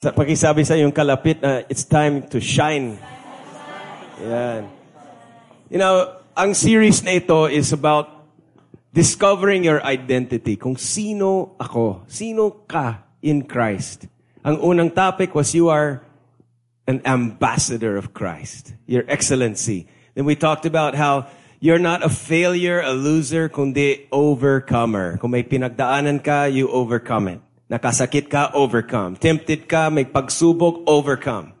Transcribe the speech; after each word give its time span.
Sa 0.00 0.16
pakisabi 0.16 0.64
sa 0.64 0.80
yung 0.80 0.96
kalapit 0.96 1.44
na 1.44 1.60
it's 1.68 1.84
time 1.84 2.24
to 2.32 2.40
shine. 2.40 2.96
Yan. 4.24 4.64
You 5.68 5.76
know, 5.76 6.16
ang 6.32 6.56
series 6.56 7.04
na 7.04 7.20
ito 7.20 7.44
is 7.44 7.68
about 7.76 8.08
discovering 8.96 9.60
your 9.60 9.84
identity. 9.84 10.56
Kung 10.56 10.80
sino 10.80 11.52
ako, 11.60 12.08
sino 12.08 12.64
ka 12.64 13.04
in 13.20 13.44
Christ. 13.44 14.08
Ang 14.40 14.64
unang 14.64 14.88
topic 14.96 15.36
was 15.36 15.52
you 15.52 15.68
are 15.68 16.00
an 16.88 17.04
ambassador 17.04 18.00
of 18.00 18.16
Christ, 18.16 18.72
your 18.88 19.04
excellency. 19.04 19.84
Then 20.16 20.24
we 20.24 20.32
talked 20.32 20.64
about 20.64 20.96
how 20.96 21.28
you're 21.60 21.76
not 21.76 22.00
a 22.00 22.08
failure, 22.08 22.80
a 22.80 22.96
loser, 22.96 23.52
kundi 23.52 24.08
overcomer. 24.08 25.20
Kung 25.20 25.36
may 25.36 25.44
pinagdaanan 25.44 26.24
ka, 26.24 26.48
you 26.48 26.72
overcome 26.72 27.36
it. 27.36 27.44
Nakasakit 27.70 28.28
ka, 28.28 28.50
overcome. 28.52 29.14
Tempted 29.14 29.68
ka, 29.68 29.90
may 29.90 30.04
pagsubok, 30.04 30.82
overcome. 30.86 31.54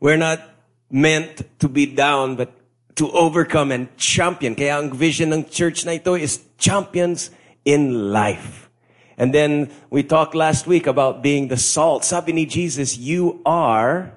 We're 0.00 0.18
not 0.18 0.42
meant 0.90 1.46
to 1.60 1.68
be 1.68 1.86
down, 1.86 2.34
but 2.34 2.52
to 2.96 3.10
overcome 3.12 3.70
and 3.70 3.86
champion. 3.96 4.54
Kaya 4.58 4.82
ang 4.82 4.90
vision 4.90 5.32
ng 5.32 5.46
church 5.46 5.86
na 5.86 5.92
ito 5.92 6.18
is 6.18 6.42
champions 6.58 7.30
in 7.64 8.10
life. 8.10 8.68
And 9.16 9.34
then 9.34 9.70
we 9.90 10.02
talked 10.02 10.34
last 10.34 10.66
week 10.66 10.86
about 10.86 11.22
being 11.22 11.48
the 11.48 11.56
salt. 11.56 12.04
Sabi 12.04 12.32
ni 12.32 12.46
Jesus, 12.46 12.98
you 12.98 13.40
are 13.46 14.14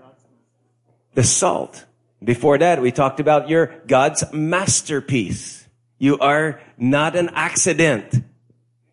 the 1.14 1.24
salt. 1.24 1.86
Before 2.24 2.58
that, 2.58 2.82
we 2.82 2.92
talked 2.92 3.20
about 3.20 3.50
your 3.50 3.74
God's 3.88 4.24
masterpiece. 4.32 5.68
You 5.98 6.18
are 6.20 6.62
not 6.78 7.16
an 7.16 7.30
accident. 7.34 8.24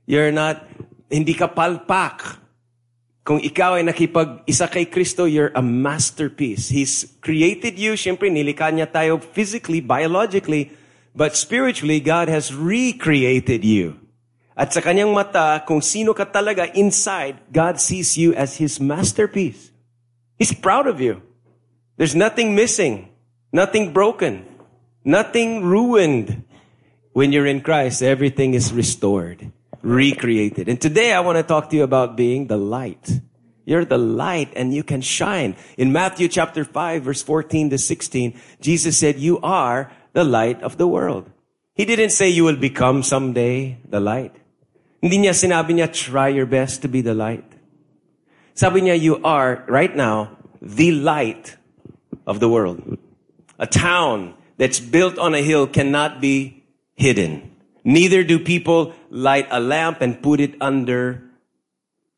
You're 0.06 0.32
not, 0.32 0.64
hindi 1.08 1.32
ka 1.32 1.48
palpak. 1.48 2.40
Kung 3.24 3.44
ikaw 3.44 3.76
ay 3.76 3.84
nakipag-isa 3.84 4.68
kay 4.72 4.88
Kristo, 4.88 5.28
you're 5.28 5.52
a 5.52 5.60
masterpiece. 5.60 6.72
He's 6.72 7.04
created 7.20 7.76
you. 7.76 7.92
Siyempre, 7.92 8.32
nilikha 8.32 8.72
niya 8.72 8.88
tayo 8.88 9.20
physically, 9.20 9.84
biologically. 9.84 10.72
But 11.12 11.36
spiritually, 11.36 12.00
God 12.00 12.32
has 12.32 12.54
recreated 12.54 13.64
you. 13.64 14.00
At 14.56 14.72
sa 14.72 14.80
kanyang 14.80 15.12
mata, 15.12 15.60
kung 15.68 15.84
sino 15.84 16.16
ka 16.16 16.24
talaga 16.24 16.72
inside, 16.72 17.36
God 17.52 17.78
sees 17.78 18.16
you 18.16 18.32
as 18.32 18.56
His 18.56 18.80
masterpiece. 18.80 19.70
He's 20.40 20.56
proud 20.56 20.88
of 20.88 20.98
you. 20.98 21.20
There's 21.98 22.14
nothing 22.14 22.54
missing, 22.54 23.10
nothing 23.52 23.92
broken, 23.92 24.46
nothing 25.04 25.66
ruined. 25.66 26.42
When 27.12 27.34
you're 27.34 27.50
in 27.50 27.60
Christ, 27.60 28.02
everything 28.02 28.54
is 28.54 28.70
restored, 28.72 29.50
recreated. 29.82 30.68
And 30.68 30.80
today 30.80 31.12
I 31.12 31.20
want 31.20 31.36
to 31.36 31.42
talk 31.42 31.70
to 31.70 31.76
you 31.76 31.82
about 31.82 32.16
being 32.16 32.46
the 32.46 32.56
light. 32.56 33.20
You're 33.64 33.84
the 33.84 33.98
light 33.98 34.52
and 34.56 34.72
you 34.72 34.82
can 34.82 35.00
shine. 35.00 35.54
In 35.76 35.92
Matthew 35.92 36.28
chapter 36.28 36.64
5 36.64 37.02
verse 37.02 37.22
14 37.22 37.70
to 37.70 37.78
16, 37.78 38.38
Jesus 38.60 38.96
said, 38.96 39.18
you 39.18 39.38
are 39.40 39.92
the 40.14 40.24
light 40.24 40.62
of 40.62 40.78
the 40.78 40.86
world. 40.86 41.30
He 41.74 41.84
didn't 41.84 42.10
say 42.10 42.28
you 42.28 42.44
will 42.44 42.56
become 42.56 43.02
someday 43.02 43.78
the 43.88 44.00
light. 44.00 44.34
Hindi 45.00 45.18
niya 45.18 45.30
sinabi 45.30 45.78
niya, 45.78 45.92
try 45.92 46.28
your 46.28 46.46
best 46.46 46.82
to 46.82 46.88
be 46.88 47.02
the 47.02 47.14
light. 47.14 47.44
Sabi 48.54 48.80
niya, 48.80 48.98
you 48.98 49.22
are, 49.22 49.64
right 49.68 49.94
now, 49.94 50.36
the 50.60 50.90
light 50.90 51.56
of 52.26 52.40
the 52.40 52.48
world. 52.48 52.98
A 53.60 53.66
town 53.66 54.34
that's 54.56 54.80
built 54.80 55.18
on 55.18 55.34
a 55.34 55.42
hill 55.42 55.68
cannot 55.68 56.20
be 56.20 56.64
hidden. 56.96 57.54
Neither 57.84 58.24
do 58.24 58.38
people 58.38 58.94
light 59.10 59.46
a 59.50 59.60
lamp 59.60 60.00
and 60.00 60.22
put 60.22 60.40
it 60.40 60.54
under 60.60 61.22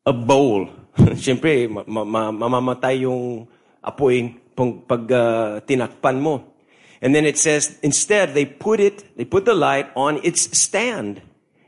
a 0.05 0.13
bowl. 0.13 0.69
Siyempre, 1.15 1.69
mamamatay 1.69 3.01
yung 3.01 3.47
apoy 3.83 4.35
pag 4.55 5.11
uh, 5.11 5.61
tinakpan 5.61 6.19
mo. 6.19 6.43
And 7.01 7.15
then 7.15 7.25
it 7.25 7.37
says, 7.37 7.79
instead, 7.81 8.33
they 8.33 8.45
put 8.45 8.79
it, 8.79 9.17
they 9.17 9.25
put 9.25 9.45
the 9.45 9.55
light 9.55 9.89
on 9.95 10.19
its 10.23 10.55
stand. 10.57 11.21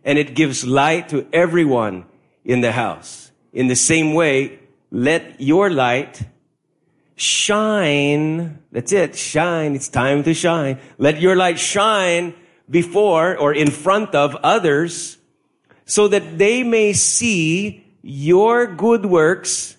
And 0.06 0.20
it 0.20 0.36
gives 0.36 0.66
light 0.66 1.10
to 1.10 1.26
everyone 1.34 2.06
in 2.46 2.62
the 2.62 2.74
house. 2.74 3.32
In 3.52 3.68
the 3.68 3.76
same 3.76 4.14
way, 4.14 4.60
let 4.92 5.40
your 5.42 5.72
light 5.72 6.22
shine. 7.16 8.60
That's 8.72 8.92
it. 8.92 9.16
Shine. 9.16 9.76
It's 9.76 9.88
time 9.88 10.24
to 10.24 10.34
shine. 10.34 10.78
Let 10.98 11.22
your 11.22 11.36
light 11.36 11.58
shine 11.58 12.36
before 12.74 13.38
or 13.38 13.54
in 13.54 13.70
front 13.70 14.18
of 14.18 14.34
others 14.42 15.22
so 15.86 16.10
that 16.10 16.42
they 16.42 16.66
may 16.66 16.92
see 16.92 17.86
your 18.02 18.66
good 18.66 19.06
works 19.06 19.78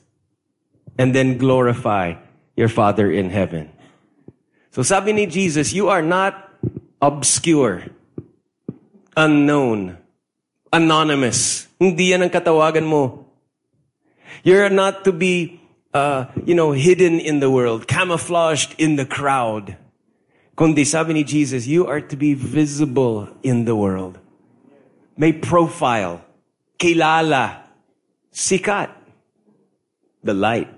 and 0.96 1.10
then 1.10 1.36
glorify 1.36 2.14
your 2.54 2.70
Father 2.70 3.10
in 3.10 3.34
heaven. 3.34 3.68
So 4.70 4.86
sabi 4.86 5.12
ni 5.12 5.26
Jesus, 5.26 5.74
you 5.74 5.90
are 5.90 6.02
not 6.02 6.38
obscure, 7.02 7.90
unknown, 9.18 9.98
anonymous. 10.72 11.66
Hindi 11.82 12.14
yan 12.14 12.22
ang 12.22 12.30
katawagan 12.30 12.86
mo. 12.86 13.26
You're 14.46 14.70
not 14.70 15.02
to 15.04 15.12
be 15.12 15.64
uh, 15.94 16.26
you 16.44 16.54
know, 16.54 16.72
hidden 16.72 17.20
in 17.20 17.38
the 17.38 17.50
world, 17.50 17.86
camouflaged 17.86 18.74
in 18.78 18.96
the 18.96 19.06
crowd. 19.06 19.76
Kundi 20.56 20.86
sabi 20.86 21.14
ni 21.14 21.24
Jesus, 21.24 21.66
you 21.66 21.86
are 21.86 22.00
to 22.00 22.16
be 22.16 22.34
visible 22.34 23.28
in 23.42 23.64
the 23.64 23.74
world. 23.74 24.18
May 25.16 25.32
profile, 25.32 26.24
kilala, 26.78 27.62
sikat, 28.32 28.90
the 30.22 30.34
light, 30.34 30.68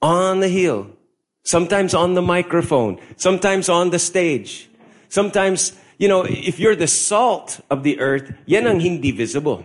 on 0.00 0.40
the 0.40 0.48
hill, 0.48 0.90
sometimes 1.44 1.94
on 1.94 2.14
the 2.14 2.22
microphone, 2.22 2.98
sometimes 3.16 3.68
on 3.68 3.90
the 3.90 3.98
stage, 3.98 4.68
sometimes, 5.08 5.78
you 5.98 6.08
know, 6.08 6.22
if 6.22 6.58
you're 6.58 6.76
the 6.76 6.90
salt 6.90 7.60
of 7.70 7.82
the 7.82 8.00
earth, 8.00 8.34
yan 8.46 8.66
ang 8.66 8.80
hindi 8.80 9.10
visible. 9.10 9.64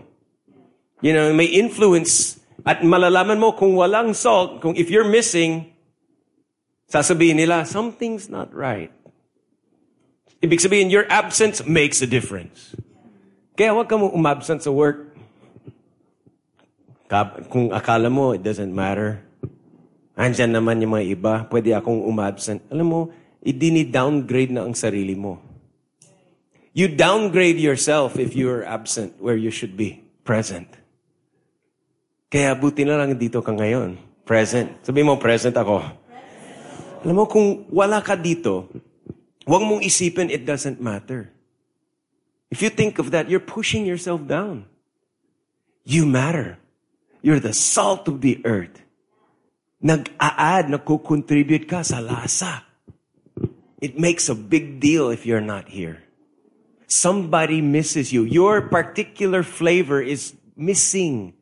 You 1.02 1.14
know, 1.14 1.34
may 1.34 1.46
influence 1.46 2.38
At 2.68 2.84
malalaman 2.84 3.40
mo 3.40 3.56
kung 3.56 3.80
walang 3.80 4.12
salt, 4.12 4.60
kung 4.60 4.76
if 4.76 4.92
you're 4.92 5.08
missing, 5.08 5.72
sasabihin 6.92 7.40
nila, 7.40 7.64
something's 7.64 8.28
not 8.28 8.52
right. 8.52 8.92
Ibig 10.38 10.62
sabihin, 10.62 10.94
your 10.94 11.10
absence 11.10 11.66
makes 11.66 12.02
a 12.06 12.10
difference. 12.10 12.78
Kaya 13.58 13.74
huwag 13.74 13.90
ka 13.90 13.98
mo 13.98 14.14
umabsent 14.14 14.62
sa 14.62 14.70
work. 14.70 15.18
Kung 17.50 17.74
akala 17.74 18.14
mo, 18.14 18.38
it 18.38 18.46
doesn't 18.46 18.70
matter. 18.70 19.26
Andyan 20.14 20.54
naman 20.54 20.78
yung 20.82 20.94
mga 20.94 21.08
iba, 21.10 21.34
pwede 21.50 21.74
akong 21.74 22.06
umabsent. 22.06 22.62
Alam 22.70 22.86
mo, 22.86 23.02
i-downgrade 23.42 24.54
na 24.54 24.66
ang 24.66 24.78
sarili 24.78 25.18
mo. 25.18 25.42
You 26.78 26.86
downgrade 26.86 27.58
yourself 27.58 28.22
if 28.22 28.38
you 28.38 28.54
are 28.54 28.62
absent 28.62 29.18
where 29.18 29.38
you 29.38 29.50
should 29.50 29.74
be 29.74 30.06
present. 30.22 30.70
Kaya 32.30 32.54
buti 32.54 32.86
na 32.86 33.02
lang 33.02 33.18
dito 33.18 33.42
ka 33.42 33.50
ngayon. 33.50 33.98
Present. 34.22 34.70
Sabi 34.86 35.02
mo, 35.02 35.18
present 35.18 35.58
ako. 35.58 35.82
Alam 37.02 37.16
mo, 37.18 37.26
kung 37.26 37.66
wala 37.74 38.04
ka 38.06 38.14
dito, 38.14 38.70
huwag 39.48 39.64
mong 39.64 39.82
isipin 39.82 40.30
it 40.30 40.44
doesn't 40.44 40.84
matter. 40.84 41.32
If 42.52 42.62
you 42.62 42.70
think 42.70 43.00
of 43.00 43.12
that, 43.12 43.30
you're 43.30 43.44
pushing 43.44 43.86
yourself 43.86 44.28
down. 44.28 44.68
You 45.84 46.06
matter. 46.06 46.60
You're 47.22 47.40
the 47.40 47.54
salt 47.54 48.08
of 48.08 48.22
the 48.22 48.40
earth. 48.46 48.84
Nag-a-add, 49.82 50.68
nagko-contribute 50.68 51.68
ka 51.68 51.82
sa 51.82 52.00
lasa. 52.00 52.64
It 53.80 54.00
makes 54.00 54.28
a 54.28 54.36
big 54.36 54.80
deal 54.80 55.10
if 55.10 55.26
you're 55.26 55.44
not 55.44 55.70
here. 55.70 56.04
Somebody 56.88 57.62
misses 57.62 58.12
you. 58.12 58.24
Your 58.24 58.62
particular 58.68 59.44
flavor 59.44 60.02
is 60.02 60.34
missing. 60.56 61.34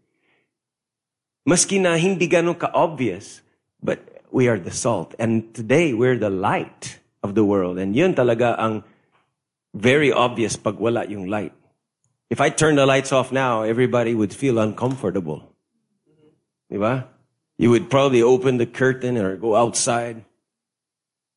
Maski 1.48 1.80
na 1.80 1.96
hindi 1.96 2.28
ganun 2.28 2.58
ka-obvious, 2.58 3.42
but 3.82 4.02
we 4.32 4.50
are 4.50 4.59
the 4.59 4.74
salt. 4.74 5.14
And 5.18 5.53
today, 5.53 5.94
we're 5.94 6.18
the 6.18 6.34
light 6.34 7.00
of 7.26 7.34
the 7.34 7.44
world. 7.44 7.82
And 7.82 7.98
yun 7.98 8.14
talaga 8.14 8.54
ang 8.54 8.86
very 9.74 10.14
obvious 10.14 10.56
pag 10.56 10.78
wala 10.78 11.10
yung 11.10 11.26
light. 11.26 11.52
If 12.30 12.40
I 12.40 12.54
turn 12.54 12.78
the 12.78 12.86
lights 12.86 13.12
off 13.12 13.34
now, 13.34 13.66
everybody 13.66 14.14
would 14.14 14.34
feel 14.34 14.62
uncomfortable. 14.62 15.50
Diba? 16.72 17.10
You 17.58 17.70
would 17.74 17.90
probably 17.90 18.22
open 18.22 18.58
the 18.58 18.66
curtain 18.66 19.18
or 19.18 19.36
go 19.38 19.56
outside 19.56 20.26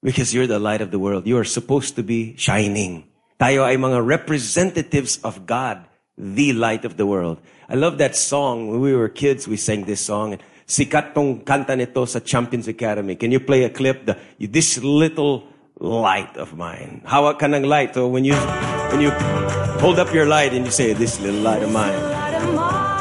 because 0.03 0.33
you're 0.33 0.47
the 0.47 0.59
light 0.61 0.81
of 0.81 0.91
the 0.91 0.99
world. 0.99 1.27
You 1.27 1.39
are 1.39 1.49
supposed 1.49 1.97
to 1.97 2.03
be 2.03 2.37
shining. 2.37 3.09
Tayo 3.41 3.65
ay 3.65 3.77
mga 3.77 4.05
representatives 4.05 5.19
of 5.25 5.47
God 5.47 5.89
the 6.19 6.53
light 6.53 6.85
of 6.85 6.97
the 6.97 7.07
world. 7.07 7.39
I 7.69 7.77
love 7.77 7.99
that 7.99 8.17
song. 8.17 8.69
When 8.69 8.81
we 8.81 8.95
were 8.95 9.09
kids, 9.09 9.47
we 9.47 9.57
sang 9.57 9.85
this 9.85 10.01
song. 10.01 10.39
Sikat 10.67 11.15
tong 11.15 11.47
kanta 11.47 11.79
nito 11.79 12.05
sa 12.05 12.19
Champions 12.19 12.67
Academy. 12.67 13.15
Can 13.15 13.31
you 13.31 13.41
play 13.41 13.63
a 13.63 13.71
clip? 13.71 14.05
The, 14.05 14.19
this 14.51 14.83
little 14.83 15.47
light 15.79 16.37
of 16.37 16.55
mine. 16.57 17.03
Hawak 17.07 17.39
ka 17.39 17.47
ng 17.47 17.63
light. 17.63 17.95
So 17.95 18.07
when 18.07 18.25
you, 18.25 18.35
when 18.91 19.01
you 19.01 19.11
hold 19.79 19.99
up 19.99 20.13
your 20.13 20.27
light 20.27 20.53
and 20.53 20.67
you 20.67 20.73
say, 20.73 20.93
this 20.93 21.21
little 21.21 21.41
light 21.41 21.63
of 21.63 21.71
mine, 21.73 21.95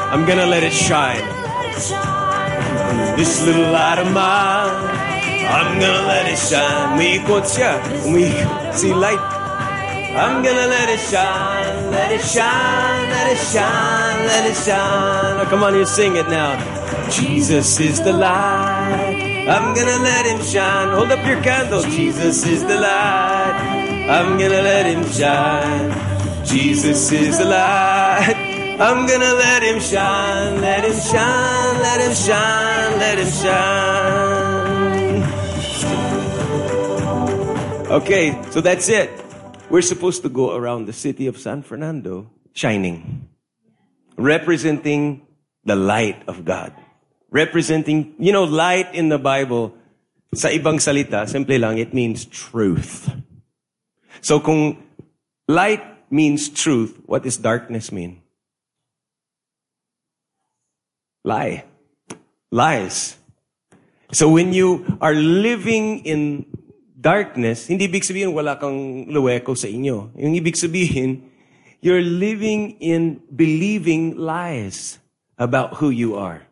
I'm 0.08 0.24
gonna 0.24 0.46
let 0.46 0.62
it 0.62 0.72
shine. 0.72 1.22
This 3.18 3.42
little 3.44 3.70
light 3.70 3.98
of 3.98 4.10
mine, 4.14 4.70
I'm 5.50 5.78
gonna 5.78 6.06
let 6.06 6.26
it 6.30 6.38
shine. 6.38 6.98
Umiikot 6.98 7.44
siya. 7.46 7.82
Umiikot. 8.06 8.74
See 8.74 8.94
light. 8.94 9.20
I'm 10.18 10.42
gonna 10.42 10.66
let 10.66 10.88
it 10.88 10.98
shine, 10.98 11.92
let 11.92 12.10
it 12.10 12.24
shine, 12.24 13.06
let 13.10 13.30
it 13.30 13.38
shine, 13.38 14.18
let 14.26 14.50
it 14.50 14.56
shine. 14.56 15.38
Oh, 15.38 15.46
come 15.48 15.62
on, 15.62 15.76
you 15.76 15.86
sing 15.86 16.16
it 16.16 16.28
now. 16.28 16.58
Jesus 17.08 17.78
is 17.78 18.02
the 18.02 18.12
light. 18.12 19.07
I'm 19.48 19.74
gonna 19.74 19.98
let 20.02 20.26
him 20.26 20.42
shine. 20.42 20.94
Hold 20.94 21.10
up 21.10 21.26
your 21.26 21.42
candle. 21.42 21.82
Jesus 21.82 22.44
is 22.46 22.62
the 22.64 22.78
light. 22.78 23.56
I'm 24.10 24.38
gonna 24.38 24.62
let 24.62 24.86
him 24.86 25.04
shine. 25.10 26.44
Jesus 26.44 27.10
is 27.12 27.38
the 27.38 27.46
light. 27.46 28.36
I'm 28.80 29.06
gonna 29.08 29.34
let 29.34 29.62
him 29.64 29.80
shine, 29.80 30.60
let 30.60 30.84
him 30.84 30.94
shine, 30.94 31.80
let 31.82 32.00
him 32.00 32.14
shine, 32.14 32.98
let 33.00 33.18
him 33.18 33.26
shine. 33.26 34.28
Okay, 37.90 38.40
so 38.50 38.60
that's 38.60 38.88
it. 38.88 39.10
We're 39.68 39.82
supposed 39.82 40.22
to 40.22 40.28
go 40.28 40.54
around 40.54 40.86
the 40.86 40.92
city 40.92 41.26
of 41.26 41.38
San 41.38 41.62
Fernando 41.62 42.30
shining, 42.52 43.28
representing 44.16 45.26
the 45.64 45.74
light 45.74 46.22
of 46.28 46.44
God. 46.44 46.72
Representing, 47.30 48.14
you 48.18 48.32
know, 48.32 48.44
light 48.44 48.94
in 48.94 49.08
the 49.08 49.18
Bible, 49.18 49.74
sa 50.34 50.48
ibang 50.48 50.80
salita, 50.80 51.28
simple 51.28 51.58
lang, 51.58 51.78
it 51.78 51.92
means 51.92 52.24
truth. 52.24 53.12
So 54.20 54.40
kung 54.40 54.76
light 55.46 55.84
means 56.10 56.48
truth, 56.48 56.96
what 57.06 57.22
does 57.22 57.36
darkness 57.36 57.92
mean? 57.92 58.20
Lie. 61.24 61.64
Lies. 62.50 63.16
So 64.12 64.32
when 64.32 64.56
you 64.56 64.96
are 65.00 65.12
living 65.12 66.00
in 66.08 66.48
darkness, 66.96 67.68
hindi 67.68 67.86
ibig 67.86 68.08
sabihin 68.08 68.32
wala 68.32 68.56
kang 68.56 69.04
luweko 69.12 69.52
sa 69.52 69.68
inyo. 69.68 70.16
Yung 70.16 70.32
ibig 70.32 70.56
sabihin, 70.56 71.28
you're 71.84 72.02
living 72.02 72.80
in 72.80 73.20
believing 73.28 74.16
lies 74.16 74.98
about 75.36 75.78
who 75.78 75.92
you 75.92 76.16
are, 76.16 76.47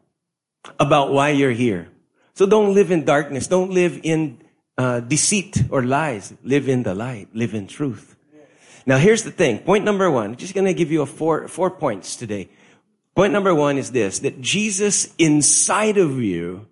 about 0.78 1.12
why 1.12 1.30
you're 1.30 1.52
here. 1.52 1.88
So 2.34 2.46
don't 2.46 2.74
live 2.74 2.90
in 2.90 3.04
darkness. 3.04 3.46
Don't 3.46 3.70
live 3.70 4.00
in 4.02 4.38
uh, 4.76 5.00
deceit 5.00 5.64
or 5.70 5.82
lies. 5.82 6.34
Live 6.44 6.68
in 6.68 6.82
the 6.82 6.94
light. 6.94 7.28
Live 7.34 7.54
in 7.54 7.66
truth. 7.66 8.16
Now 8.84 8.98
here's 8.98 9.24
the 9.24 9.30
thing. 9.30 9.60
Point 9.60 9.84
number 9.84 10.10
one. 10.10 10.30
I'm 10.30 10.36
just 10.36 10.54
going 10.54 10.66
to 10.66 10.74
give 10.74 10.92
you 10.92 11.02
a 11.02 11.06
four, 11.06 11.48
four 11.48 11.70
points 11.70 12.14
today. 12.16 12.48
Point 13.16 13.32
number 13.32 13.54
one 13.54 13.78
is 13.78 13.92
this, 13.92 14.18
that 14.20 14.42
Jesus 14.42 15.14
inside 15.16 15.96
of 15.96 16.20
you 16.20 16.66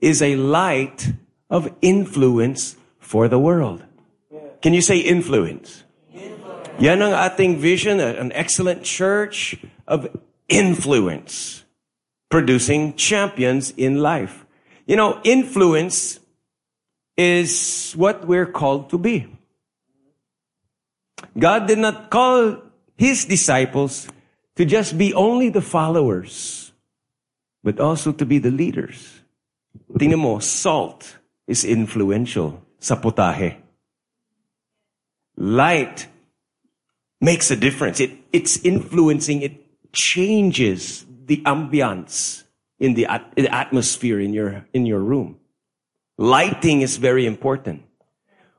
is 0.00 0.20
a 0.20 0.34
light 0.34 1.12
of 1.48 1.72
influence 1.80 2.76
for 2.98 3.28
the 3.28 3.38
world. 3.38 3.84
Can 4.60 4.74
you 4.74 4.82
say 4.82 4.98
influence? 4.98 5.84
influence. 6.12 6.80
Yan 6.80 7.02
ang 7.02 7.12
ating 7.12 7.58
vision, 7.58 8.00
an 8.00 8.32
excellent 8.32 8.82
church 8.82 9.56
of 9.86 10.08
influence, 10.48 11.61
producing 12.32 12.96
champions 12.96 13.72
in 13.76 14.00
life. 14.00 14.46
You 14.86 14.96
know, 14.96 15.20
influence 15.22 16.18
is 17.14 17.92
what 17.92 18.26
we're 18.26 18.48
called 18.48 18.88
to 18.88 18.96
be. 18.96 19.28
God 21.38 21.68
did 21.68 21.78
not 21.78 22.08
call 22.08 22.56
his 22.96 23.26
disciples 23.26 24.08
to 24.56 24.64
just 24.64 24.96
be 24.96 25.12
only 25.12 25.50
the 25.50 25.60
followers, 25.60 26.72
but 27.62 27.78
also 27.78 28.12
to 28.12 28.24
be 28.24 28.38
the 28.38 28.50
leaders. 28.50 29.20
Tingnan 29.92 30.18
mo, 30.18 30.38
salt 30.38 31.18
is 31.46 31.64
influential 31.64 32.64
sa 32.80 32.96
putahe. 32.96 33.60
Light 35.36 36.08
makes 37.20 37.50
a 37.50 37.56
difference. 37.56 38.00
It, 38.00 38.16
it's 38.32 38.56
influencing, 38.64 39.42
it 39.42 39.92
changes 39.92 41.04
the 41.32 41.40
ambience 41.48 42.44
in 42.76 42.92
the, 42.92 43.08
at, 43.08 43.32
the 43.32 43.48
atmosphere 43.48 44.20
in 44.20 44.36
your, 44.36 44.68
in 44.76 44.84
your 44.84 45.00
room. 45.00 45.40
Lighting 46.18 46.82
is 46.84 47.00
very 47.00 47.24
important. 47.24 47.80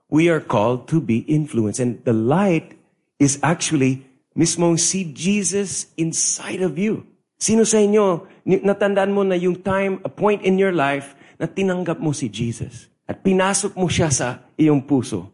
We 0.10 0.30
are 0.30 0.42
called 0.42 0.88
to 0.90 0.98
be 1.00 1.20
influenced. 1.30 1.80
And 1.80 2.04
the 2.04 2.18
light 2.18 2.74
is 3.20 3.38
actually 3.44 4.10
mismong 4.36 4.80
si 4.80 5.06
Jesus 5.14 5.94
inside 5.98 6.66
of 6.66 6.81
you. 6.81 7.06
Sino 7.38 7.62
sa 7.62 7.78
inyo, 7.78 8.25
natandaan 8.42 9.14
mo 9.14 9.22
na 9.22 9.38
yung 9.38 9.62
time, 9.62 10.02
a 10.02 10.10
point 10.10 10.42
in 10.42 10.58
your 10.58 10.74
life 10.74 11.14
na 11.38 11.46
tinanggap 11.46 12.02
mo 12.02 12.10
si 12.10 12.25
Jesus 12.25 12.90
at 13.06 13.22
pinasok 13.22 13.78
mo 13.78 13.86
siya 13.86 14.10
sa 14.10 14.42
iyong 14.58 14.81
puso. 14.81 15.30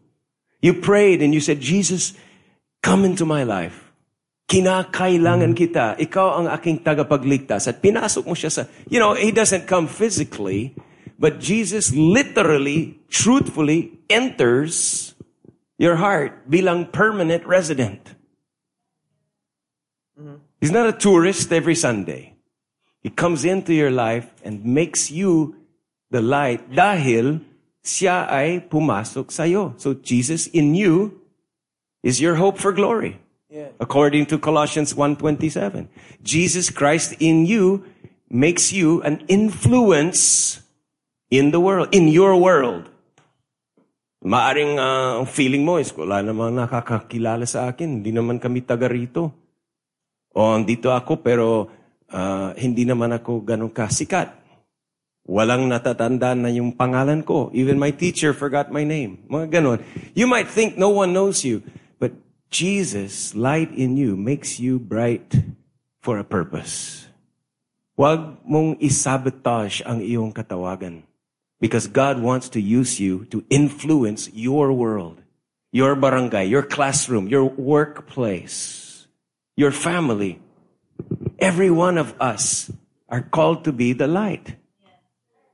You 0.60 0.76
prayed 0.76 1.24
and 1.24 1.32
you 1.32 1.40
said, 1.40 1.64
Jesus, 1.64 2.12
come 2.84 3.08
into 3.08 3.24
my 3.24 3.48
life. 3.48 3.89
Kinakailangan 4.50 5.54
kita. 5.54 5.94
Ikaw 5.94 6.26
ang 6.42 6.46
aking 6.50 6.82
tagapagligtas. 6.82 7.70
At 7.70 7.78
pinasok 7.78 8.26
mo 8.26 8.34
siya 8.34 8.50
sa, 8.50 8.66
you 8.90 8.98
know, 8.98 9.14
He 9.14 9.30
doesn't 9.30 9.70
come 9.70 9.86
physically, 9.86 10.74
but 11.22 11.38
Jesus 11.38 11.94
literally, 11.94 12.98
truthfully 13.06 14.02
enters 14.10 15.14
your 15.78 16.02
heart 16.02 16.50
bilang 16.50 16.90
permanent 16.90 17.46
resident. 17.46 18.18
He's 20.60 20.74
not 20.74 20.90
a 20.90 20.92
tourist 20.92 21.48
every 21.54 21.78
Sunday. 21.78 22.34
He 23.00 23.08
comes 23.08 23.46
into 23.46 23.72
your 23.72 23.90
life 23.90 24.28
and 24.44 24.66
makes 24.66 25.10
you 25.10 25.56
the 26.10 26.20
light 26.20 26.74
dahil 26.74 27.40
siya 27.80 28.28
ay 28.28 28.68
pumasok 28.68 29.32
sa'yo. 29.32 29.72
So 29.80 29.96
Jesus 29.96 30.52
in 30.52 30.76
you 30.76 31.22
is 32.04 32.20
your 32.20 32.36
hope 32.36 32.60
for 32.60 32.76
glory. 32.76 33.16
According 33.82 34.30
to 34.30 34.38
Colossians 34.38 34.94
1.27. 34.94 35.90
Jesus 36.22 36.70
Christ 36.70 37.18
in 37.18 37.50
you 37.50 37.82
makes 38.30 38.70
you 38.70 39.02
an 39.02 39.26
influence 39.26 40.62
in 41.34 41.50
the 41.50 41.58
world, 41.58 41.90
in 41.90 42.06
your 42.06 42.38
world. 42.38 42.86
Maaring 44.22 44.78
uh, 44.78 45.26
feeling 45.26 45.66
mo 45.66 45.82
is, 45.82 45.90
wala 45.90 46.22
namang 46.22 46.54
nakakakilala 46.54 47.42
sa 47.42 47.66
akin. 47.72 47.98
Hindi 47.98 48.14
naman 48.14 48.38
kami 48.38 48.62
taga 48.62 48.86
rito. 48.86 49.34
O 50.30 50.54
dito 50.62 50.94
ako 50.94 51.18
pero 51.18 51.66
uh, 52.06 52.54
hindi 52.54 52.86
naman 52.86 53.10
ako 53.10 53.42
ganun 53.42 53.74
kasikat. 53.74 54.30
Walang 55.26 55.66
natatanda 55.66 56.38
na 56.38 56.54
yung 56.54 56.74
pangalan 56.74 57.26
ko. 57.26 57.50
Even 57.50 57.82
my 57.82 57.90
teacher 57.90 58.30
forgot 58.30 58.70
my 58.70 58.86
name. 58.86 59.26
Mga 59.26 59.58
ganun. 59.58 59.78
You 60.14 60.30
might 60.30 60.46
think 60.46 60.78
no 60.78 60.94
one 60.94 61.10
knows 61.10 61.42
you, 61.42 61.66
Jesus, 62.50 63.34
light 63.34 63.70
in 63.72 63.96
you, 63.96 64.16
makes 64.16 64.58
you 64.58 64.78
bright 64.78 65.32
for 66.02 66.18
a 66.18 66.26
purpose. 66.26 67.06
Huwag 67.96 68.42
mong 68.42 68.82
isabotage 68.82 69.86
ang 69.86 70.02
iyong 70.02 70.34
katawagan. 70.34 71.06
Because 71.60 71.86
God 71.86 72.18
wants 72.18 72.48
to 72.56 72.60
use 72.60 72.98
you 72.98 73.28
to 73.28 73.44
influence 73.52 74.32
your 74.32 74.72
world, 74.72 75.20
your 75.70 75.94
barangay, 75.94 76.48
your 76.48 76.64
classroom, 76.64 77.28
your 77.28 77.44
workplace 77.44 78.90
your 79.60 79.70
family. 79.70 80.40
Every 81.36 81.68
one 81.70 81.98
of 82.00 82.16
us 82.16 82.72
are 83.12 83.20
called 83.20 83.68
to 83.68 83.72
be 83.72 83.92
the 83.92 84.08
light. 84.08 84.56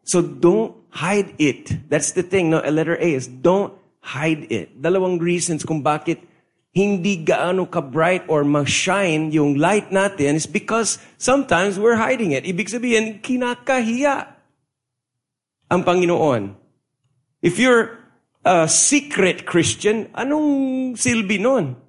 So 0.06 0.22
don't 0.22 0.78
hide 0.90 1.34
it. 1.42 1.90
That's 1.90 2.14
the 2.14 2.22
thing. 2.22 2.50
No, 2.50 2.62
a 2.62 2.70
letter 2.70 2.94
A 2.94 3.18
is 3.18 3.26
don't 3.26 3.74
hide 3.98 4.46
it. 4.46 4.78
Dalawang 4.78 5.18
reasons 5.18 5.66
kung 5.66 5.82
bakit 5.82 6.22
hindi 6.76 7.24
gaano 7.24 7.64
ka-bright 7.64 8.28
or 8.28 8.44
ma-shine 8.44 9.32
yung 9.32 9.56
light 9.56 9.88
natin 9.88 10.36
is 10.36 10.44
because 10.44 11.00
sometimes 11.16 11.80
we're 11.80 11.96
hiding 11.96 12.36
it. 12.36 12.44
Ibig 12.44 12.68
sabihin, 12.68 13.24
kinakahiya 13.24 14.28
ang 15.72 15.80
Panginoon. 15.80 16.52
If 17.40 17.56
you're 17.56 17.96
a 18.44 18.68
secret 18.68 19.48
Christian, 19.48 20.12
anong 20.12 21.00
silbi 21.00 21.40
nun? 21.40 21.80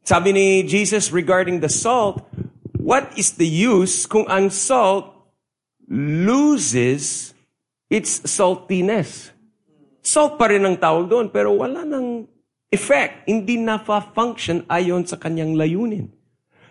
Sabi 0.00 0.32
ni 0.32 0.64
Jesus 0.64 1.12
regarding 1.12 1.60
the 1.60 1.68
salt, 1.68 2.24
what 2.80 3.12
is 3.20 3.36
the 3.36 3.44
use 3.44 4.08
kung 4.08 4.24
ang 4.32 4.48
salt 4.48 5.12
loses 5.92 7.36
its 7.92 8.24
saltiness? 8.24 9.36
Salt 10.00 10.40
pa 10.40 10.48
rin 10.48 10.64
ang 10.64 10.80
tawag 10.80 11.04
doon, 11.12 11.28
pero 11.28 11.52
wala 11.52 11.84
nang 11.84 12.24
effect. 12.70 13.26
Hindi 13.26 13.58
nafa-function 13.58 14.66
ayon 14.70 15.06
sa 15.06 15.18
kanyang 15.18 15.54
layunin. 15.54 16.10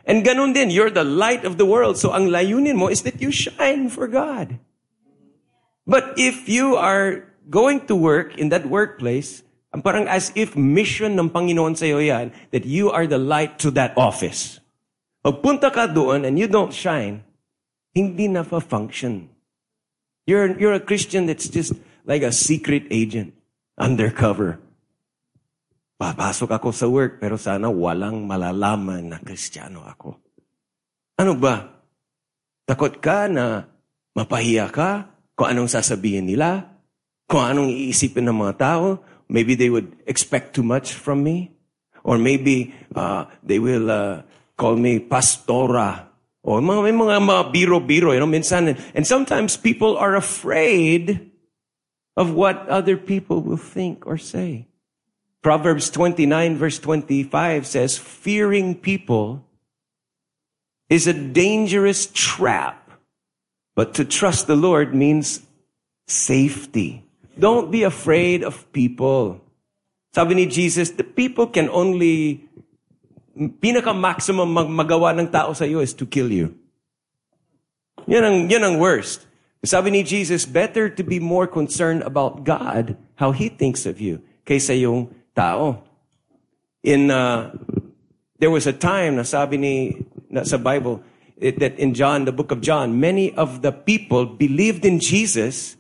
And 0.10 0.26
ganun 0.26 0.56
din, 0.56 0.74
you're 0.74 0.90
the 0.90 1.06
light 1.06 1.46
of 1.46 1.62
the 1.62 1.68
world. 1.68 2.00
So 2.00 2.12
ang 2.16 2.34
layunin 2.34 2.76
mo 2.76 2.90
is 2.90 3.04
that 3.06 3.22
you 3.22 3.30
shine 3.30 3.88
for 3.88 4.10
God. 4.10 4.58
But 5.86 6.18
if 6.18 6.50
you 6.50 6.76
are 6.76 7.30
going 7.50 7.86
to 7.88 7.96
work 7.96 8.38
in 8.38 8.50
that 8.50 8.66
workplace 8.66 9.44
ang 9.70 9.86
parang 9.86 10.10
as 10.10 10.34
if 10.34 10.58
mission 10.58 11.14
ng 11.14 11.30
Panginoon 11.30 11.78
sa 11.78 11.86
iyo 11.86 12.02
yan, 12.02 12.34
that 12.50 12.66
you 12.66 12.90
are 12.90 13.06
the 13.06 13.22
light 13.22 13.62
to 13.62 13.70
that 13.78 13.94
office. 13.94 14.58
Pag 15.22 15.46
punta 15.46 15.70
ka 15.70 15.86
doon 15.86 16.26
and 16.26 16.42
you 16.42 16.50
don't 16.50 16.74
shine, 16.74 17.22
hindi 17.94 18.26
na 18.26 18.42
fa-function 18.42 19.30
You're, 20.30 20.60
you're 20.60 20.74
a 20.74 20.80
Christian 20.80 21.26
that's 21.26 21.50
just 21.50 21.74
like 22.06 22.22
a 22.22 22.32
secret 22.32 22.86
agent, 22.92 23.34
undercover. 23.80 24.60
Papasok 26.00 26.56
ako 26.56 26.72
sa 26.72 26.88
work, 26.88 27.20
pero 27.20 27.36
sana 27.36 27.68
walang 27.68 28.24
malalaman 28.24 29.12
na 29.12 29.20
Kristiyano 29.20 29.84
ako. 29.84 30.16
Ano 31.20 31.36
ba? 31.36 31.84
Takot 32.64 33.04
ka 33.04 33.28
na 33.28 33.68
mapahiya 34.16 34.72
ka 34.72 35.12
kung 35.36 35.52
anong 35.52 35.68
sasabihin 35.68 36.24
nila, 36.24 36.72
kung 37.28 37.44
anong 37.44 37.76
iisipin 37.76 38.32
ng 38.32 38.38
mga 38.48 38.56
tao. 38.56 39.04
Maybe 39.28 39.60
they 39.60 39.68
would 39.68 39.92
expect 40.08 40.56
too 40.56 40.64
much 40.64 40.96
from 40.96 41.20
me. 41.20 41.52
Or 42.08 42.16
maybe 42.16 42.72
uh, 42.96 43.28
they 43.44 43.60
will 43.60 43.92
uh, 43.92 44.24
call 44.56 44.80
me 44.80 45.04
pastora 45.04 46.10
o 46.40 46.64
mga, 46.64 46.82
may 46.88 46.96
mga, 46.96 47.16
mga 47.20 47.44
biro-biro, 47.52 48.16
you 48.16 48.24
know, 48.24 48.30
minsan. 48.30 48.72
And 48.96 49.04
sometimes 49.04 49.60
people 49.60 50.00
are 50.00 50.16
afraid 50.16 51.36
of 52.16 52.32
what 52.32 52.64
other 52.72 52.96
people 52.96 53.44
will 53.44 53.60
think 53.60 54.08
or 54.08 54.16
say. 54.16 54.69
Proverbs 55.42 55.90
29 55.90 56.58
verse 56.58 56.80
25 56.80 57.66
says, 57.66 57.98
fearing 57.98 58.76
people 58.76 59.46
is 60.90 61.08
a 61.08 61.14
dangerous 61.14 62.08
trap, 62.12 62.92
but 63.76 63.94
to 63.94 64.04
trust 64.04 64.48
the 64.48 64.58
Lord 64.58 64.94
means 64.94 65.42
safety. 66.08 67.06
Don't 67.38 67.72
be 67.72 67.84
afraid 67.84 68.44
of 68.44 68.68
people. 68.74 69.40
Sabi 70.12 70.36
ni 70.36 70.46
Jesus, 70.50 70.92
the 70.92 71.06
people 71.06 71.48
can 71.48 71.70
only 71.70 72.44
pinaka-maximum 73.38 74.50
mag 74.52 74.68
magawa 74.68 75.16
ng 75.16 75.32
tao 75.32 75.54
sa 75.54 75.64
iyo 75.64 75.80
is 75.80 75.96
to 75.96 76.04
kill 76.04 76.28
you. 76.28 76.52
Yan 78.10 78.26
ang, 78.26 78.38
yan 78.50 78.66
ang 78.66 78.76
worst. 78.82 79.30
Sabi 79.64 79.92
ni 79.94 80.04
Jesus, 80.04 80.44
better 80.44 80.90
to 80.90 81.04
be 81.06 81.22
more 81.22 81.48
concerned 81.48 82.02
about 82.04 82.44
God, 82.44 82.98
how 83.22 83.32
He 83.32 83.48
thinks 83.48 83.86
of 83.86 84.02
you, 84.02 84.20
kaysa 84.44 84.76
yung 84.76 85.14
tao. 85.36 85.84
In, 86.84 87.12
uh, 87.12 87.52
there 88.40 88.50
was 88.50 88.68
a 88.68 88.74
time 88.74 89.18
na 89.18 89.24
sabi 89.24 89.58
ni, 89.58 89.76
na 90.30 90.44
sa 90.44 90.58
Bible, 90.58 91.04
it, 91.40 91.60
that 91.60 91.80
in 91.80 91.94
John, 91.94 92.26
the 92.26 92.36
book 92.36 92.52
of 92.52 92.62
John, 92.62 93.00
many 93.00 93.34
of 93.34 93.62
the 93.62 93.72
people 93.72 94.26
believed 94.26 94.86
in 94.86 95.00
Jesus, 95.00 95.76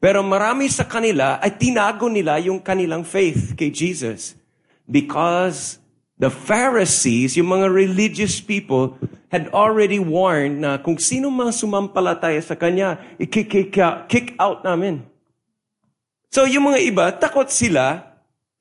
pero 0.00 0.20
marami 0.20 0.68
sa 0.68 0.84
kanila 0.84 1.40
ay 1.40 1.56
tinago 1.56 2.12
nila 2.12 2.36
yung 2.40 2.60
kanilang 2.60 3.08
faith 3.08 3.56
kay 3.56 3.72
Jesus 3.72 4.36
because 4.84 5.80
the 6.20 6.28
Pharisees, 6.28 7.36
yung 7.40 7.50
mga 7.52 7.72
religious 7.72 8.40
people, 8.40 9.00
had 9.32 9.50
already 9.50 9.98
warned 9.98 10.62
na 10.62 10.78
kung 10.78 10.94
sino 11.00 11.26
mga 11.26 11.50
sumampalataya 11.56 12.38
sa 12.38 12.54
Kanya, 12.54 13.00
i-kick 13.18 14.36
out 14.38 14.62
namin. 14.62 15.02
So 16.30 16.46
yung 16.46 16.70
mga 16.70 16.80
iba, 16.86 17.06
takot 17.10 17.50
sila, 17.50 18.13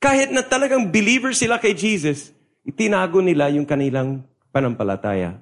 kahit 0.04 0.36
na 0.36 0.44
talagang 0.44 0.92
believer 0.92 1.32
sila 1.32 1.56
kay 1.56 1.72
Jesus, 1.72 2.36
itinago 2.68 3.24
nila 3.24 3.48
yung 3.48 3.64
kanilang 3.64 4.28
panampalataya 4.52 5.40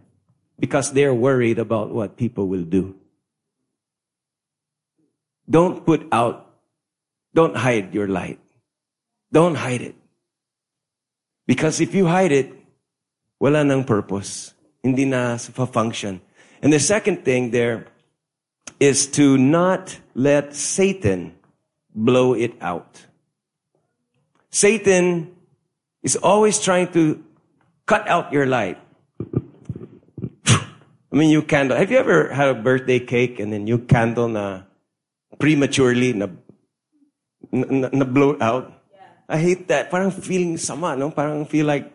because 0.61 0.93
they're 0.93 1.17
worried 1.17 1.57
about 1.57 1.89
what 1.89 2.13
people 2.13 2.45
will 2.45 2.61
do. 2.61 2.93
Don't 5.49 5.81
put 5.81 6.05
out, 6.13 6.45
don't 7.33 7.57
hide 7.57 7.89
your 7.89 8.05
light. 8.05 8.37
Don't 9.33 9.57
hide 9.57 9.81
it. 9.81 9.97
Because 11.49 11.81
if 11.81 11.97
you 11.97 12.05
hide 12.05 12.31
it, 12.31 12.53
wala 13.41 13.65
nang 13.65 13.83
purpose. 13.83 14.53
Hindi 14.85 15.05
na 15.09 15.37
function. 15.41 16.21
And 16.61 16.71
the 16.71 16.79
second 16.79 17.25
thing 17.25 17.49
there 17.49 17.89
is 18.79 19.09
to 19.17 19.37
not 19.37 19.97
let 20.13 20.53
Satan 20.53 21.33
blow 21.89 22.33
it 22.37 22.53
out. 22.61 23.10
Satan 24.51 25.31
is 26.03 26.19
always 26.19 26.59
trying 26.59 26.91
to 26.91 27.23
cut 27.87 28.07
out 28.07 28.31
your 28.31 28.45
light. 28.45 28.77
I 31.11 31.15
mean, 31.15 31.29
you 31.29 31.41
candle. 31.41 31.75
Have 31.75 31.91
you 31.91 31.97
ever 31.97 32.31
had 32.31 32.47
a 32.47 32.55
birthday 32.55 32.99
cake 32.99 33.39
and 33.39 33.51
then 33.51 33.67
you 33.67 33.79
candle 33.79 34.27
na 34.27 34.63
prematurely 35.39 36.13
na, 36.13 36.27
na, 37.51 37.89
na 37.91 38.05
blow 38.05 38.37
out? 38.39 38.71
I 39.27 39.39
hate 39.39 39.67
that. 39.67 39.91
Parang 39.91 40.11
feeling 40.11 40.55
sama, 40.55 40.95
no? 40.95 41.11
Parang 41.11 41.45
feel 41.47 41.65
like, 41.65 41.91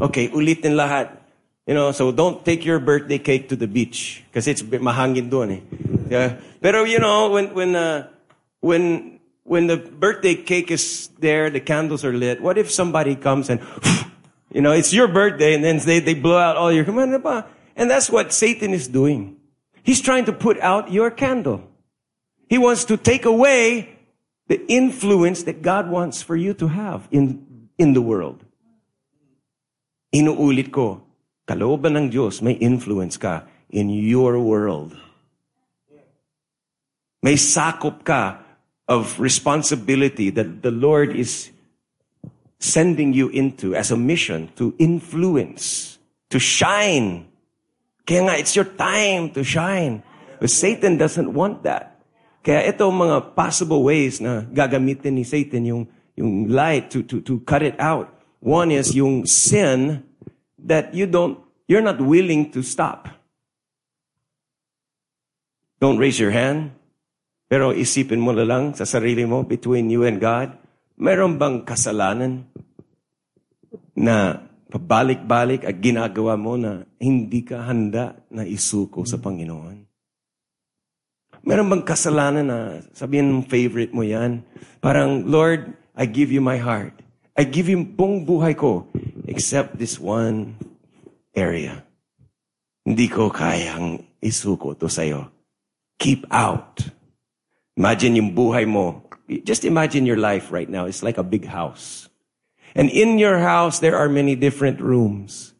okay, 0.00 0.28
ulitin 0.28 0.76
lahat. 0.76 1.12
You 1.68 1.74
know, 1.76 1.92
so 1.92 2.12
don't 2.12 2.44
take 2.44 2.64
your 2.64 2.80
birthday 2.80 3.18
cake 3.18 3.48
to 3.52 3.56
the 3.56 3.68
beach 3.68 4.24
because 4.28 4.48
it's 4.48 4.64
mahangin 4.64 5.28
doon 5.28 5.52
eh. 5.52 5.60
Yeah. 6.08 6.40
Pero 6.64 6.88
you 6.88 6.96
know, 6.96 7.28
when 7.28 7.52
when 7.52 7.76
uh, 7.76 8.08
when 8.64 9.17
when 9.48 9.66
the 9.66 9.76
birthday 9.76 10.34
cake 10.34 10.70
is 10.70 11.08
there, 11.18 11.48
the 11.48 11.60
candles 11.60 12.04
are 12.04 12.12
lit. 12.12 12.40
What 12.40 12.58
if 12.58 12.70
somebody 12.70 13.16
comes 13.16 13.48
and 13.48 13.60
you 14.52 14.60
know, 14.60 14.72
it's 14.72 14.92
your 14.92 15.08
birthday 15.08 15.54
and 15.54 15.64
then 15.64 15.78
they 15.78 16.00
they 16.00 16.14
blow 16.14 16.36
out 16.36 16.56
all 16.56 16.70
your 16.70 16.84
and 17.78 17.90
that's 17.90 18.10
what 18.10 18.32
Satan 18.32 18.74
is 18.74 18.88
doing. 18.88 19.36
He's 19.82 20.02
trying 20.02 20.26
to 20.26 20.32
put 20.32 20.60
out 20.60 20.92
your 20.92 21.10
candle. 21.10 21.64
He 22.48 22.58
wants 22.58 22.84
to 22.86 22.96
take 22.96 23.24
away 23.24 23.96
the 24.48 24.60
influence 24.66 25.44
that 25.44 25.62
God 25.62 25.88
wants 25.88 26.20
for 26.20 26.36
you 26.36 26.52
to 26.54 26.68
have 26.68 27.08
in, 27.10 27.68
in 27.78 27.92
the 27.92 28.02
world. 28.02 28.44
Inuulit 30.14 30.72
ko, 30.72 31.04
kalooban 31.46 31.96
ng 31.96 32.10
Diyos, 32.10 32.40
may 32.40 32.52
influence 32.52 33.16
ka 33.16 33.44
in 33.70 33.90
your 33.90 34.40
world. 34.40 34.96
May 37.22 37.36
sakop 37.36 38.04
ka 38.04 38.47
of 38.88 39.20
responsibility 39.20 40.30
that 40.30 40.62
the 40.62 40.72
Lord 40.72 41.14
is 41.14 41.52
sending 42.58 43.12
you 43.12 43.28
into 43.28 43.76
as 43.76 43.92
a 43.92 43.96
mission 43.96 44.50
to 44.56 44.74
influence, 44.78 45.98
to 46.30 46.40
shine. 46.40 47.28
Kaya 48.08 48.22
nga, 48.24 48.34
it's 48.40 48.56
your 48.56 48.64
time 48.64 49.30
to 49.36 49.44
shine. 49.44 50.02
But 50.40 50.50
Satan 50.50 50.96
doesn't 50.96 51.30
want 51.32 51.62
that. 51.68 52.00
Kaya 52.42 52.64
ito 52.64 52.88
mga 52.88 53.36
possible 53.36 53.84
ways 53.84 54.24
na 54.24 54.40
gagamitin 54.48 55.20
ni 55.20 55.24
Satan 55.28 55.68
yung, 55.68 55.84
yung 56.16 56.48
light 56.48 56.88
to, 56.90 57.04
to, 57.04 57.20
to 57.20 57.44
cut 57.44 57.62
it 57.62 57.76
out. 57.78 58.08
One 58.40 58.72
is 58.72 58.96
yung 58.96 59.26
sin 59.26 60.02
that 60.64 60.94
you 60.94 61.06
don't, 61.06 61.38
you're 61.66 61.84
not 61.84 62.00
willing 62.00 62.50
to 62.56 62.62
stop. 62.62 63.08
Don't 65.78 65.98
raise 65.98 66.18
your 66.18 66.30
hand. 66.32 66.77
Pero 67.48 67.72
isipin 67.72 68.20
mo 68.20 68.36
na 68.36 68.44
lang 68.44 68.76
sa 68.76 68.84
sarili 68.84 69.24
mo 69.24 69.40
between 69.42 69.88
you 69.88 70.04
and 70.04 70.20
God. 70.20 70.52
Meron 71.00 71.40
bang 71.40 71.64
kasalanan 71.64 72.44
na 73.96 74.44
pabalik-balik 74.68 75.64
at 75.64 75.80
ginagawa 75.80 76.36
mo 76.36 76.60
na 76.60 76.84
hindi 77.00 77.40
ka 77.40 77.64
handa 77.64 78.20
na 78.28 78.44
isuko 78.44 79.08
sa 79.08 79.16
Panginoon? 79.16 79.88
Meron 81.48 81.72
bang 81.72 81.84
kasalanan 81.88 82.44
na 82.44 82.58
sabihin 82.92 83.32
mong 83.32 83.48
favorite 83.48 83.96
mo 83.96 84.04
yan? 84.04 84.44
Parang, 84.84 85.24
Lord, 85.24 85.72
I 85.96 86.04
give 86.04 86.28
you 86.28 86.44
my 86.44 86.60
heart. 86.60 86.92
I 87.32 87.48
give 87.48 87.72
you 87.72 87.80
buong 87.80 88.28
buhay 88.28 88.52
ko 88.52 88.84
except 89.24 89.80
this 89.80 89.96
one 89.96 90.60
area. 91.32 91.86
Hindi 92.84 93.08
ko 93.08 93.32
kayang 93.32 94.04
isuko 94.20 94.76
to 94.76 94.90
sa'yo. 94.90 95.30
Keep 95.96 96.28
out. 96.28 96.97
Imagine 97.78 98.18
yung 98.18 98.34
buhay 98.34 98.66
mo. 98.66 99.06
Just 99.46 99.62
imagine 99.62 100.02
your 100.02 100.18
life 100.18 100.50
right 100.50 100.66
now. 100.66 100.90
It's 100.90 101.06
like 101.06 101.14
a 101.14 101.22
big 101.22 101.46
house. 101.46 102.10
And 102.74 102.90
in 102.90 103.22
your 103.22 103.38
house, 103.38 103.78
there 103.78 103.94
are 103.94 104.10
many 104.10 104.34
different 104.34 104.82
rooms. 104.82 105.54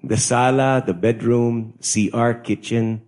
The 0.00 0.16
sala, 0.16 0.80
the 0.80 0.96
bedroom, 0.96 1.76
CR, 1.84 2.40
kitchen, 2.40 3.04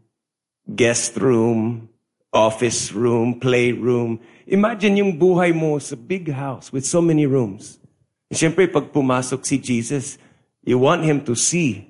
guest 0.69 1.17
room, 1.17 1.89
office 2.29 2.93
room, 2.93 3.41
playroom. 3.41 4.21
Imagine 4.45 5.01
yung 5.01 5.13
buhay 5.17 5.57
mo 5.57 5.81
sa 5.81 5.97
big 5.97 6.29
house 6.29 6.69
with 6.69 6.85
so 6.85 7.01
many 7.01 7.25
rooms. 7.25 7.81
Siyempre, 8.29 8.69
pag 8.69 8.93
pumasok 8.93 9.49
si 9.49 9.57
Jesus, 9.57 10.21
you 10.61 10.77
want 10.77 11.05
him 11.05 11.25
to 11.25 11.33
see 11.33 11.89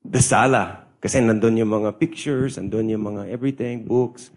the 0.00 0.24
sala. 0.24 0.88
Kasi 1.04 1.20
nandun 1.20 1.60
yung 1.60 1.72
mga 1.72 2.00
pictures, 2.00 2.56
nandun 2.56 2.96
yung 2.96 3.04
mga 3.12 3.28
everything, 3.28 3.84
books. 3.84 4.32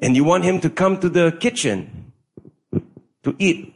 And 0.00 0.16
you 0.16 0.24
want 0.24 0.44
him 0.44 0.60
to 0.60 0.70
come 0.70 0.98
to 1.00 1.08
the 1.08 1.32
kitchen 1.32 2.12
to 3.22 3.34
eat. 3.38 3.74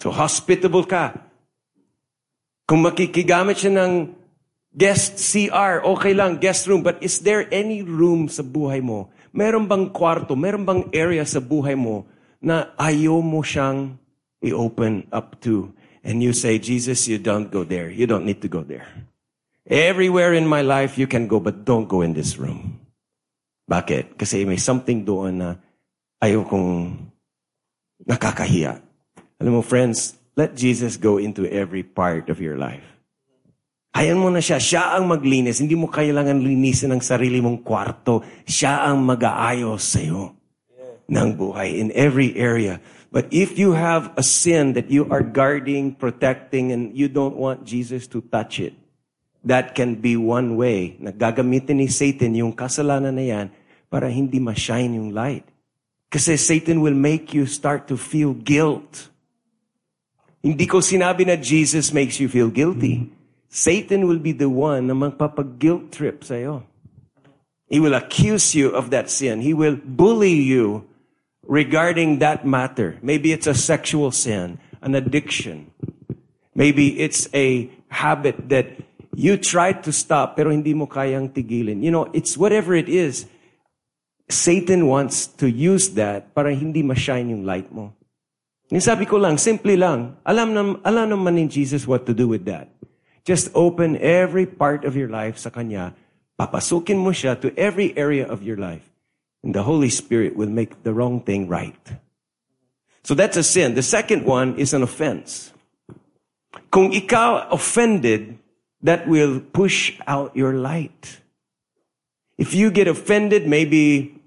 So 0.00 0.10
hospitable 0.10 0.84
ka. 0.88 1.14
Kung 2.66 2.82
makikigamit 2.82 3.60
siya 3.60 3.72
ng 3.76 4.22
Guest 4.72 5.20
CR, 5.20 5.84
okay 5.84 6.16
lang, 6.16 6.40
guest 6.40 6.64
room. 6.64 6.80
But 6.80 7.04
is 7.04 7.20
there 7.20 7.44
any 7.52 7.84
room 7.84 8.32
sa 8.32 8.40
buhay 8.40 8.80
mo? 8.80 9.12
Meron 9.28 9.68
bang 9.68 9.92
kwarto, 9.92 10.32
meron 10.32 10.64
bang 10.64 10.88
area 10.96 11.28
sa 11.28 11.44
buhay 11.44 11.76
mo 11.76 12.08
na 12.40 12.72
ayaw 12.80 13.20
mo 13.20 13.44
siyang 13.44 14.00
i-open 14.40 15.04
up 15.12 15.36
to? 15.44 15.76
And 16.00 16.24
you 16.24 16.32
say, 16.32 16.56
Jesus, 16.56 17.04
you 17.04 17.20
don't 17.20 17.52
go 17.52 17.68
there. 17.68 17.92
You 17.92 18.08
don't 18.08 18.24
need 18.24 18.40
to 18.42 18.48
go 18.48 18.64
there. 18.64 18.88
Everywhere 19.68 20.32
in 20.32 20.48
my 20.48 20.64
life 20.64 20.96
you 20.96 21.06
can 21.06 21.28
go, 21.28 21.38
but 21.38 21.68
don't 21.68 21.86
go 21.86 22.00
in 22.00 22.16
this 22.16 22.40
room. 22.40 22.81
Bakit? 23.72 24.20
Kasi 24.20 24.44
may 24.44 24.60
something 24.60 25.00
doon 25.00 25.40
na 25.40 25.48
ayaw 26.20 26.44
kong 26.44 26.92
nakakahiya. 28.04 28.84
Alam 29.40 29.52
mo, 29.56 29.62
friends, 29.64 30.20
let 30.36 30.52
Jesus 30.52 31.00
go 31.00 31.16
into 31.16 31.48
every 31.48 31.80
part 31.80 32.28
of 32.28 32.36
your 32.36 32.60
life. 32.60 32.84
Ayan 33.96 34.20
mo 34.20 34.28
na 34.28 34.44
siya. 34.44 34.60
Siya 34.60 35.00
ang 35.00 35.08
maglinis. 35.08 35.64
Hindi 35.64 35.72
mo 35.72 35.88
kailangan 35.88 36.44
linisin 36.44 36.92
ang 36.92 37.00
sarili 37.00 37.40
mong 37.40 37.64
kwarto. 37.64 38.20
Siya 38.44 38.84
ang 38.92 39.00
mag-aayos 39.08 39.80
sa'yo 39.80 40.36
ng 41.08 41.28
buhay 41.32 41.80
in 41.80 41.88
every 41.96 42.36
area. 42.36 42.76
But 43.08 43.32
if 43.32 43.56
you 43.56 43.72
have 43.72 44.12
a 44.20 44.24
sin 44.24 44.76
that 44.76 44.92
you 44.92 45.08
are 45.08 45.24
guarding, 45.24 45.96
protecting, 45.96 46.72
and 46.72 46.92
you 46.92 47.08
don't 47.08 47.36
want 47.36 47.64
Jesus 47.64 48.04
to 48.12 48.20
touch 48.20 48.60
it, 48.60 48.72
that 49.44 49.74
can 49.76 49.96
be 49.96 50.16
one 50.16 50.56
way 50.56 50.96
na 51.00 51.12
gagamitin 51.12 51.80
ni 51.80 51.88
Satan 51.88 52.36
yung 52.36 52.52
kasalanan 52.52 53.16
na 53.16 53.24
yan 53.24 53.46
para 53.92 54.08
hindi 54.08 54.40
ma-shine 54.40 54.96
yung 54.96 55.12
light. 55.12 55.44
Kasi 56.08 56.40
Satan 56.40 56.80
will 56.80 56.96
make 56.96 57.36
you 57.36 57.44
start 57.44 57.84
to 57.92 58.00
feel 58.00 58.32
guilt. 58.32 59.12
Hindi 60.40 60.64
ko 60.64 60.80
sinabi 60.80 61.28
na 61.28 61.36
Jesus 61.36 61.92
makes 61.92 62.16
you 62.16 62.32
feel 62.32 62.48
guilty. 62.48 63.12
Satan 63.52 64.08
will 64.08 64.18
be 64.18 64.32
the 64.32 64.48
one 64.48 64.88
na 64.88 64.96
magpapag-guilt 64.96 65.92
trip 65.92 66.24
sa'yo. 66.24 66.64
He 67.68 67.80
will 67.80 67.92
accuse 67.92 68.56
you 68.56 68.72
of 68.72 68.88
that 68.92 69.12
sin. 69.12 69.44
He 69.44 69.52
will 69.52 69.76
bully 69.76 70.32
you 70.32 70.88
regarding 71.44 72.20
that 72.20 72.44
matter. 72.44 72.96
Maybe 73.00 73.32
it's 73.32 73.46
a 73.46 73.56
sexual 73.56 74.10
sin, 74.10 74.56
an 74.80 74.96
addiction. 74.96 75.68
Maybe 76.56 77.00
it's 77.00 77.28
a 77.32 77.68
habit 77.88 78.48
that 78.48 78.76
you 79.16 79.36
tried 79.36 79.84
to 79.84 79.92
stop 79.92 80.36
pero 80.36 80.50
hindi 80.50 80.72
mo 80.72 80.88
kayang 80.88 81.32
tigilin. 81.32 81.84
You 81.84 81.92
know, 81.92 82.08
it's 82.12 82.36
whatever 82.36 82.74
it 82.74 82.88
is. 82.88 83.24
Satan 84.32 84.88
wants 84.88 85.28
to 85.38 85.46
use 85.46 85.92
that 86.00 86.32
para 86.32 86.50
hindi 86.56 86.82
ma-shine 86.82 87.30
yung 87.30 87.44
light 87.44 87.68
mo. 87.68 87.92
Yung 88.72 88.80
sabi 88.80 89.04
ko 89.04 89.20
lang, 89.20 89.36
simple 89.36 89.76
lang. 89.76 90.16
Alam, 90.24 90.56
nam, 90.56 90.68
alam 90.80 91.12
naman 91.12 91.36
ni 91.36 91.44
Jesus 91.44 91.84
what 91.84 92.08
to 92.08 92.16
do 92.16 92.24
with 92.24 92.48
that. 92.48 92.72
Just 93.22 93.52
open 93.54 94.00
every 94.00 94.48
part 94.48 94.88
of 94.88 94.96
your 94.96 95.12
life 95.12 95.36
sa 95.36 95.52
Kanya. 95.52 95.92
Papasukin 96.40 96.96
mo 96.96 97.12
siya 97.12 97.36
to 97.36 97.52
every 97.54 97.92
area 97.94 98.24
of 98.24 98.40
your 98.40 98.56
life. 98.56 98.88
And 99.44 99.52
the 99.52 99.62
Holy 99.62 99.92
Spirit 99.92 100.34
will 100.34 100.48
make 100.48 100.82
the 100.82 100.96
wrong 100.96 101.20
thing 101.20 101.46
right. 101.46 101.78
So 103.04 103.14
that's 103.14 103.36
a 103.36 103.44
sin. 103.44 103.74
The 103.74 103.84
second 103.84 104.24
one 104.24 104.56
is 104.56 104.72
an 104.72 104.82
offense. 104.82 105.52
Kung 106.72 106.90
ikaw 106.96 107.52
offended, 107.52 108.38
that 108.82 109.06
will 109.06 109.40
push 109.40 109.98
out 110.06 110.34
your 110.34 110.54
light. 110.54 111.20
If 112.38 112.54
you 112.54 112.70
get 112.70 112.88
offended, 112.88 113.46
maybe 113.46 114.18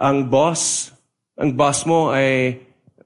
ang 0.00 0.30
boss, 0.30 0.90
ang 1.38 1.54
boss 1.54 1.86
mo 1.86 2.10
ay 2.10 2.60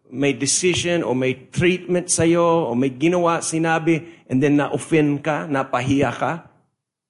may 0.08 0.32
decision 0.32 1.04
o 1.04 1.12
may 1.12 1.36
treatment 1.52 2.08
sa'yo 2.08 2.68
o 2.68 2.74
may 2.74 2.88
ginawa, 2.88 3.44
sinabi, 3.44 4.24
and 4.28 4.40
then 4.40 4.56
na-offend 4.56 5.20
ka, 5.20 5.44
napahiya 5.44 6.12
ka, 6.16 6.48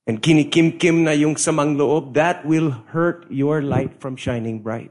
and 0.06 0.18
kinikim-kim 0.18 1.06
na 1.06 1.14
yung 1.14 1.38
samang 1.38 1.78
loob, 1.78 2.14
that 2.14 2.42
will 2.42 2.74
hurt 2.90 3.26
your 3.30 3.62
light 3.62 3.94
from 4.02 4.18
shining 4.18 4.58
bright. 4.58 4.90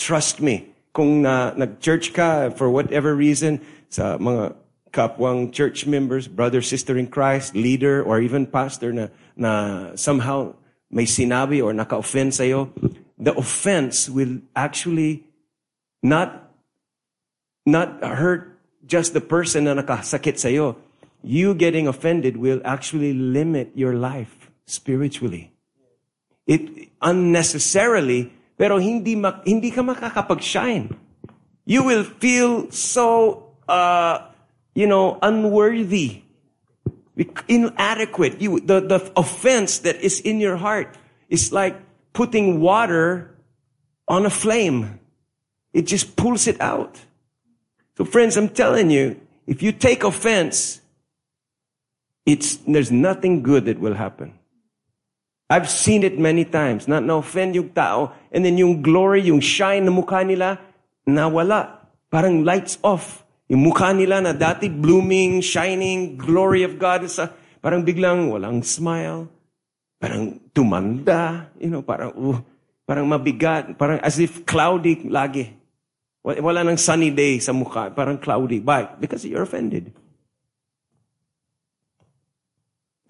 Trust 0.00 0.40
me, 0.40 0.72
kung 0.96 1.22
na, 1.22 1.52
nag-church 1.52 2.16
ka 2.16 2.48
for 2.56 2.72
whatever 2.72 3.12
reason, 3.12 3.60
sa 3.92 4.16
mga 4.16 4.56
kapwang 4.92 5.52
church 5.52 5.84
members, 5.84 6.28
brother, 6.28 6.64
sister 6.64 6.96
in 6.96 7.08
Christ, 7.08 7.52
leader, 7.52 8.00
or 8.00 8.20
even 8.20 8.48
pastor 8.48 8.92
na, 8.92 9.08
na 9.36 9.52
somehow 9.96 10.56
may 10.92 11.04
sinabi 11.04 11.64
or 11.64 11.72
naka-offend 11.72 12.32
sa'yo, 12.32 12.72
the 13.22 13.32
offense 13.38 14.10
will 14.10 14.42
actually 14.58 15.22
not 16.02 16.50
not 17.62 18.02
hurt 18.02 18.58
just 18.82 19.14
the 19.14 19.22
person 19.22 19.70
na 19.70 19.78
nakasakit 19.78 20.42
sa'yo. 20.42 20.74
You 21.22 21.54
getting 21.54 21.86
offended 21.86 22.34
will 22.34 22.58
actually 22.66 23.14
limit 23.14 23.70
your 23.78 23.94
life 23.94 24.50
spiritually. 24.66 25.54
It 26.50 26.90
unnecessarily, 26.98 28.34
pero 28.58 28.82
hindi 28.82 29.14
mak, 29.14 29.46
hindi 29.46 29.70
ka 29.70 29.86
makakapag-shine. 29.86 30.90
You 31.62 31.86
will 31.86 32.02
feel 32.02 32.74
so, 32.74 33.54
uh, 33.70 34.26
you 34.74 34.90
know, 34.90 35.22
unworthy, 35.22 36.26
inadequate. 37.46 38.42
You, 38.42 38.58
the, 38.58 38.82
the 38.82 38.98
offense 39.14 39.86
that 39.86 40.02
is 40.02 40.18
in 40.18 40.42
your 40.42 40.58
heart 40.58 40.98
is 41.30 41.54
like 41.54 41.78
putting 42.12 42.60
water 42.60 43.34
on 44.08 44.26
a 44.26 44.30
flame. 44.30 45.00
It 45.72 45.86
just 45.86 46.16
pulls 46.16 46.46
it 46.46 46.60
out. 46.60 47.00
So 47.96 48.04
friends, 48.04 48.36
I'm 48.36 48.48
telling 48.48 48.90
you, 48.90 49.20
if 49.46 49.62
you 49.62 49.72
take 49.72 50.04
offense, 50.04 50.80
it's, 52.24 52.56
there's 52.68 52.90
nothing 52.90 53.42
good 53.42 53.66
that 53.66 53.80
will 53.80 53.94
happen. 53.94 54.38
I've 55.52 55.68
seen 55.68 56.02
it 56.02 56.18
many 56.18 56.44
times. 56.44 56.88
Not 56.88 57.04
na-offend 57.04 57.54
yung 57.54 57.70
tao, 57.76 58.12
and 58.32 58.44
then 58.44 58.56
yung 58.56 58.80
glory, 58.80 59.28
yung 59.28 59.40
shine 59.40 59.84
na 59.84 59.92
mukha 59.92 60.24
nila, 60.24 60.56
nawala. 61.04 61.84
Parang 62.08 62.44
lights 62.44 62.78
off. 62.80 63.24
Yung 63.52 63.68
mukha 63.68 63.92
nila 63.92 64.24
na 64.24 64.32
dati 64.32 64.72
blooming, 64.72 65.44
shining, 65.44 66.16
glory 66.16 66.64
of 66.64 66.80
God, 66.80 67.04
sa, 67.12 67.28
parang 67.60 67.84
biglang 67.84 68.32
walang 68.32 68.64
smile. 68.64 69.28
Parang 70.00 70.40
tumanda, 70.54 71.48
you 71.58 71.68
know, 71.68 71.82
parang, 71.82 72.12
uh, 72.12 72.40
parang 72.86 73.08
mabigat, 73.08 73.76
parang 73.76 73.98
as 74.00 74.20
if 74.20 74.44
cloudy 74.44 75.08
lagi. 75.08 75.52
Wala 76.22 76.62
nang 76.62 76.78
sunny 76.78 77.10
day 77.10 77.42
sa 77.42 77.50
mukha, 77.50 77.90
parang 77.90 78.16
cloudy. 78.16 78.62
Why? 78.62 78.86
Because 79.00 79.26
you're 79.26 79.42
offended. 79.42 79.90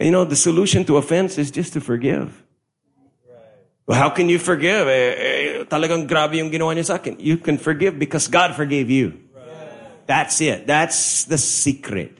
And 0.00 0.06
you 0.08 0.12
know, 0.12 0.24
the 0.24 0.36
solution 0.36 0.84
to 0.86 0.96
offense 0.96 1.36
is 1.36 1.50
just 1.50 1.74
to 1.74 1.80
forgive. 1.80 2.42
Well, 3.86 3.98
how 3.98 4.10
can 4.10 4.30
you 4.30 4.38
forgive? 4.38 4.88
Eh, 4.88 5.12
eh, 5.12 5.64
talagang 5.66 6.06
grabe 6.06 6.38
yung 6.38 6.48
ginawa 6.48 6.72
niya 6.72 6.86
sa 6.86 6.96
akin. 7.02 7.18
You 7.18 7.36
can 7.36 7.58
forgive 7.58 7.98
because 7.98 8.30
God 8.30 8.54
forgave 8.54 8.88
you. 8.88 9.18
That's 10.06 10.40
it. 10.40 10.66
That's 10.66 11.26
the 11.26 11.38
secret. 11.38 12.18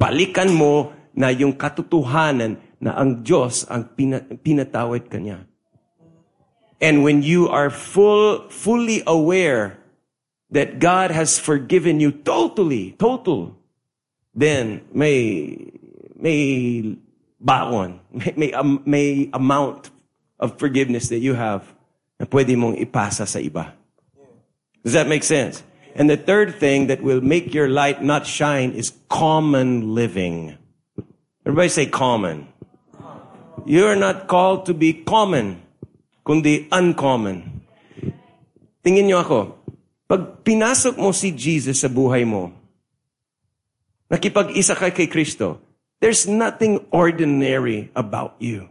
Balikan 0.00 0.52
mo 0.52 0.92
na 1.14 1.30
yung 1.30 1.54
katotohanan 1.54 2.58
na 2.84 2.92
ang 3.00 3.24
Diyos 3.24 3.64
ang 3.72 3.88
pinatawad 4.44 5.08
kanya. 5.08 5.48
And 6.84 7.00
when 7.00 7.24
you 7.24 7.48
are 7.48 7.72
full, 7.72 8.44
fully 8.52 9.00
aware 9.08 9.80
that 10.52 10.84
God 10.84 11.08
has 11.08 11.40
forgiven 11.40 11.96
you 11.96 12.12
totally, 12.12 12.92
total, 13.00 13.56
then 14.36 14.84
may, 14.92 15.56
may 16.12 17.00
baon, 17.40 18.04
may, 18.12 18.34
may, 18.36 18.52
um, 18.52 18.84
may 18.84 19.30
amount 19.32 19.88
of 20.36 20.60
forgiveness 20.60 21.08
that 21.08 21.24
you 21.24 21.32
have 21.32 21.64
na 22.20 22.28
pwede 22.28 22.52
mong 22.52 22.76
ipasa 22.76 23.24
sa 23.24 23.40
iba. 23.40 23.72
Does 24.84 24.92
that 24.92 25.08
make 25.08 25.24
sense? 25.24 25.64
And 25.96 26.10
the 26.10 26.20
third 26.20 26.60
thing 26.60 26.88
that 26.92 27.00
will 27.00 27.24
make 27.24 27.54
your 27.54 27.70
light 27.70 28.04
not 28.04 28.26
shine 28.26 28.76
is 28.76 28.92
common 29.08 29.94
living. 29.94 30.58
Everybody 31.46 31.68
say 31.68 31.86
common. 31.86 32.48
You 33.64 33.88
are 33.88 33.96
not 33.96 34.28
called 34.28 34.68
to 34.68 34.74
be 34.76 35.04
common, 35.04 35.64
kundi 36.20 36.68
uncommon. 36.68 37.64
Tingin 38.84 39.08
niyo 39.08 39.24
ako, 39.24 39.64
Pag 40.04 40.44
pinasok 40.44 41.00
mo 41.00 41.16
si 41.16 41.32
Jesus 41.32 41.80
sa 41.80 41.88
buhay 41.88 42.28
mo, 42.28 42.52
nakipag-isa 44.12 44.76
ka 44.76 44.92
kay 44.92 45.08
Kristo, 45.08 45.64
there's 45.96 46.28
nothing 46.28 46.84
ordinary 46.92 47.88
about 47.96 48.36
you. 48.36 48.68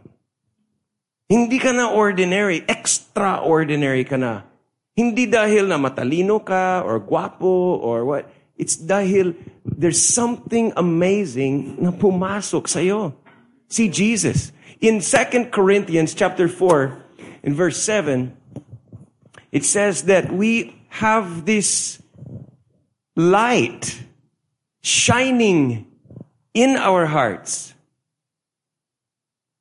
Hindi 1.26 1.58
ka 1.58 1.74
na 1.74 1.90
ordinary, 1.90 2.62
extraordinary 2.70 4.06
ka 4.06 4.14
na. 4.14 4.46
Hindi 4.94 5.26
dahil 5.26 5.66
na 5.66 5.74
matalino 5.74 6.38
ka 6.38 6.86
or 6.86 7.02
guwapo 7.02 7.82
or 7.82 8.06
what. 8.06 8.30
It's 8.54 8.78
dahil 8.78 9.34
there's 9.66 9.98
something 9.98 10.70
amazing 10.78 11.82
na 11.82 11.90
pumasok 11.90 12.70
sa 12.70 12.78
iyo. 12.78 13.10
Si 13.66 13.90
Jesus. 13.90 14.54
In 14.80 15.00
2 15.00 15.46
Corinthians 15.50 16.14
chapter 16.14 16.48
4, 16.48 17.02
in 17.42 17.54
verse 17.54 17.80
7, 17.82 18.36
it 19.52 19.64
says 19.64 20.04
that 20.04 20.32
we 20.32 20.76
have 20.88 21.44
this 21.44 22.02
light 23.16 24.02
shining 24.82 25.86
in 26.52 26.76
our 26.76 27.06
hearts. 27.06 27.74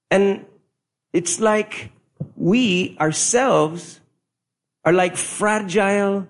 And 0.10 0.46
it's 1.12 1.40
like 1.40 1.92
we 2.36 2.98
ourselves 3.00 4.00
are 4.86 4.94
like 4.94 5.16
fragile 5.16 6.28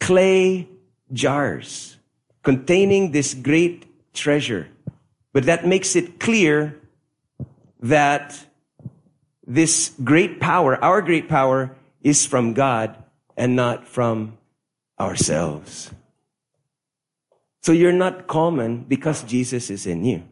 clay 0.00 0.68
jars 1.12 1.96
containing 2.42 3.12
this 3.12 3.34
great 3.34 3.86
treasure. 4.12 4.68
But 5.32 5.44
that 5.44 5.66
makes 5.66 5.96
it 5.96 6.20
clear 6.20 6.78
that 7.84 8.32
this 9.44 9.92
great 10.02 10.40
power, 10.40 10.80
our 10.82 11.04
great 11.04 11.28
power, 11.28 11.76
is 12.00 12.24
from 12.24 12.56
God 12.56 12.96
and 13.36 13.54
not 13.54 13.86
from 13.86 14.38
ourselves. 14.98 15.92
So 17.60 17.72
you're 17.72 17.92
not 17.92 18.26
common 18.26 18.88
because 18.88 19.22
Jesus 19.22 19.68
is 19.68 19.86
in 19.86 20.04
you. 20.04 20.24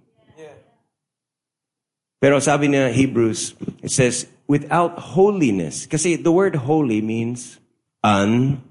Pero 2.22 2.38
sabi 2.38 2.68
niya 2.70 2.94
Hebrews, 2.94 3.58
it 3.82 3.90
says, 3.90 4.30
without 4.46 5.16
holiness. 5.16 5.90
Kasi 5.90 6.14
the 6.16 6.30
word 6.30 6.54
holy 6.54 7.02
means 7.02 7.58
uncommon. 8.04 8.62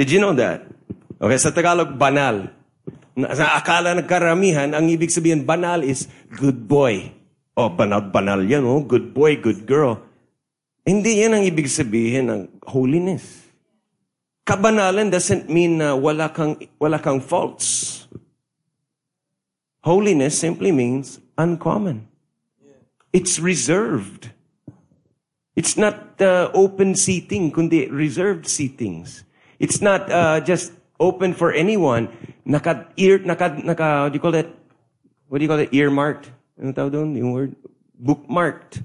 Did 0.00 0.10
you 0.10 0.18
know 0.18 0.32
that? 0.32 0.64
Okay, 1.20 1.36
sa 1.36 1.52
Tagalog, 1.52 2.00
banal. 2.00 2.48
Sa 3.14 3.58
akala 3.58 3.96
ng 3.98 4.06
karamihan, 4.06 4.70
ang 4.70 4.86
ibig 4.86 5.10
sabihin 5.10 5.42
banal 5.42 5.82
is 5.82 6.06
good 6.30 6.68
boy. 6.70 7.10
Oh, 7.58 7.68
banal-banal 7.68 8.46
yan, 8.46 8.62
oh. 8.62 8.80
Good 8.86 9.12
boy, 9.12 9.36
good 9.42 9.66
girl. 9.66 10.00
Hindi 10.86 11.20
yan 11.20 11.36
ang 11.36 11.44
ibig 11.44 11.68
sabihin 11.68 12.30
ng 12.30 12.42
holiness. 12.64 13.50
Kabanalan 14.46 15.12
doesn't 15.12 15.50
mean 15.52 15.78
na 15.78 15.92
wala 15.94 16.32
kang, 16.32 16.56
wala 16.80 16.98
kang 16.98 17.20
faults. 17.20 18.08
Holiness 19.84 20.38
simply 20.38 20.72
means 20.72 21.20
uncommon. 21.36 22.08
It's 23.12 23.38
reserved. 23.38 24.30
It's 25.56 25.76
not 25.76 26.16
uh, 26.22 26.48
open 26.54 26.94
seating, 26.94 27.52
kundi 27.52 27.90
reserved 27.90 28.46
seatings. 28.46 29.24
It's 29.58 29.82
not 29.82 30.08
uh, 30.08 30.40
just 30.40 30.72
open 31.00 31.32
for 31.32 31.52
anyone. 31.52 32.12
Naka, 32.44 32.86
ear, 32.96 33.18
naka, 33.18 33.58
naka, 33.64 34.04
what 34.04 34.12
do 34.12 34.14
you 34.14 34.20
call 34.20 34.32
that? 34.32 34.48
What 35.28 35.38
do 35.38 35.44
you 35.44 35.48
call 35.48 35.58
it? 35.58 35.72
Earmarked. 35.72 36.30
Ano 36.60 36.72
tawag 36.72 36.92
doon? 36.92 37.16
Yung 37.16 37.32
word? 37.32 37.56
Bookmarked. 37.96 38.84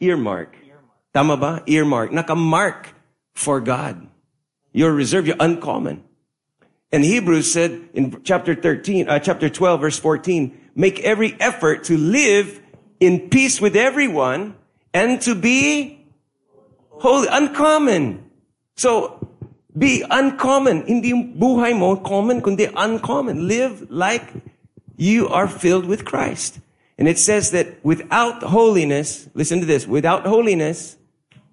Earmark. 0.00 0.54
Tama 1.12 1.36
ba? 1.36 1.62
Earmark. 1.66 2.12
Naka-mark 2.12 2.94
for 3.34 3.60
God. 3.60 4.06
You're 4.72 4.92
reserved. 4.94 5.26
You're 5.26 5.40
uncommon. 5.40 6.04
And 6.92 7.04
Hebrews 7.04 7.50
said 7.50 7.88
in 7.94 8.22
chapter 8.22 8.54
13, 8.54 9.08
uh, 9.08 9.18
chapter 9.18 9.48
12, 9.48 9.80
verse 9.80 9.98
14, 9.98 10.52
make 10.74 11.00
every 11.00 11.34
effort 11.40 11.84
to 11.84 11.96
live 11.96 12.60
in 13.00 13.28
peace 13.30 13.60
with 13.60 13.76
everyone 13.76 14.54
and 14.92 15.20
to 15.22 15.34
be 15.34 16.04
holy, 16.90 17.28
uncommon. 17.32 18.28
So, 18.76 19.21
be 19.76 20.04
uncommon. 20.08 20.84
Hindi 20.86 21.12
buhay 21.12 21.76
mo 21.76 21.96
common, 21.96 22.40
kundi 22.40 22.70
uncommon. 22.72 23.48
Live 23.48 23.88
like 23.90 24.32
you 24.96 25.28
are 25.28 25.48
filled 25.48 25.86
with 25.86 26.04
Christ. 26.04 26.60
And 26.98 27.08
it 27.08 27.18
says 27.18 27.50
that 27.50 27.82
without 27.82 28.42
holiness, 28.44 29.28
listen 29.34 29.60
to 29.60 29.66
this, 29.66 29.88
without 29.88 30.28
holiness, 30.28 30.96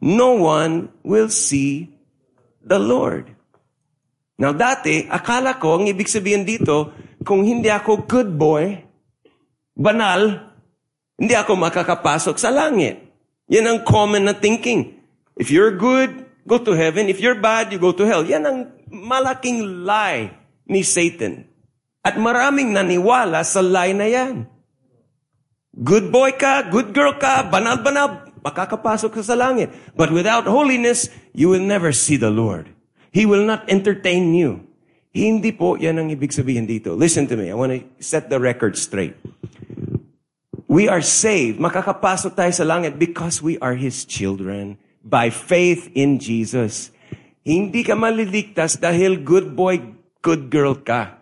no 0.01 0.35
one 0.35 0.91
will 1.03 1.29
see 1.29 1.89
the 2.61 2.77
Lord. 2.77 3.33
Now 4.39 4.53
dati, 4.55 5.07
akala 5.09 5.59
ko, 5.59 5.81
ang 5.81 5.89
ibig 5.89 6.07
sabihin 6.07 6.47
dito, 6.47 6.95
kung 7.27 7.43
hindi 7.43 7.67
ako 7.67 8.07
good 8.07 8.39
boy, 8.39 8.79
banal, 9.75 10.53
hindi 11.19 11.35
ako 11.35 11.59
makakapasok 11.59 12.39
sa 12.39 12.47
langit. 12.47 13.03
Yan 13.51 13.67
ang 13.67 13.79
common 13.83 14.29
na 14.29 14.35
thinking. 14.37 14.95
If 15.35 15.51
you're 15.51 15.75
good, 15.75 16.28
go 16.49 16.57
to 16.57 16.73
heaven. 16.73 17.05
If 17.05 17.21
you're 17.21 17.37
bad, 17.37 17.69
you 17.69 17.77
go 17.77 17.93
to 17.93 18.03
hell. 18.09 18.25
Yan 18.25 18.43
ang 18.49 18.59
malaking 18.89 19.85
lie 19.85 20.33
ni 20.65 20.81
Satan. 20.81 21.45
At 22.01 22.17
maraming 22.17 22.73
naniwala 22.73 23.45
sa 23.45 23.61
lie 23.61 23.93
na 23.93 24.09
yan. 24.09 24.49
Good 25.77 26.09
boy 26.09 26.33
ka, 26.33 26.65
good 26.65 26.91
girl 26.91 27.15
ka, 27.21 27.45
banal-banal, 27.45 28.33
makakapasok 28.41 29.15
ka 29.15 29.21
sa 29.21 29.37
langit. 29.37 29.69
But 29.93 30.09
without 30.09 30.49
holiness, 30.49 31.13
you 31.37 31.53
will 31.53 31.61
never 31.61 31.93
see 31.93 32.17
the 32.17 32.33
Lord. 32.33 32.73
He 33.13 33.29
will 33.29 33.45
not 33.45 33.69
entertain 33.69 34.33
you. 34.33 34.65
Hindi 35.13 35.53
po 35.53 35.77
yan 35.77 36.01
ang 36.01 36.09
ibig 36.09 36.33
sabihin 36.33 36.65
dito. 36.65 36.97
Listen 36.97 37.29
to 37.29 37.37
me. 37.37 37.53
I 37.53 37.57
want 37.57 37.73
to 37.73 37.81
set 38.01 38.29
the 38.29 38.41
record 38.41 38.77
straight. 38.77 39.17
We 40.69 40.85
are 40.85 41.01
saved. 41.01 41.57
Makakapasok 41.57 42.37
tayo 42.37 42.53
sa 42.53 42.65
langit 42.65 43.01
because 43.01 43.41
we 43.41 43.57
are 43.57 43.73
His 43.73 44.05
children 44.05 44.77
by 45.03 45.31
faith 45.31 45.89
in 45.95 46.19
Jesus. 46.19 46.91
Hindi 47.43 47.81
ka 47.81 47.97
maliligtas 47.97 48.77
dahil 48.77 49.17
good 49.25 49.57
boy, 49.57 49.81
good 50.21 50.53
girl 50.53 50.77
ka. 50.77 51.17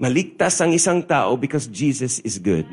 Maligtas 0.00 0.56
ang 0.64 0.72
isang 0.72 1.04
tao 1.04 1.36
because 1.36 1.68
Jesus 1.68 2.24
is 2.24 2.40
good. 2.40 2.64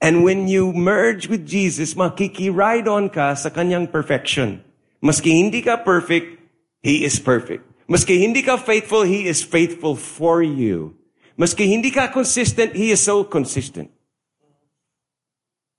And 0.00 0.24
when 0.24 0.48
you 0.48 0.72
merge 0.72 1.28
with 1.28 1.44
Jesus, 1.44 1.92
makikiride 1.92 2.88
on 2.88 3.12
ka 3.12 3.36
sa 3.36 3.52
kanyang 3.52 3.90
perfection. 3.92 4.64
Maski 5.04 5.36
hindi 5.36 5.60
ka 5.60 5.84
perfect, 5.84 6.40
He 6.80 7.04
is 7.04 7.20
perfect. 7.20 7.66
Maski 7.84 8.16
hindi 8.16 8.40
ka 8.40 8.56
faithful, 8.56 9.04
He 9.04 9.28
is 9.28 9.44
faithful 9.44 9.98
for 9.98 10.40
you. 10.40 10.96
Maski 11.36 11.68
hindi 11.68 11.92
ka 11.92 12.08
consistent, 12.08 12.72
He 12.72 12.88
is 12.88 13.04
so 13.04 13.20
consistent. 13.20 13.92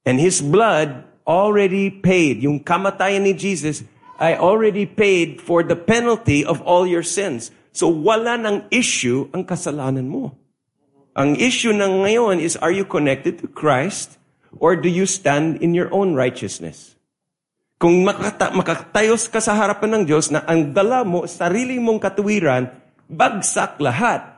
And 0.06 0.22
His 0.22 0.44
blood 0.46 1.09
already 1.30 1.94
paid. 1.94 2.42
Yung 2.42 2.58
kamatayan 2.58 3.30
ni 3.30 3.38
Jesus 3.38 3.86
I 4.20 4.36
already 4.36 4.84
paid 4.84 5.40
for 5.40 5.64
the 5.64 5.80
penalty 5.80 6.44
of 6.44 6.60
all 6.68 6.84
your 6.84 7.08
sins. 7.08 7.56
So 7.72 7.88
wala 7.88 8.36
nang 8.36 8.68
issue 8.68 9.32
ang 9.32 9.48
kasalanan 9.48 10.12
mo. 10.12 10.36
Ang 11.16 11.40
issue 11.40 11.72
ng 11.72 12.04
ngayon 12.04 12.44
is, 12.44 12.60
are 12.60 12.72
you 12.72 12.84
connected 12.84 13.40
to 13.40 13.48
Christ 13.48 14.20
or 14.60 14.76
do 14.76 14.92
you 14.92 15.08
stand 15.08 15.64
in 15.64 15.72
your 15.72 15.88
own 15.96 16.20
righteousness? 16.20 17.00
Kung 17.80 18.04
makata- 18.04 18.52
makatayos 18.52 19.32
ka 19.32 19.40
sa 19.40 19.56
harapan 19.56 20.04
ng 20.04 20.04
Diyos 20.04 20.28
na 20.28 20.44
ang 20.44 20.76
dala 20.76 21.08
mo, 21.08 21.24
sarili 21.24 21.80
mong 21.80 22.04
katuwiran, 22.04 22.68
bagsak 23.08 23.80
lahat. 23.80 24.36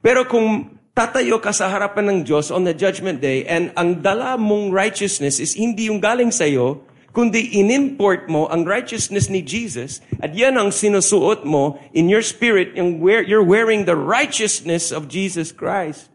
Pero 0.00 0.24
kung 0.24 0.79
tatayo 0.94 1.38
ka 1.38 1.54
sa 1.54 1.70
harapan 1.70 2.10
ng 2.10 2.18
Diyos 2.26 2.50
on 2.50 2.66
the 2.66 2.74
judgment 2.74 3.22
day 3.22 3.46
and 3.46 3.70
ang 3.78 4.02
dala 4.02 4.34
mong 4.34 4.74
righteousness 4.74 5.38
is 5.38 5.54
hindi 5.54 5.88
yung 5.88 6.02
galing 6.02 6.34
sa 6.34 6.44
iyo, 6.44 6.82
kundi 7.10 7.58
inimport 7.58 8.30
mo 8.30 8.46
ang 8.50 8.62
righteousness 8.66 9.30
ni 9.30 9.42
Jesus 9.42 10.02
at 10.22 10.34
yan 10.34 10.58
ang 10.58 10.70
sinusuot 10.70 11.42
mo 11.46 11.78
in 11.94 12.10
your 12.10 12.22
spirit, 12.22 12.74
yung 12.74 13.02
wear, 13.02 13.22
you're 13.22 13.44
wearing 13.44 13.86
the 13.86 13.98
righteousness 13.98 14.90
of 14.94 15.10
Jesus 15.10 15.50
Christ. 15.50 16.10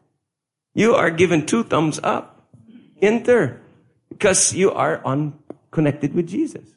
You 0.75 0.91
are 0.91 1.09
given 1.09 1.47
two 1.47 1.63
thumbs 1.63 2.03
up. 2.03 2.51
Enter. 2.99 3.63
Because 4.11 4.51
you 4.51 4.75
are 4.75 4.99
on 5.07 5.39
connected 5.71 6.11
with 6.11 6.27
Jesus. 6.27 6.67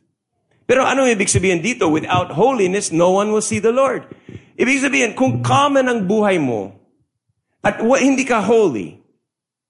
Pero 0.71 0.87
ano 0.87 1.03
ibig 1.07 1.31
sabihin 1.31 1.63
dito? 1.63 1.91
Without 1.91 2.35
holiness, 2.39 2.95
no 2.95 3.11
one 3.11 3.35
will 3.35 3.43
see 3.43 3.59
the 3.59 3.75
Lord. 3.75 4.07
Ibig 4.55 4.83
sabihin, 4.83 5.11
kung 5.19 5.43
common 5.43 5.91
ang 5.91 6.07
buhay 6.07 6.39
mo, 6.39 6.78
at 7.65 7.83
what 7.83 8.03
hindi 8.03 8.25
ka 8.25 8.43
holy, 8.43 9.01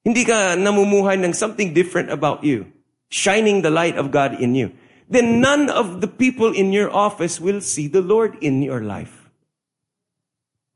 hindi 0.04 0.24
ka 0.24 0.56
namumuhay 0.56 1.20
ng 1.24 1.32
something 1.32 1.72
different 1.72 2.10
about 2.10 2.44
you, 2.44 2.66
shining 3.08 3.62
the 3.62 3.70
light 3.70 3.96
of 3.96 4.10
God 4.10 4.40
in 4.40 4.54
you, 4.54 4.72
then 5.08 5.40
none 5.40 5.70
of 5.70 6.00
the 6.00 6.08
people 6.08 6.52
in 6.52 6.72
your 6.72 6.92
office 6.92 7.40
will 7.40 7.60
see 7.60 7.88
the 7.88 8.04
Lord 8.04 8.36
in 8.40 8.62
your 8.62 8.80
life. 8.80 9.30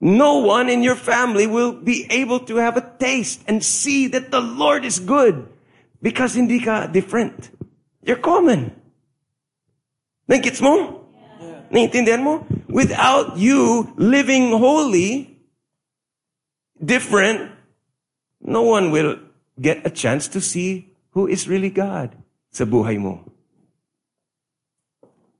No 0.02 0.38
one 0.38 0.68
in 0.68 0.82
your 0.82 0.96
family 0.96 1.46
will 1.46 1.70
be 1.70 2.10
able 2.10 2.40
to 2.50 2.56
have 2.56 2.76
a 2.76 2.90
taste 2.98 3.44
and 3.46 3.62
see 3.62 4.08
that 4.08 4.32
the 4.32 4.40
Lord 4.40 4.84
is 4.84 4.98
good 4.98 5.46
because 6.02 6.34
hindi 6.34 6.58
ka 6.58 6.90
different. 6.90 7.54
You're 8.02 8.18
common. 8.18 8.74
Nagets 10.28 10.60
mo? 10.60 11.06
Yeah. 11.14 11.70
Naiintindihan 11.70 12.22
mo? 12.24 12.42
Without 12.66 13.38
you 13.38 13.94
living 13.94 14.50
holy, 14.50 15.31
different, 16.84 17.50
no 18.40 18.62
one 18.62 18.90
will 18.90 19.18
get 19.60 19.86
a 19.86 19.90
chance 19.90 20.28
to 20.28 20.40
see 20.40 20.90
who 21.10 21.26
is 21.26 21.48
really 21.48 21.70
God 21.70 22.16
sa 22.50 22.64
buhay 22.64 22.98
mo. 22.98 23.22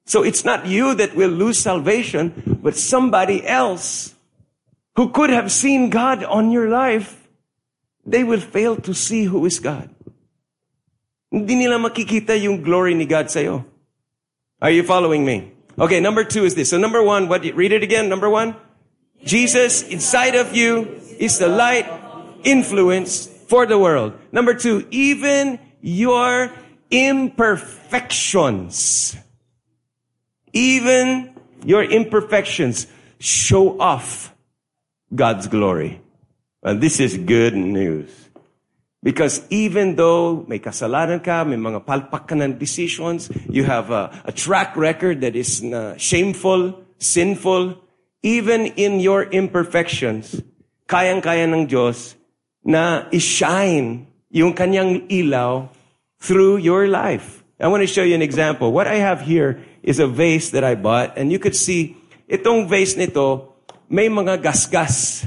So 0.05 0.22
it's 0.22 0.44
not 0.44 0.66
you 0.66 0.94
that 0.94 1.14
will 1.14 1.31
lose 1.31 1.59
salvation, 1.59 2.59
but 2.62 2.76
somebody 2.76 3.46
else 3.46 4.14
who 4.96 5.11
could 5.11 5.31
have 5.31 5.50
seen 5.50 5.90
God 5.90 6.22
on 6.24 6.50
your 6.50 6.68
life, 6.68 7.28
they 8.05 8.24
will 8.24 8.40
fail 8.40 8.76
to 8.76 8.94
see 8.94 9.24
who 9.24 9.46
is 9.46 9.59
God. 9.59 9.88
Hindi 11.31 11.55
nila 11.55 11.78
makikita 11.78 12.37
yung 12.37 12.61
glory 12.61 12.92
ni 12.92 13.07
God 13.07 13.31
sa'yo. 13.31 13.64
Are 14.61 14.70
you 14.70 14.83
following 14.83 15.24
me? 15.24 15.52
Okay, 15.78 15.98
number 15.98 16.24
two 16.24 16.44
is 16.44 16.55
this. 16.55 16.70
So 16.70 16.76
number 16.76 17.02
one, 17.02 17.28
what, 17.28 17.42
read 17.57 17.72
it 17.72 17.83
again. 17.83 18.11
Number 18.11 18.28
one, 18.28 18.55
Jesus 19.24 19.83
inside 19.88 20.35
of 20.35 20.55
you 20.55 21.00
is 21.22 21.38
the 21.38 21.46
light 21.46 21.87
influence 22.42 23.30
for 23.46 23.64
the 23.64 23.78
world. 23.78 24.12
Number 24.32 24.54
two, 24.54 24.88
even 24.90 25.61
your 25.80 26.50
imperfections, 26.90 29.14
even 30.52 31.32
your 31.64 31.85
imperfections 31.85 32.88
show 33.20 33.78
off 33.78 34.35
God's 35.14 35.46
glory. 35.46 36.02
And 36.64 36.82
this 36.82 36.98
is 36.98 37.16
good 37.16 37.54
news. 37.54 38.11
Because 39.00 39.46
even 39.50 39.94
though 39.94 40.44
may 40.48 40.58
kasalanan 40.58 41.22
ka, 41.22 41.44
may 41.44 41.54
mga 41.54 41.87
palpak 41.87 42.26
ka 42.26 42.35
ng 42.35 42.58
decisions, 42.58 43.30
you 43.46 43.62
have 43.62 43.94
a, 43.94 44.11
a 44.26 44.32
track 44.32 44.74
record 44.74 45.22
that 45.22 45.37
is 45.37 45.62
uh, 45.62 45.96
shameful, 45.98 46.82
sinful, 46.98 47.78
even 48.22 48.66
in 48.78 48.98
your 48.98 49.24
imperfections, 49.24 50.40
kayang-kaya 50.92 51.48
ng 51.48 51.64
Diyos 51.64 52.20
na 52.61 53.09
ishine 53.09 54.05
yung 54.28 54.52
kanyang 54.52 55.09
ilaw 55.09 55.72
through 56.20 56.61
your 56.61 56.85
life. 56.85 57.40
I 57.57 57.72
want 57.72 57.81
to 57.81 57.88
show 57.88 58.05
you 58.05 58.12
an 58.12 58.20
example. 58.20 58.68
What 58.76 58.85
I 58.85 59.00
have 59.00 59.24
here 59.24 59.64
is 59.81 59.96
a 59.98 60.07
vase 60.07 60.52
that 60.52 60.62
I 60.62 60.76
bought, 60.76 61.16
and 61.16 61.33
you 61.33 61.40
could 61.40 61.57
see, 61.57 61.96
itong 62.28 62.68
vase 62.68 63.00
nito, 63.00 63.57
may 63.88 64.12
mga 64.12 64.44
gasgas. 64.44 65.24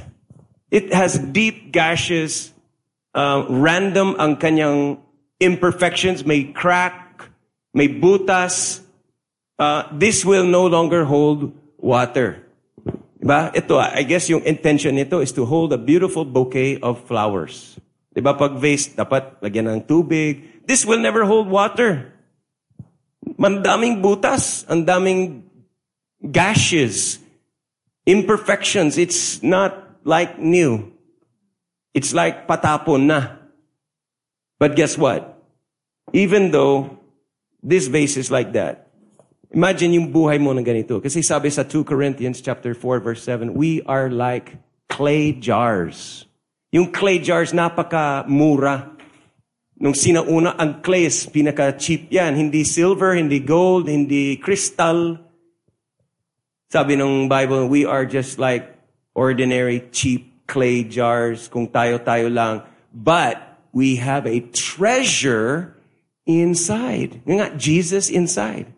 It 0.70 0.94
has 0.94 1.18
deep 1.18 1.74
gashes, 1.74 2.54
uh, 3.18 3.50
random 3.50 4.16
ang 4.22 4.38
kanyang 4.38 5.02
imperfections, 5.42 6.26
may 6.26 6.54
crack, 6.54 7.26
may 7.74 7.88
butas. 7.88 8.86
Uh, 9.58 9.88
this 9.96 10.22
will 10.22 10.46
no 10.46 10.68
longer 10.68 11.06
hold 11.06 11.56
water. 11.78 12.45
Diba? 13.26 13.50
Ito, 13.58 13.82
I 13.82 14.06
guess 14.06 14.30
yung 14.30 14.46
intention 14.46 14.94
nito 14.94 15.18
is 15.18 15.34
to 15.34 15.50
hold 15.50 15.74
a 15.74 15.82
beautiful 15.82 16.22
bouquet 16.22 16.78
of 16.78 17.02
flowers. 17.10 17.74
Diba? 18.14 18.38
Pag 18.38 18.62
vase, 18.62 18.94
dapat 18.94 19.42
lagyan 19.42 19.66
ng 19.66 19.82
tubig. 19.82 20.62
This 20.70 20.86
will 20.86 21.02
never 21.02 21.26
hold 21.26 21.50
water. 21.50 22.14
Mandaming 23.42 24.06
butas, 24.06 24.62
ang 24.70 24.86
daming 24.86 25.42
gashes, 26.22 27.18
imperfections. 28.06 29.02
It's 29.02 29.42
not 29.42 29.74
like 30.06 30.38
new. 30.38 30.94
It's 31.98 32.14
like 32.14 32.46
patapon 32.46 33.10
na. 33.10 33.42
But 34.62 34.78
guess 34.78 35.02
what? 35.02 35.34
Even 36.14 36.54
though 36.54 37.02
this 37.66 37.90
vase 37.90 38.22
is 38.22 38.30
like 38.30 38.54
that, 38.54 38.85
imagine 39.56 39.96
yung 39.96 40.12
buhay 40.12 40.36
mo 40.36 40.52
na 40.52 40.60
ganito. 40.60 41.00
Kasi 41.00 41.24
sabi 41.24 41.48
sa 41.48 41.64
2 41.64 41.88
Corinthians 41.88 42.44
chapter 42.44 42.76
4 42.76 43.00
verse 43.00 43.24
7, 43.24 43.56
we 43.56 43.80
are 43.88 44.12
like 44.12 44.60
clay 44.92 45.32
jars. 45.32 46.28
Yung 46.76 46.92
clay 46.92 47.24
jars 47.24 47.56
napaka-mura. 47.56 48.92
Nung 49.80 49.96
sinauna, 49.96 50.60
ang 50.60 50.84
clay 50.84 51.08
is 51.08 51.24
pinaka-cheap 51.24 52.12
yan. 52.12 52.36
Hindi 52.36 52.68
silver, 52.68 53.16
hindi 53.16 53.40
gold, 53.40 53.88
hindi 53.88 54.36
crystal. 54.36 55.20
Sabi 56.68 57.00
ng 57.00 57.32
Bible, 57.32 57.72
we 57.72 57.88
are 57.88 58.04
just 58.04 58.36
like 58.36 58.76
ordinary, 59.16 59.88
cheap 59.96 60.48
clay 60.48 60.84
jars, 60.84 61.48
kung 61.48 61.72
tayo-tayo 61.72 62.28
lang. 62.28 62.64
But 62.92 63.40
we 63.72 64.00
have 64.04 64.28
a 64.28 64.44
treasure 64.52 65.76
inside. 66.28 67.24
Nga, 67.24 67.56
Jesus 67.56 68.12
inside. 68.12 68.75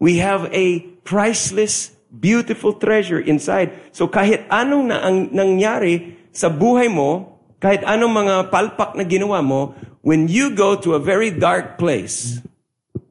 We 0.00 0.18
have 0.18 0.50
a 0.52 0.80
priceless, 1.04 1.92
beautiful 2.08 2.74
treasure 2.74 3.20
inside. 3.20 3.72
So 3.92 4.08
kahit 4.08 4.46
anong 4.50 4.90
na 4.90 5.00
ang 5.02 5.30
nangyari 5.30 6.16
sa 6.32 6.50
buhay 6.50 6.90
mo, 6.90 7.38
kahit 7.62 7.80
anong 7.86 8.12
mga 8.26 8.34
palpak 8.50 8.92
na 8.98 9.04
ginawa 9.06 9.40
mo, 9.40 9.74
when 10.02 10.28
you 10.28 10.52
go 10.52 10.76
to 10.76 10.94
a 10.94 11.00
very 11.00 11.30
dark 11.30 11.78
place, 11.78 12.42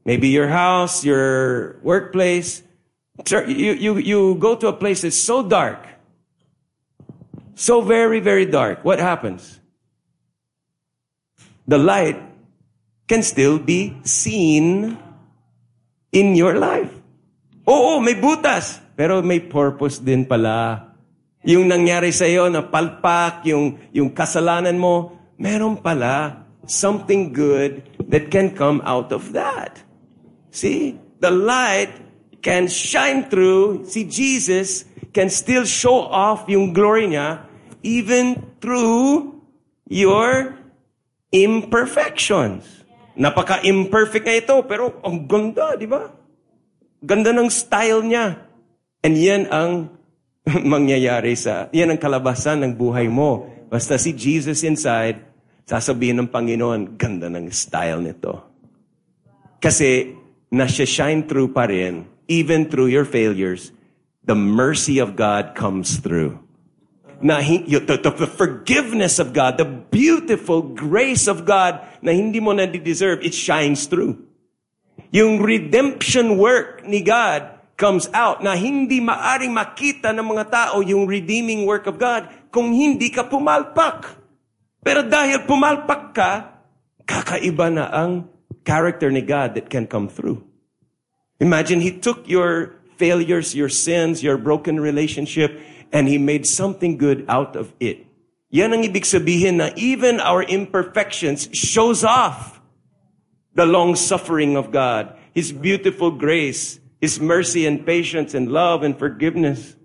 maybe 0.05 0.29
your 0.29 0.47
house, 0.47 1.03
your 1.03 1.79
workplace, 1.81 2.61
you, 3.25 3.73
you, 3.73 3.97
you 3.97 4.35
go 4.35 4.55
to 4.55 4.67
a 4.67 4.73
place 4.73 5.01
that's 5.01 5.17
so 5.17 5.41
dark, 5.41 5.87
so 7.55 7.81
very, 7.81 8.19
very 8.19 8.45
dark, 8.45 8.83
what 8.83 8.99
happens? 8.99 9.59
The 11.67 11.77
light 11.77 12.21
can 13.07 13.23
still 13.23 13.57
be 13.57 13.97
seen 14.03 14.97
in 16.13 16.37
your 16.37 16.55
life. 16.55 16.93
Oo, 17.65 17.99
may 17.99 18.15
butas. 18.15 18.79
Pero 18.93 19.25
may 19.25 19.41
purpose 19.41 19.97
din 19.97 20.23
pala. 20.29 20.93
Yung 21.43 21.67
nangyari 21.67 22.13
sa 22.13 22.29
iyo 22.29 22.47
na 22.47 22.63
palpak, 22.63 23.43
yung, 23.49 23.75
yung 23.91 24.13
kasalanan 24.13 24.77
mo, 24.77 25.17
meron 25.35 25.75
pala 25.81 26.45
something 26.69 27.33
good 27.35 27.83
that 28.07 28.31
can 28.31 28.53
come 28.53 28.79
out 28.85 29.11
of 29.11 29.33
that. 29.35 29.81
See? 30.53 30.95
The 31.19 31.33
light 31.33 31.91
can 32.45 32.69
shine 32.69 33.27
through. 33.27 33.89
See, 33.89 34.05
Jesus 34.05 34.85
can 35.11 35.27
still 35.33 35.65
show 35.65 36.03
off 36.05 36.45
yung 36.47 36.71
glory 36.71 37.09
niya 37.09 37.47
even 37.83 38.39
through 38.61 39.39
your 39.89 40.55
imperfections. 41.31 42.82
Napaka-imperfect 43.13 44.25
na 44.25 44.35
ito, 44.37 44.55
pero 44.65 44.97
ang 45.05 45.29
ganda, 45.29 45.77
di 45.77 45.85
ba? 45.85 46.09
Ganda 46.99 47.29
ng 47.29 47.49
style 47.49 48.01
niya. 48.01 48.41
And 49.05 49.13
yan 49.13 49.47
ang 49.53 49.93
mangyayari 50.73 51.37
sa, 51.37 51.71
yan 51.71 51.93
ang 51.93 51.99
kalabasan 52.01 52.65
ng 52.65 52.73
buhay 52.75 53.07
mo. 53.07 53.47
Basta 53.71 53.95
si 53.95 54.11
Jesus 54.11 54.65
inside, 54.67 55.23
sasabihin 55.63 56.19
ng 56.19 56.29
Panginoon, 56.29 56.99
ganda 56.99 57.31
ng 57.31 57.47
style 57.53 58.03
nito. 58.03 58.43
Kasi, 59.63 60.11
nasya-shine 60.51 61.25
through 61.25 61.55
pa 61.55 61.65
rin, 61.71 62.05
even 62.27 62.67
through 62.67 62.91
your 62.91 63.07
failures, 63.07 63.71
the 64.27 64.35
mercy 64.35 64.99
of 64.99 65.15
God 65.15 65.55
comes 65.55 65.97
through. 66.03 66.42
Na 67.23 67.39
the, 67.39 67.79
the 67.95 68.27
forgiveness 68.27 69.15
of 69.15 69.31
God, 69.31 69.55
the 69.55 69.63
beautiful 69.63 70.59
grace 70.59 71.31
of 71.31 71.47
God 71.47 71.79
na 72.03 72.11
hindi 72.11 72.43
mo 72.43 72.51
na 72.51 72.67
deserve, 72.67 73.23
it 73.23 73.31
shines 73.31 73.87
through. 73.87 74.19
Yung 75.15 75.39
redemption 75.39 76.35
work 76.35 76.83
ni 76.83 76.99
God 76.99 77.47
comes 77.79 78.11
out 78.11 78.43
na 78.43 78.59
hindi 78.59 78.99
maaring 78.99 79.55
makita 79.55 80.11
ng 80.11 80.25
mga 80.35 80.45
tao 80.51 80.83
yung 80.83 81.07
redeeming 81.07 81.63
work 81.63 81.87
of 81.87 81.95
God 81.95 82.27
kung 82.51 82.75
hindi 82.75 83.07
ka 83.07 83.25
pumalpak. 83.25 84.19
Pero 84.83 85.01
dahil 85.01 85.47
pumalpak 85.47 86.03
ka, 86.11 86.31
kakaiba 87.07 87.71
na 87.71 87.87
ang 87.87 88.27
character 88.67 89.07
ni 89.09 89.23
God 89.23 89.55
that 89.55 89.71
can 89.71 89.87
come 89.87 90.11
through. 90.11 90.43
Imagine 91.39 91.79
He 91.79 91.91
took 91.91 92.27
your 92.27 92.79
failures, 92.95 93.55
your 93.55 93.69
sins, 93.69 94.21
your 94.23 94.37
broken 94.37 94.79
relationship, 94.79 95.59
and 95.93 96.09
He 96.09 96.17
made 96.17 96.49
something 96.49 96.97
good 96.97 97.23
out 97.29 97.55
of 97.55 97.71
it. 97.79 98.09
Yan 98.49 98.73
ang 98.73 98.83
ibig 98.83 99.05
sabihin 99.05 99.61
na 99.61 99.69
even 99.77 100.19
our 100.19 100.41
imperfections 100.41 101.47
shows 101.53 102.03
off 102.03 102.59
the 103.53 103.65
long 103.65 103.95
suffering 103.95 104.57
of 104.57 104.73
God, 104.73 105.13
His 105.31 105.53
beautiful 105.53 106.09
grace, 106.09 106.81
His 106.99 107.21
mercy 107.21 107.69
and 107.69 107.85
patience 107.85 108.33
and 108.33 108.49
love 108.49 108.81
and 108.81 108.97
forgiveness. 108.97 109.77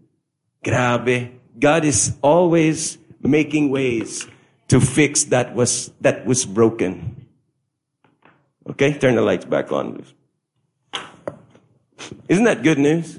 Grabe. 0.64 1.36
God 1.58 1.84
is 1.84 2.16
always 2.22 2.98
making 3.20 3.70
ways 3.70 4.26
to 4.68 4.80
fix 4.80 5.24
that 5.34 5.54
was, 5.54 5.90
that 6.00 6.24
was 6.24 6.44
broken. 6.44 7.26
Okay, 8.70 8.92
turn 8.96 9.16
the 9.16 9.22
lights 9.22 9.44
back 9.44 9.72
on. 9.72 10.04
Isn't 12.28 12.44
that 12.44 12.62
good 12.62 12.78
news? 12.78 13.18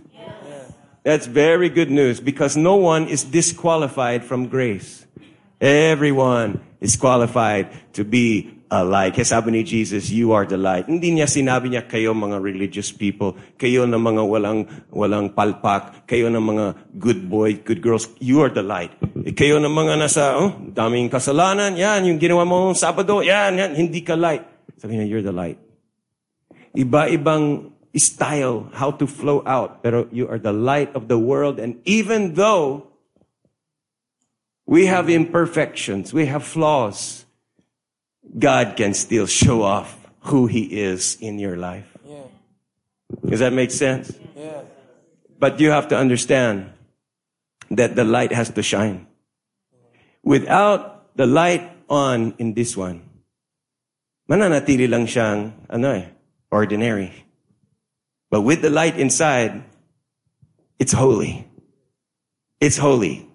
That's 1.10 1.26
very 1.26 1.74
good 1.74 1.90
news 1.90 2.22
because 2.22 2.54
no 2.54 2.78
one 2.78 3.10
is 3.10 3.26
disqualified 3.26 4.22
from 4.22 4.46
grace. 4.46 5.10
Everyone 5.58 6.62
is 6.78 7.02
qualified 7.02 7.74
to 7.98 8.06
be 8.06 8.62
a 8.70 8.86
light. 8.86 9.18
Kaya 9.18 9.26
sabi 9.26 9.58
ni 9.58 9.66
Jesus, 9.66 10.14
you 10.14 10.38
are 10.38 10.46
the 10.46 10.62
light. 10.62 10.86
Hindi 10.86 11.18
niya 11.18 11.26
sinabi 11.26 11.74
niya, 11.74 11.90
kayo 11.90 12.14
mga 12.14 12.38
religious 12.38 12.94
people, 12.94 13.34
kayo 13.58 13.90
na 13.90 13.98
mga 13.98 14.22
walang, 14.22 14.70
walang 14.94 15.34
palpak, 15.34 16.06
kayo 16.06 16.30
na 16.30 16.38
mga 16.38 16.78
good 17.02 17.26
boy, 17.26 17.58
good 17.58 17.82
girls, 17.82 18.06
you 18.22 18.46
are 18.46 18.54
the 18.54 18.62
light. 18.62 18.94
E 19.26 19.34
kayo 19.34 19.58
na 19.58 19.66
mga 19.66 19.98
nasa, 19.98 20.38
oh, 20.38 20.62
daming 20.62 21.10
kasalanan, 21.10 21.74
yan, 21.74 22.06
yung 22.06 22.22
ginawa 22.22 22.46
mo 22.46 22.70
Sabado, 22.78 23.26
yan, 23.26 23.58
yan, 23.58 23.74
hindi 23.74 24.06
ka 24.06 24.14
light. 24.14 24.46
Sabi 24.78 25.02
niya, 25.02 25.10
you're 25.10 25.26
the 25.26 25.34
light. 25.34 25.58
Iba-ibang 26.78 27.74
style, 27.98 28.70
how 28.74 28.92
to 28.92 29.08
flow 29.08 29.44
out. 29.46 29.82
Pero 29.84 30.08
you 30.12 30.28
are 30.28 30.38
the 30.38 30.54
light 30.54 30.94
of 30.96 31.08
the 31.08 31.18
world. 31.18 31.60
And 31.60 31.82
even 31.86 32.36
though 32.36 32.88
we 34.66 34.86
have 34.86 35.10
imperfections, 35.10 36.14
we 36.14 36.28
have 36.28 36.44
flaws, 36.44 37.26
God 38.38 38.76
can 38.78 38.94
still 38.94 39.26
show 39.26 39.64
off 39.64 39.98
who 40.30 40.46
He 40.46 40.82
is 40.82 41.18
in 41.20 41.40
your 41.40 41.58
life. 41.58 41.90
Yeah. 42.06 42.30
Does 43.26 43.40
that 43.40 43.54
make 43.54 43.72
sense? 43.72 44.14
Yeah. 44.36 44.62
But 45.40 45.60
you 45.60 45.72
have 45.72 45.88
to 45.90 45.98
understand 45.98 46.70
that 47.72 47.96
the 47.96 48.04
light 48.04 48.32
has 48.32 48.50
to 48.52 48.62
shine. 48.62 49.08
Without 50.24 51.16
the 51.16 51.26
light 51.26 51.72
on 51.90 52.36
in 52.38 52.54
this 52.54 52.78
one, 52.78 53.02
mananatili 54.30 54.90
lang 54.90 55.08
siyang, 55.08 55.54
ano 55.70 55.92
eh, 55.92 56.06
ordinary. 56.52 57.29
But 58.30 58.42
with 58.42 58.62
the 58.62 58.70
light 58.70 59.00
inside, 59.00 59.64
it's 60.78 60.92
holy. 60.92 61.48
It's 62.60 62.78
holy. 62.78 63.28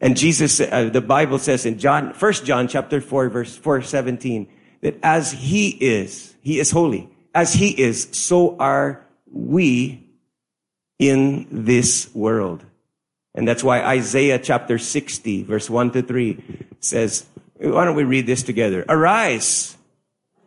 And 0.00 0.16
Jesus, 0.16 0.60
uh, 0.60 0.90
the 0.92 1.00
Bible 1.00 1.38
says 1.38 1.64
in 1.66 1.78
John, 1.78 2.10
1 2.10 2.32
John 2.44 2.68
chapter 2.68 3.00
4 3.00 3.28
verse 3.28 3.56
417, 3.56 4.48
that 4.82 4.98
as 5.02 5.32
he 5.32 5.70
is, 5.70 6.34
he 6.42 6.58
is 6.58 6.70
holy, 6.70 7.08
as 7.34 7.54
he 7.54 7.70
is, 7.70 8.08
so 8.12 8.56
are 8.58 9.06
we 9.30 10.06
in 10.98 11.46
this 11.50 12.14
world. 12.14 12.64
And 13.34 13.48
that's 13.48 13.64
why 13.64 13.82
Isaiah 13.82 14.38
chapter 14.38 14.78
60 14.78 15.42
verse 15.44 15.70
1 15.70 15.92
to 15.92 16.02
3 16.02 16.42
says, 16.80 17.26
why 17.58 17.84
don't 17.84 17.96
we 17.96 18.04
read 18.04 18.26
this 18.26 18.42
together? 18.42 18.84
Arise. 18.88 19.76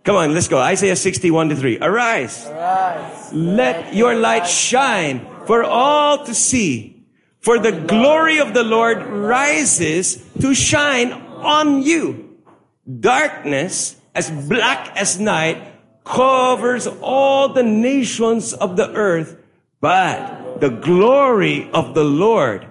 Come 0.07 0.15
on, 0.15 0.33
let's 0.33 0.47
go. 0.47 0.57
Isaiah 0.57 0.95
61 0.95 1.49
to 1.49 1.55
3. 1.57 1.79
Arise. 1.79 2.47
Arise. 2.47 3.33
Let 3.33 3.93
your 3.93 4.15
light 4.15 4.47
shine 4.47 5.27
for 5.45 5.65
all 5.65 6.23
to 6.23 6.33
see. 6.33 7.03
For 7.41 7.59
the 7.59 7.73
glory 7.73 8.39
of 8.39 8.53
the 8.53 8.63
Lord 8.63 9.03
rises 9.03 10.23
to 10.39 10.55
shine 10.55 11.11
on 11.11 11.83
you. 11.83 12.39
Darkness 12.87 13.99
as 14.15 14.31
black 14.31 14.95
as 14.95 15.19
night 15.19 15.75
covers 16.05 16.87
all 16.87 17.49
the 17.49 17.63
nations 17.63 18.53
of 18.53 18.77
the 18.77 18.89
earth, 18.93 19.35
but 19.81 20.61
the 20.61 20.69
glory 20.69 21.69
of 21.71 21.95
the 21.95 22.05
Lord 22.05 22.65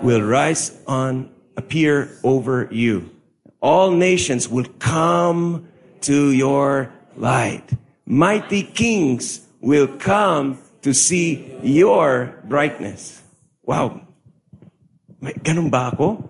will 0.00 0.22
rise 0.22 0.80
on, 0.86 1.34
appear 1.56 2.16
over 2.22 2.68
you. 2.70 3.10
All 3.60 3.90
nations 3.90 4.48
will 4.48 4.70
come 4.78 5.66
to 6.02 6.32
your 6.32 6.92
light. 7.16 7.72
Mighty 8.06 8.62
kings 8.62 9.46
will 9.60 9.88
come 9.88 10.58
to 10.82 10.94
see 10.94 11.58
your 11.62 12.34
brightness. 12.44 13.22
Wow. 13.64 14.00
Ganun 15.20 15.70
ba 15.70 15.90
ako? 15.92 16.24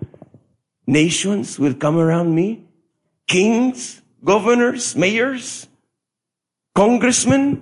Nations 0.89 1.59
will 1.59 1.77
come 1.77 1.97
around 1.97 2.33
me. 2.33 2.65
Kings, 3.29 4.01
governors, 4.25 4.95
mayors, 4.95 5.69
congressmen, 6.73 7.61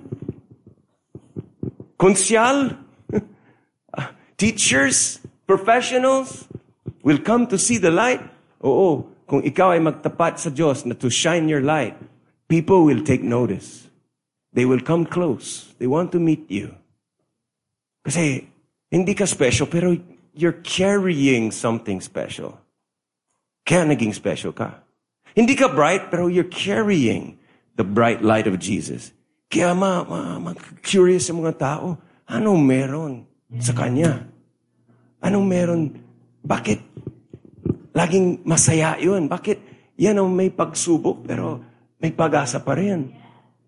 konsyal, 2.00 2.78
teachers, 4.38 5.20
professionals 5.46 6.48
will 7.02 7.18
come 7.18 7.46
to 7.46 7.58
see 7.58 7.76
the 7.76 7.90
light. 7.90 8.24
Oo, 8.64 9.06
kung 9.28 9.44
ikaw 9.44 9.76
ay 9.76 9.84
magtapat 9.84 10.40
sa 10.40 10.48
Diyos 10.48 10.88
na 10.88 10.96
to 10.96 11.12
shine 11.12 11.52
your 11.52 11.60
light, 11.60 11.94
people 12.48 12.88
will 12.88 13.04
take 13.04 13.20
notice. 13.20 13.92
They 14.56 14.64
will 14.64 14.80
come 14.80 15.04
close. 15.04 15.76
They 15.76 15.86
want 15.86 16.16
to 16.16 16.18
meet 16.18 16.48
you. 16.48 16.72
Kasi 18.08 18.48
hindi 18.88 19.12
ka 19.12 19.28
special, 19.28 19.68
pero 19.68 20.00
you're 20.32 20.64
carrying 20.64 21.52
something 21.52 22.00
special. 22.00 22.56
Kaya 23.68 23.84
naging 23.84 24.16
special 24.16 24.56
ka. 24.56 24.80
Hindi 25.36 25.52
ka 25.52 25.68
bright, 25.68 26.08
pero 26.08 26.32
you're 26.32 26.48
carrying 26.48 27.36
the 27.76 27.84
bright 27.84 28.24
light 28.24 28.48
of 28.48 28.56
Jesus. 28.56 29.12
Kaya 29.52 29.76
ma, 29.76 30.08
ma, 30.08 30.40
ma 30.40 30.56
curious 30.80 31.28
yung 31.28 31.44
mga 31.44 31.60
tao, 31.60 32.00
anong 32.24 32.64
meron 32.64 33.12
sa 33.60 33.76
Kanya? 33.76 34.24
Anong 35.20 35.44
meron? 35.44 35.82
Bakit? 36.40 36.80
Laging 37.98 38.46
masaya 38.46 38.94
yun. 39.02 39.26
Bakit? 39.26 39.58
Yan 39.98 40.22
ang 40.22 40.30
may 40.30 40.54
pagsubok, 40.54 41.26
pero 41.26 41.58
may 41.98 42.14
pag-asa 42.14 42.62
pa 42.62 42.78
rin. 42.78 43.10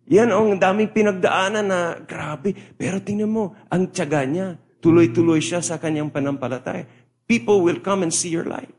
Yan 0.07 0.31
ang 0.31 0.55
daming 0.55 0.95
pinagdaanan 0.95 1.67
na 1.67 1.99
grabe. 1.99 2.55
Pero 2.79 3.03
tingnan 3.03 3.35
mo, 3.35 3.59
ang 3.67 3.91
tiyaga 3.91 4.23
niya, 4.23 4.55
Tuloy-tuloy 4.81 5.45
siya 5.45 5.61
sa 5.61 5.77
kanyang 5.77 6.09
panampalataya. 6.09 6.89
People 7.29 7.61
will 7.61 7.79
come 7.85 8.03
and 8.03 8.11
see 8.11 8.33
your 8.33 8.49
light. 8.49 8.73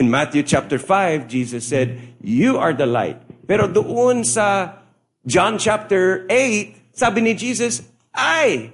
In 0.00 0.10
Matthew 0.10 0.42
chapter 0.42 0.80
5, 0.80 1.28
Jesus 1.28 1.68
said, 1.68 2.16
You 2.24 2.56
are 2.56 2.72
the 2.72 2.88
light. 2.88 3.20
Pero 3.44 3.68
doon 3.68 4.24
sa 4.24 4.80
John 5.28 5.60
chapter 5.60 6.24
8, 6.26 6.96
sabi 6.96 7.20
ni 7.20 7.36
Jesus, 7.36 7.84
I 8.16 8.72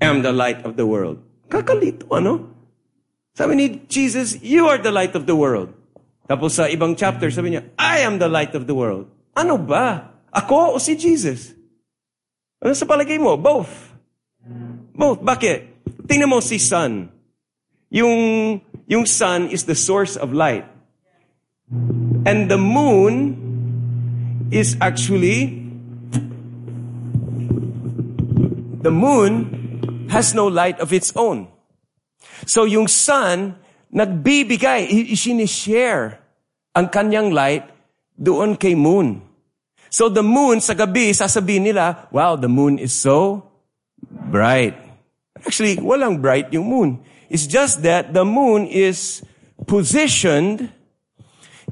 am 0.00 0.24
the 0.24 0.32
light 0.32 0.64
of 0.64 0.80
the 0.80 0.88
world. 0.88 1.20
Kakalito, 1.52 2.08
ano? 2.10 2.55
Sabi 3.36 3.52
ni 3.52 3.66
Jesus, 3.84 4.40
You 4.40 4.64
are 4.72 4.80
the 4.80 4.88
light 4.88 5.12
of 5.12 5.28
the 5.28 5.36
world. 5.36 5.76
Tapos 6.24 6.56
sa 6.56 6.72
ibang 6.72 6.96
chapter, 6.96 7.28
sabi 7.28 7.52
niya, 7.52 7.68
I 7.76 8.00
am 8.08 8.16
the 8.16 8.32
light 8.32 8.56
of 8.56 8.64
the 8.64 8.72
world. 8.72 9.12
Ano 9.36 9.60
ba? 9.60 10.16
Ako 10.32 10.74
o 10.74 10.80
si 10.80 10.96
Jesus? 10.96 11.52
Ano 12.64 12.72
sa 12.72 12.88
palagay 12.88 13.20
mo? 13.20 13.36
Both. 13.36 13.92
Both. 14.96 15.20
Bakit? 15.20 15.84
Tingnan 16.08 16.32
mo 16.32 16.40
si 16.40 16.56
sun. 16.56 17.12
Yung, 17.92 18.16
yung 18.88 19.04
sun 19.04 19.52
is 19.52 19.68
the 19.68 19.76
source 19.76 20.16
of 20.16 20.32
light. 20.32 20.64
And 22.24 22.48
the 22.48 22.58
moon 22.58 23.36
is 24.48 24.80
actually, 24.80 25.60
the 28.80 28.90
moon 28.90 30.08
has 30.08 30.32
no 30.32 30.48
light 30.48 30.80
of 30.80 30.90
its 30.90 31.12
own. 31.14 31.52
So 32.44 32.68
yung 32.68 32.90
sun, 32.90 33.56
nagbibigay, 33.88 34.90
isinishare 35.14 36.20
ang 36.76 36.92
kanyang 36.92 37.32
light 37.32 37.64
doon 38.20 38.60
kay 38.60 38.76
moon. 38.76 39.24
So 39.88 40.12
the 40.12 40.20
moon, 40.20 40.60
sa 40.60 40.76
gabi, 40.76 41.16
sasabihin 41.16 41.72
nila, 41.72 42.10
wow, 42.12 42.36
the 42.36 42.50
moon 42.50 42.76
is 42.76 42.92
so 42.92 43.48
bright. 44.04 44.76
Actually, 45.40 45.80
walang 45.80 46.20
bright 46.20 46.52
yung 46.52 46.68
moon. 46.68 46.90
It's 47.30 47.46
just 47.46 47.82
that 47.82 48.12
the 48.12 48.24
moon 48.24 48.66
is 48.66 49.22
positioned 49.64 50.68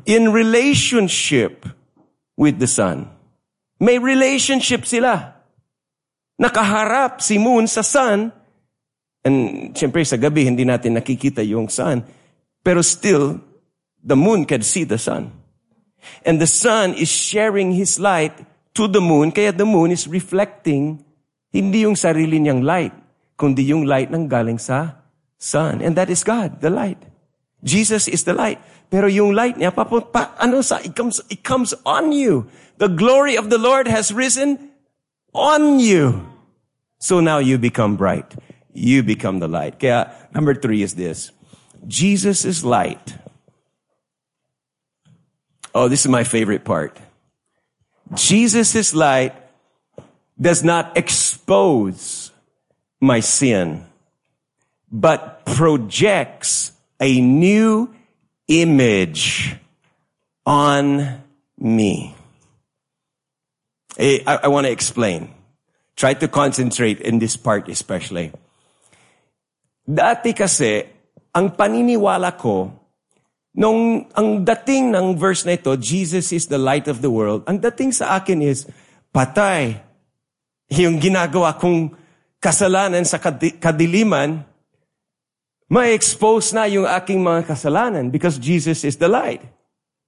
in 0.06 0.32
relationship 0.32 1.66
with 2.36 2.58
the 2.58 2.66
sun. 2.66 3.10
May 3.80 3.98
relationship 3.98 4.86
sila. 4.86 5.34
Nakaharap 6.40 7.22
si 7.22 7.38
moon 7.38 7.66
sa 7.66 7.82
sun. 7.82 8.32
And 9.24 9.72
syempre 9.72 10.04
sa 10.04 10.20
gabi, 10.20 10.44
hindi 10.44 10.68
natin 10.68 11.00
nakikita 11.00 11.40
yung 11.40 11.72
sun. 11.72 12.04
Pero 12.60 12.84
still, 12.84 13.40
the 14.04 14.16
moon 14.16 14.44
can 14.44 14.60
see 14.60 14.84
the 14.84 15.00
sun. 15.00 15.32
And 16.24 16.36
the 16.36 16.48
sun 16.48 16.92
is 16.92 17.08
sharing 17.08 17.72
his 17.72 17.96
light 17.96 18.36
to 18.76 18.84
the 18.84 19.00
moon, 19.00 19.32
kaya 19.32 19.56
the 19.56 19.64
moon 19.64 19.90
is 19.94 20.04
reflecting 20.04 21.00
hindi 21.54 21.86
yung 21.86 21.96
sarili 21.96 22.42
niyang 22.42 22.66
light 22.66 22.92
kundi 23.34 23.66
yung 23.66 23.86
light 23.86 24.10
ng 24.10 24.30
galing 24.30 24.58
sa 24.58 25.02
sun. 25.38 25.82
And 25.82 25.96
that 25.98 26.10
is 26.10 26.22
God, 26.22 26.60
the 26.62 26.70
light. 26.70 26.98
Jesus 27.64 28.06
is 28.06 28.24
the 28.24 28.34
light. 28.34 28.60
Pero 28.90 29.08
yung 29.08 29.34
light 29.34 29.58
niya, 29.58 29.74
pa, 29.74 29.84
pa, 29.88 30.36
ano 30.38 30.62
sa, 30.62 30.78
it 30.84 30.94
comes, 30.94 31.18
it 31.30 31.42
comes 31.42 31.74
on 31.82 32.12
you. 32.12 32.46
The 32.78 32.88
glory 32.88 33.34
of 33.36 33.50
the 33.50 33.58
Lord 33.58 33.88
has 33.88 34.12
risen 34.12 34.70
on 35.32 35.80
you. 35.80 36.28
So 36.98 37.20
now 37.20 37.38
you 37.38 37.58
become 37.58 37.96
bright. 37.96 38.28
You 38.74 39.02
become 39.02 39.38
the 39.38 39.48
light. 39.48 39.78
Kaya, 39.78 40.12
number 40.34 40.54
three 40.54 40.82
is 40.82 40.94
this. 40.94 41.30
Jesus 41.86 42.44
is 42.44 42.64
light. 42.64 43.14
Oh, 45.74 45.88
this 45.88 46.00
is 46.04 46.10
my 46.10 46.24
favorite 46.24 46.64
part. 46.64 46.98
Jesus 48.14 48.74
is 48.74 48.94
light 48.94 49.34
does 50.40 50.62
not 50.62 50.96
expose 50.96 52.32
my 53.00 53.20
sin, 53.20 53.86
but 54.90 55.46
projects 55.46 56.72
a 57.00 57.20
new 57.20 57.94
image 58.48 59.56
on 60.44 61.22
me. 61.58 62.14
I, 63.98 64.40
I 64.44 64.48
want 64.48 64.66
to 64.66 64.72
explain. 64.72 65.32
Try 65.96 66.14
to 66.14 66.26
concentrate 66.26 67.00
in 67.00 67.20
this 67.20 67.36
part 67.36 67.68
especially. 67.68 68.32
Dati 69.84 70.32
kasi, 70.32 70.80
ang 71.28 71.52
paniniwala 71.52 72.32
ko, 72.40 72.72
nung 73.52 74.08
ang 74.16 74.40
dating 74.40 74.88
ng 74.88 75.12
verse 75.12 75.44
na 75.44 75.60
ito, 75.60 75.76
Jesus 75.76 76.32
is 76.32 76.48
the 76.48 76.56
light 76.56 76.88
of 76.88 77.04
the 77.04 77.12
world, 77.12 77.44
ang 77.44 77.60
dating 77.60 77.92
sa 77.92 78.16
akin 78.16 78.40
is, 78.40 78.64
patay. 79.12 79.76
Yung 80.72 80.96
ginagawa 80.96 81.54
kong 81.60 81.92
kasalanan 82.40 83.04
sa 83.04 83.20
kadiliman, 83.60 84.42
ma-expose 85.68 86.56
na 86.56 86.64
yung 86.64 86.88
aking 86.88 87.20
mga 87.20 87.44
kasalanan 87.44 88.08
because 88.08 88.40
Jesus 88.40 88.82
is 88.88 88.96
the 88.96 89.06
light. 89.06 89.44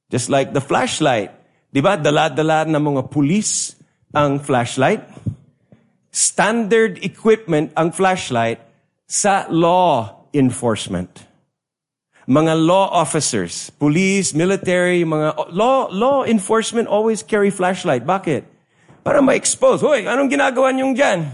Just 0.09 0.33
like 0.33 0.57
the 0.57 0.64
flashlight. 0.64 1.31
Di 1.68 1.85
ba? 1.85 2.01
Dala-dala 2.01 2.64
ng 2.64 2.81
mga 2.81 3.03
pulis 3.12 3.77
ang 4.11 4.41
flashlight. 4.41 5.05
Standard 6.09 7.05
equipment 7.05 7.77
ang 7.77 7.93
flashlight 7.93 8.66
sa 9.07 9.47
law 9.49 10.27
enforcement. 10.35 11.27
Mga 12.27 12.59
law 12.59 12.91
officers, 12.91 13.71
police, 13.79 14.35
military, 14.35 15.07
mga 15.07 15.55
law 15.55 15.87
law 15.95 16.27
enforcement 16.27 16.91
always 16.91 17.23
carry 17.23 17.55
flashlight. 17.55 18.03
Bakit? 18.03 18.43
Para 19.07 19.23
ma-expose. 19.23 19.87
Hoy, 19.87 20.03
anong 20.03 20.27
ginagawa 20.27 20.75
niyong 20.75 20.99
dyan? 20.99 21.31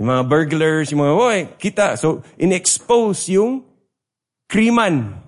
Yung 0.00 0.08
mga 0.08 0.22
burglars, 0.24 0.88
yung 0.88 1.04
mga, 1.04 1.12
oy, 1.12 1.38
kita. 1.60 2.00
So, 2.00 2.24
in-expose 2.40 3.28
yung 3.28 3.68
kriman. 4.48 5.20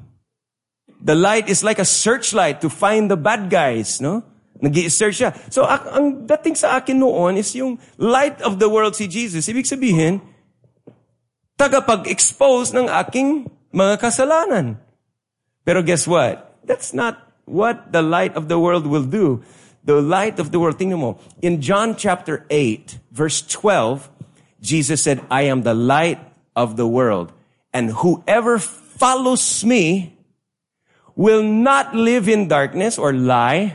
The 1.05 1.12
light 1.12 1.53
is 1.53 1.61
like 1.61 1.77
a 1.77 1.85
searchlight 1.85 2.64
to 2.64 2.73
find 2.73 3.12
the 3.12 3.21
bad 3.21 3.53
guys, 3.53 4.01
no? 4.01 4.25
nag 4.59 4.75
search 4.91 5.23
siya. 5.23 5.31
So, 5.51 5.62
ang 5.64 6.27
dating 6.27 6.59
sa 6.59 6.79
akin 6.79 6.99
noon 6.99 7.39
is 7.39 7.55
yung 7.55 7.79
light 7.99 8.43
of 8.43 8.59
the 8.59 8.66
world 8.66 8.99
si 8.99 9.07
Jesus. 9.07 9.47
Ibig 9.47 9.66
sabihin, 9.66 10.19
tagapag-expose 11.59 12.70
ng 12.72 12.86
aking 12.86 13.50
mga 13.74 13.98
kasalanan. 13.98 14.78
Pero 15.66 15.82
guess 15.82 16.06
what? 16.06 16.56
That's 16.64 16.94
not 16.94 17.20
what 17.44 17.92
the 17.92 18.00
light 18.00 18.38
of 18.38 18.48
the 18.48 18.56
world 18.56 18.86
will 18.86 19.04
do. 19.04 19.42
The 19.84 20.00
light 20.00 20.38
of 20.38 20.54
the 20.54 20.61
world, 20.61 20.78
tingnan 20.78 21.02
mo. 21.02 21.18
In 21.42 21.61
John 21.61 21.96
chapter 21.98 22.46
8, 22.48 23.11
verse 23.11 23.42
12, 23.42 24.09
Jesus 24.61 25.02
said, 25.02 25.20
I 25.30 25.50
am 25.50 25.66
the 25.66 25.74
light 25.74 26.20
of 26.54 26.76
the 26.78 26.86
world. 26.86 27.32
And 27.72 27.90
whoever 27.90 28.59
follows 28.59 29.64
me 29.64 30.16
will 31.18 31.42
not 31.42 31.94
live 31.94 32.28
in 32.28 32.48
darkness 32.48 32.96
or 32.96 33.12
lie. 33.12 33.74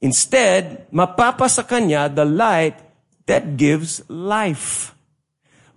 Instead, 0.00 0.86
mapapa 0.90 1.50
sa 1.50 1.62
kanya 1.62 2.08
the 2.08 2.24
light 2.24 2.78
that 3.26 3.58
gives 3.60 4.00
life. 4.08 4.97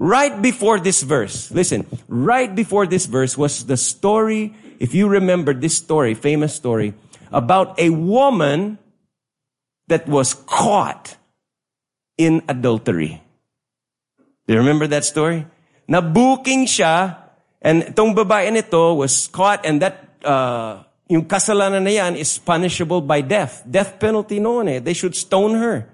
Right 0.02 0.34
before 0.42 0.82
this 0.82 1.06
verse, 1.06 1.54
listen, 1.54 1.86
right 2.10 2.50
before 2.50 2.90
this 2.90 3.06
verse 3.06 3.38
was 3.38 3.70
the 3.70 3.78
story, 3.78 4.58
if 4.82 4.98
you 4.98 5.06
remember 5.06 5.54
this 5.54 5.78
story, 5.78 6.18
famous 6.18 6.56
story, 6.58 6.98
about 7.30 7.78
a 7.78 7.94
woman 7.94 8.80
that 9.94 10.10
was 10.10 10.34
caught 10.34 11.22
in 12.18 12.42
adultery. 12.50 13.22
Do 14.48 14.58
you 14.58 14.60
remember 14.66 14.88
that 14.88 15.06
story? 15.06 15.46
Nabuking 15.86 16.66
siya, 16.66 17.22
and 17.62 17.94
itong 17.94 18.18
babae 18.18 18.50
nito 18.50 18.96
was 18.98 19.30
caught, 19.30 19.62
and 19.70 19.86
that, 19.86 20.18
uh, 20.26 20.82
yung 21.14 21.30
kasalanan 21.30 21.86
na 21.86 21.94
yan 21.94 22.16
is 22.18 22.42
punishable 22.42 23.06
by 23.06 23.22
death. 23.22 23.62
Death 23.70 24.02
penalty 24.02 24.40
noon 24.42 24.66
eh. 24.68 24.80
They 24.80 24.98
should 24.98 25.14
stone 25.14 25.62
her. 25.62 25.91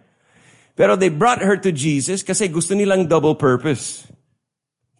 Pero 0.77 0.93
they 0.93 1.09
brought 1.09 1.41
her 1.41 1.57
to 1.57 1.73
Jesus 1.73 2.21
kasi 2.21 2.47
gusto 2.47 2.77
nilang 2.77 3.09
double 3.09 3.33
purpose. 3.33 4.05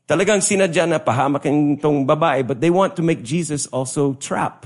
Talagang 0.10 0.42
sinadya 0.42 0.90
na 0.90 0.98
pahamakin 0.98 1.78
tong 1.78 2.02
babae, 2.02 2.42
but 2.42 2.58
they 2.58 2.74
want 2.74 2.98
to 2.98 3.06
make 3.06 3.22
Jesus 3.22 3.70
also 3.70 4.18
trap. 4.18 4.66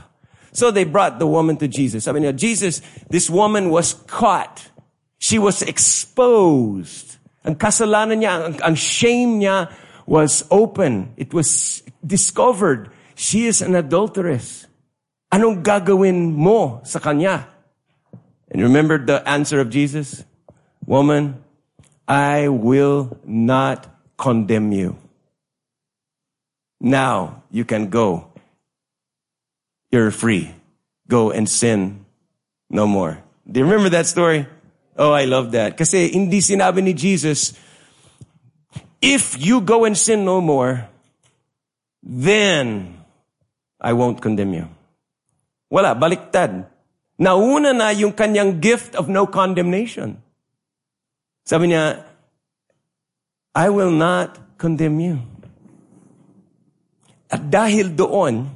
So 0.56 0.72
they 0.72 0.88
brought 0.88 1.20
the 1.20 1.28
woman 1.28 1.60
to 1.60 1.68
Jesus. 1.68 2.08
I 2.08 2.16
mean, 2.16 2.24
Jesus, 2.38 2.80
this 3.12 3.28
woman 3.28 3.70
was 3.70 3.94
caught. 4.08 4.72
She 5.20 5.36
was 5.36 5.62
exposed. 5.62 7.20
Ang 7.44 7.60
kasalanan 7.60 8.24
niya, 8.24 8.32
ang, 8.48 8.56
ang 8.72 8.76
shame 8.76 9.44
niya 9.44 9.68
was 10.08 10.48
open. 10.48 11.12
It 11.18 11.34
was 11.34 11.84
discovered. 12.06 12.88
She 13.16 13.52
is 13.52 13.60
an 13.60 13.76
adulteress. 13.76 14.68
Anong 15.32 15.64
gagawin 15.64 16.36
mo 16.36 16.80
sa 16.84 17.00
kanya? 17.00 17.52
And 18.52 18.64
remember 18.64 19.00
the 19.00 19.24
answer 19.28 19.60
of 19.60 19.72
Jesus? 19.72 20.24
Woman, 20.92 21.40
I 22.04 22.52
will 22.52 23.16
not 23.24 23.88
condemn 24.20 24.76
you. 24.76 25.00
Now 26.84 27.48
you 27.48 27.64
can 27.64 27.88
go. 27.88 28.28
You're 29.88 30.12
free. 30.12 30.52
Go 31.08 31.32
and 31.32 31.48
sin 31.48 32.04
no 32.68 32.92
more. 32.92 33.24
Do 33.48 33.64
you 33.64 33.66
remember 33.66 33.88
that 33.96 34.04
story? 34.04 34.52
Oh, 35.00 35.16
I 35.16 35.24
love 35.24 35.56
that. 35.56 35.80
Kasi 35.80 36.12
hindi 36.12 36.44
sinabi 36.44 36.84
ni 36.84 36.92
Jesus, 36.92 37.56
if 39.00 39.40
you 39.40 39.64
go 39.64 39.88
and 39.88 39.96
sin 39.96 40.28
no 40.28 40.44
more, 40.44 40.92
then 42.04 43.00
I 43.80 43.96
won't 43.96 44.20
condemn 44.20 44.52
you. 44.52 44.68
Wala, 45.72 45.96
baliktad. 45.96 46.68
Nauna 47.16 47.72
na 47.72 47.96
yung 47.96 48.12
kanyang 48.12 48.60
gift 48.60 49.00
of 49.00 49.08
no 49.08 49.24
condemnation. 49.24 50.20
Sabi 51.46 51.74
niya, 51.74 52.06
I 53.52 53.68
will 53.68 53.92
not 53.92 54.58
condemn 54.58 55.00
you. 55.00 55.20
At 57.32 57.52
dahil 57.52 57.96
doon, 57.96 58.48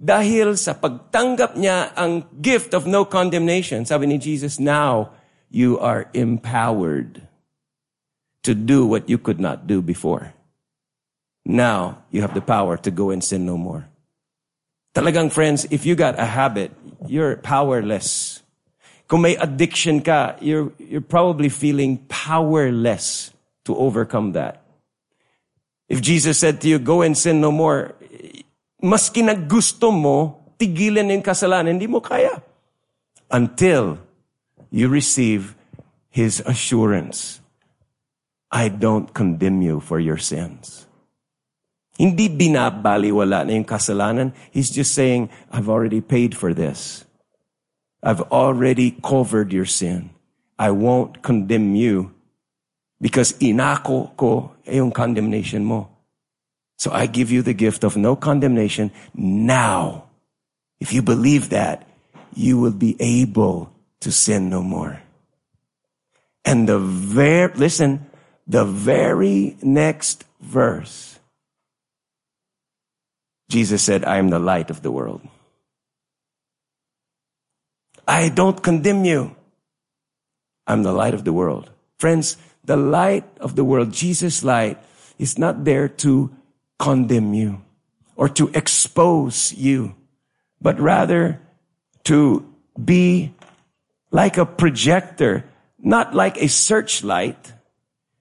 dahil 0.00 0.56
sa 0.56 0.72
pagtanggap 0.72 1.56
niya 1.60 1.92
ang 1.92 2.24
gift 2.40 2.72
of 2.72 2.88
no 2.88 3.04
condemnation, 3.04 3.84
sabi 3.84 4.08
ni 4.08 4.16
Jesus, 4.16 4.56
now 4.56 5.12
you 5.52 5.76
are 5.76 6.08
empowered 6.16 7.20
to 8.44 8.56
do 8.56 8.86
what 8.88 9.08
you 9.08 9.18
could 9.18 9.40
not 9.40 9.66
do 9.68 9.84
before. 9.84 10.32
Now 11.44 12.04
you 12.10 12.22
have 12.22 12.32
the 12.32 12.44
power 12.44 12.76
to 12.80 12.90
go 12.90 13.10
and 13.10 13.24
sin 13.24 13.44
no 13.44 13.56
more. 13.56 13.88
Talagang 14.94 15.30
friends, 15.30 15.66
if 15.70 15.86
you 15.86 15.94
got 15.94 16.18
a 16.18 16.24
habit, 16.24 16.72
you're 17.06 17.36
powerless. 17.36 18.39
Kung 19.10 19.26
may 19.26 19.34
addiction 19.34 20.06
ka, 20.06 20.38
you're, 20.38 20.70
you're 20.78 21.02
probably 21.02 21.50
feeling 21.50 21.98
powerless 22.06 23.34
to 23.66 23.74
overcome 23.74 24.38
that. 24.38 24.62
If 25.90 25.98
Jesus 25.98 26.38
said 26.38 26.62
to 26.62 26.70
you, 26.70 26.78
go 26.78 27.02
and 27.02 27.18
sin 27.18 27.42
no 27.42 27.50
more, 27.50 27.98
maski 28.78 29.26
na 29.26 29.34
mo, 29.90 30.38
tigilan 30.62 31.10
yung 31.10 31.26
kasalanan, 31.26 31.74
hindi 31.74 31.90
mo 31.90 31.98
kaya. 31.98 32.38
Until 33.34 33.98
you 34.70 34.86
receive 34.86 35.58
His 36.14 36.38
assurance. 36.46 37.42
I 38.50 38.70
don't 38.70 39.12
condemn 39.12 39.62
you 39.62 39.82
for 39.82 39.98
your 39.98 40.18
sins. 40.18 40.86
Hindi 41.98 42.30
binabaliwala 42.30 43.46
na 43.46 43.58
yung 43.58 43.66
kasalanan. 43.66 44.34
He's 44.54 44.70
just 44.70 44.94
saying, 44.94 45.30
I've 45.50 45.68
already 45.68 46.00
paid 46.00 46.38
for 46.38 46.54
this. 46.54 47.09
I've 48.02 48.20
already 48.32 48.92
covered 49.02 49.52
your 49.52 49.66
sin. 49.66 50.10
I 50.58 50.70
won't 50.70 51.22
condemn 51.22 51.74
you 51.74 52.14
because 53.00 53.32
inako 53.34 54.16
ko 54.16 54.52
eh, 54.66 54.76
yung 54.76 54.92
condemnation 54.92 55.64
mo. 55.64 55.88
So 56.78 56.90
I 56.92 57.06
give 57.06 57.30
you 57.30 57.42
the 57.42 57.52
gift 57.52 57.84
of 57.84 57.96
no 57.96 58.16
condemnation 58.16 58.90
now. 59.14 60.04
If 60.80 60.92
you 60.92 61.02
believe 61.02 61.50
that, 61.50 61.86
you 62.34 62.58
will 62.58 62.72
be 62.72 62.96
able 63.00 63.72
to 64.00 64.12
sin 64.12 64.48
no 64.48 64.62
more. 64.62 65.02
And 66.44 66.68
the 66.68 66.78
very, 66.78 67.52
listen, 67.52 68.06
the 68.46 68.64
very 68.64 69.56
next 69.60 70.24
verse 70.40 71.10
Jesus 73.50 73.82
said, 73.82 74.04
I 74.04 74.18
am 74.18 74.28
the 74.30 74.38
light 74.38 74.70
of 74.70 74.80
the 74.80 74.92
world. 74.92 75.20
I 78.10 78.26
don't 78.28 78.58
condemn 78.58 79.06
you. 79.06 79.38
I'm 80.66 80.82
the 80.82 80.90
light 80.90 81.14
of 81.14 81.22
the 81.22 81.32
world. 81.32 81.70
Friends, 82.02 82.36
the 82.66 82.76
light 82.76 83.22
of 83.38 83.54
the 83.54 83.62
world, 83.62 83.94
Jesus' 83.94 84.42
light, 84.42 84.82
is 85.14 85.38
not 85.38 85.62
there 85.62 85.86
to 86.02 86.34
condemn 86.76 87.34
you 87.34 87.62
or 88.16 88.28
to 88.34 88.50
expose 88.50 89.54
you, 89.54 89.94
but 90.60 90.80
rather 90.82 91.38
to 92.10 92.42
be 92.74 93.30
like 94.10 94.38
a 94.38 94.46
projector, 94.46 95.46
not 95.78 96.10
like 96.12 96.34
a 96.42 96.50
searchlight. 96.50 97.54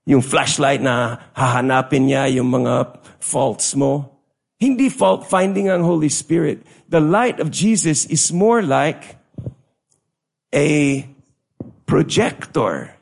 Yung 0.06 0.22
flashlight 0.22 0.86
na 0.86 1.18
hahanapin 1.34 2.06
niya 2.06 2.30
yung 2.30 2.54
mga 2.54 2.94
faults 3.18 3.74
mo. 3.74 4.22
Hindi 4.62 4.90
fault 4.90 5.26
finding 5.26 5.74
ang 5.74 5.82
Holy 5.82 6.10
Spirit. 6.10 6.62
The 6.90 7.02
light 7.02 7.40
of 7.42 7.50
Jesus 7.50 8.06
is 8.06 8.30
more 8.30 8.62
like 8.62 9.19
a 10.54 11.08
projector. 11.86 12.96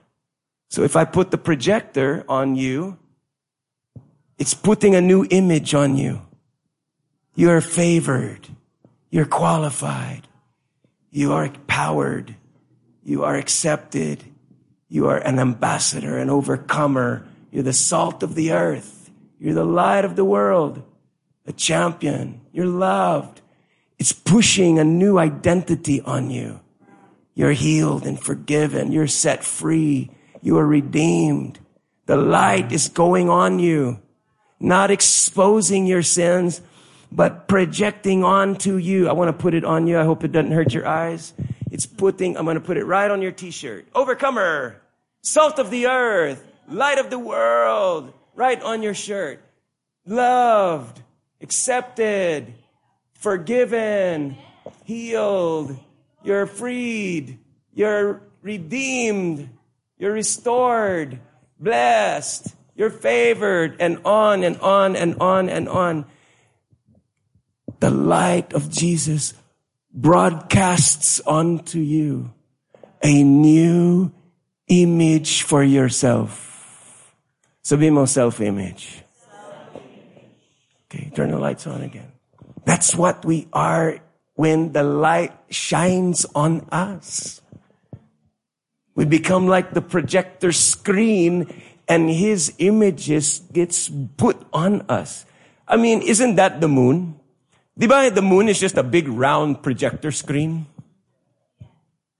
So 0.70 0.84
if 0.84 0.95
I 0.95 1.06
put 1.06 1.32
the 1.32 1.38
projector 1.38 2.26
on 2.28 2.56
you, 2.56 2.98
it's 4.38 4.54
putting 4.54 4.95
a 4.95 5.02
new 5.02 5.26
image 5.30 5.74
on 5.74 5.98
you. 5.98 6.22
You're 7.36 7.62
favored. 7.62 8.48
You're 9.10 9.26
qualified. 9.26 10.28
You 11.12 11.34
are 11.34 11.45
empowered. 11.45 12.36
You 13.04 13.24
are 13.24 13.36
accepted. 13.36 14.24
You 14.89 15.08
are 15.08 15.18
an 15.18 15.39
ambassador, 15.39 16.18
an 16.18 16.30
overcomer. 16.30 17.26
You're 17.52 17.64
the 17.64 17.74
salt 17.74 18.24
of 18.24 18.36
the 18.36 18.52
earth. 18.52 19.10
You're 19.39 19.54
the 19.54 19.66
light 19.66 20.06
of 20.06 20.16
the 20.16 20.26
world 20.26 20.84
a 21.48 21.54
champion. 21.54 22.41
You're 22.52 22.66
loved. 22.66 23.41
It's 23.98 24.12
pushing 24.12 24.78
a 24.78 24.84
new 24.84 25.18
identity 25.18 26.02
on 26.02 26.30
you. 26.30 26.60
You're 27.38 27.52
healed 27.52 28.08
and 28.08 28.20
forgiven. 28.20 28.92
You're 28.92 29.06
set 29.06 29.44
free. 29.44 30.10
You 30.42 30.58
are 30.58 30.66
redeemed. 30.66 31.60
The 32.08 32.18
light 32.18 32.72
is 32.72 32.90
going 32.90 33.30
on 33.30 33.60
you, 33.60 34.02
not 34.60 34.90
exposing 34.90 35.86
your 35.86 36.02
sins, 36.02 36.62
but 37.12 37.48
projecting 37.48 38.24
onto 38.24 38.78
you. 38.78 39.08
I 39.08 39.14
want 39.14 39.30
to 39.30 39.34
put 39.34 39.54
it 39.54 39.64
on 39.64 39.86
you. 39.86 40.00
I 40.00 40.04
hope 40.04 40.24
it 40.24 40.32
doesn't 40.32 40.52
hurt 40.52 40.74
your 40.74 40.88
eyes. 40.88 41.36
It's 41.70 41.86
putting, 41.86 42.36
I'm 42.38 42.46
going 42.46 42.56
to 42.56 42.60
put 42.60 42.76
it 42.76 42.86
right 42.86 43.12
on 43.12 43.22
your 43.22 43.34
t-shirt. 43.34 43.88
Overcomer, 43.94 44.82
salt 45.22 45.60
of 45.60 45.70
the 45.70 45.86
earth, 45.86 46.44
light 46.68 46.98
of 46.98 47.12
the 47.12 47.20
world, 47.20 48.14
right 48.34 48.60
on 48.64 48.82
your 48.82 48.96
shirt. 48.96 49.42
Loved, 50.08 51.04
accepted, 51.40 52.56
forgiven, 53.14 54.38
healed, 54.86 55.78
you're 56.28 56.46
freed, 56.46 57.40
you're 57.74 58.22
redeemed, 58.42 59.50
you're 59.98 60.12
restored, 60.12 61.20
blessed, 61.58 62.54
you're 62.76 62.92
favored, 62.92 63.78
and 63.80 64.02
on 64.04 64.44
and 64.44 64.60
on 64.60 64.98
and 64.98 65.16
on 65.24 65.48
and 65.48 65.70
on. 65.70 66.06
The 67.80 67.90
light 67.90 68.52
of 68.52 68.70
Jesus 68.70 69.36
broadcasts 69.94 71.22
onto 71.22 71.80
you 71.80 72.34
a 73.02 73.24
new 73.24 74.12
image 74.68 75.44
for 75.44 75.64
yourself. 75.64 77.16
Sabi 77.64 77.90
mo 77.90 78.04
self-image. 78.04 79.02
Okay, 80.92 81.10
turn 81.16 81.32
the 81.32 81.40
lights 81.40 81.68
on 81.68 81.82
again. 81.84 82.12
That's 82.66 82.96
what 82.96 83.24
we 83.24 83.48
are 83.54 84.00
when 84.38 84.72
the 84.72 84.84
light 84.84 85.34
shines 85.50 86.24
on 86.38 86.62
us. 86.72 87.42
We 88.94 89.04
become 89.04 89.48
like 89.48 89.74
the 89.74 89.82
projector 89.82 90.52
screen 90.54 91.50
and 91.90 92.08
his 92.08 92.54
images 92.60 93.42
gets 93.52 93.90
put 93.90 94.38
on 94.54 94.86
us. 94.90 95.26
I 95.68 95.76
mean, 95.78 96.04
isn't 96.04 96.36
that 96.36 96.62
the 96.62 96.68
moon? 96.68 97.20
The 97.76 98.22
moon 98.22 98.48
is 98.48 98.60
just 98.60 98.78
a 98.78 98.84
big 98.84 99.08
round 99.08 99.64
projector 99.64 100.12
screen? 100.12 100.68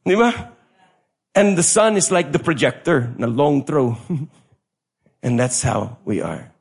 And 0.04 1.56
the 1.56 1.64
sun 1.64 1.98
is 1.98 2.10
like 2.10 2.32
the 2.32 2.40
projector, 2.40 3.14
na 3.18 3.28
long 3.28 3.64
throw. 3.64 3.98
and 5.22 5.40
that's 5.40 5.62
how 5.62 5.98
we 6.04 6.22
are. 6.22 6.52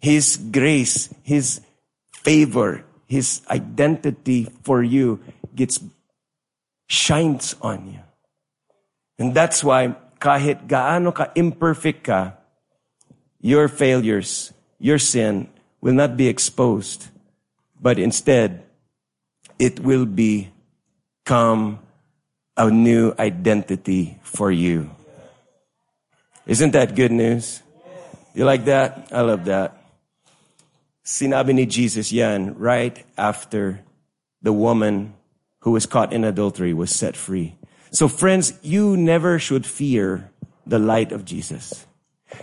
His 0.00 0.40
grace, 0.40 1.12
His 1.22 1.60
favor, 2.24 2.84
His 3.12 3.44
identity 3.52 4.48
for 4.64 4.80
you 4.80 5.20
gets, 5.52 5.84
shines 6.88 7.52
on 7.60 7.92
you. 7.92 8.00
And 9.20 9.36
that's 9.36 9.60
why 9.60 9.92
kahit 10.16 10.64
gaano 10.64 11.12
ka 11.12 11.28
imperfect 11.36 12.08
ka, 12.08 12.32
your 13.44 13.68
failures, 13.68 14.56
your 14.80 14.96
sin 14.96 15.52
will 15.84 15.92
not 15.92 16.16
be 16.16 16.28
exposed 16.32 17.12
but 17.82 17.98
instead, 17.98 18.62
it 19.58 19.80
will 19.80 20.06
become 20.06 21.80
a 22.56 22.70
new 22.70 23.12
identity 23.18 24.18
for 24.22 24.52
you. 24.52 24.88
Isn't 26.46 26.70
that 26.70 26.94
good 26.94 27.10
news? 27.10 27.60
You 28.34 28.44
like 28.44 28.64
that? 28.66 29.08
I 29.10 29.20
love 29.22 29.44
that. 29.46 29.81
Sinabi 31.02 31.54
ni 31.54 31.66
Jesus 31.66 32.14
yan 32.14 32.54
right 32.54 33.02
after 33.18 33.82
the 34.40 34.54
woman 34.54 35.14
who 35.66 35.74
was 35.74 35.86
caught 35.86 36.12
in 36.12 36.22
adultery 36.22 36.74
was 36.74 36.94
set 36.94 37.16
free. 37.16 37.58
So 37.90 38.06
friends, 38.06 38.54
you 38.62 38.96
never 38.96 39.38
should 39.38 39.66
fear 39.66 40.30
the 40.66 40.78
light 40.78 41.12
of 41.12 41.24
Jesus. 41.24 41.86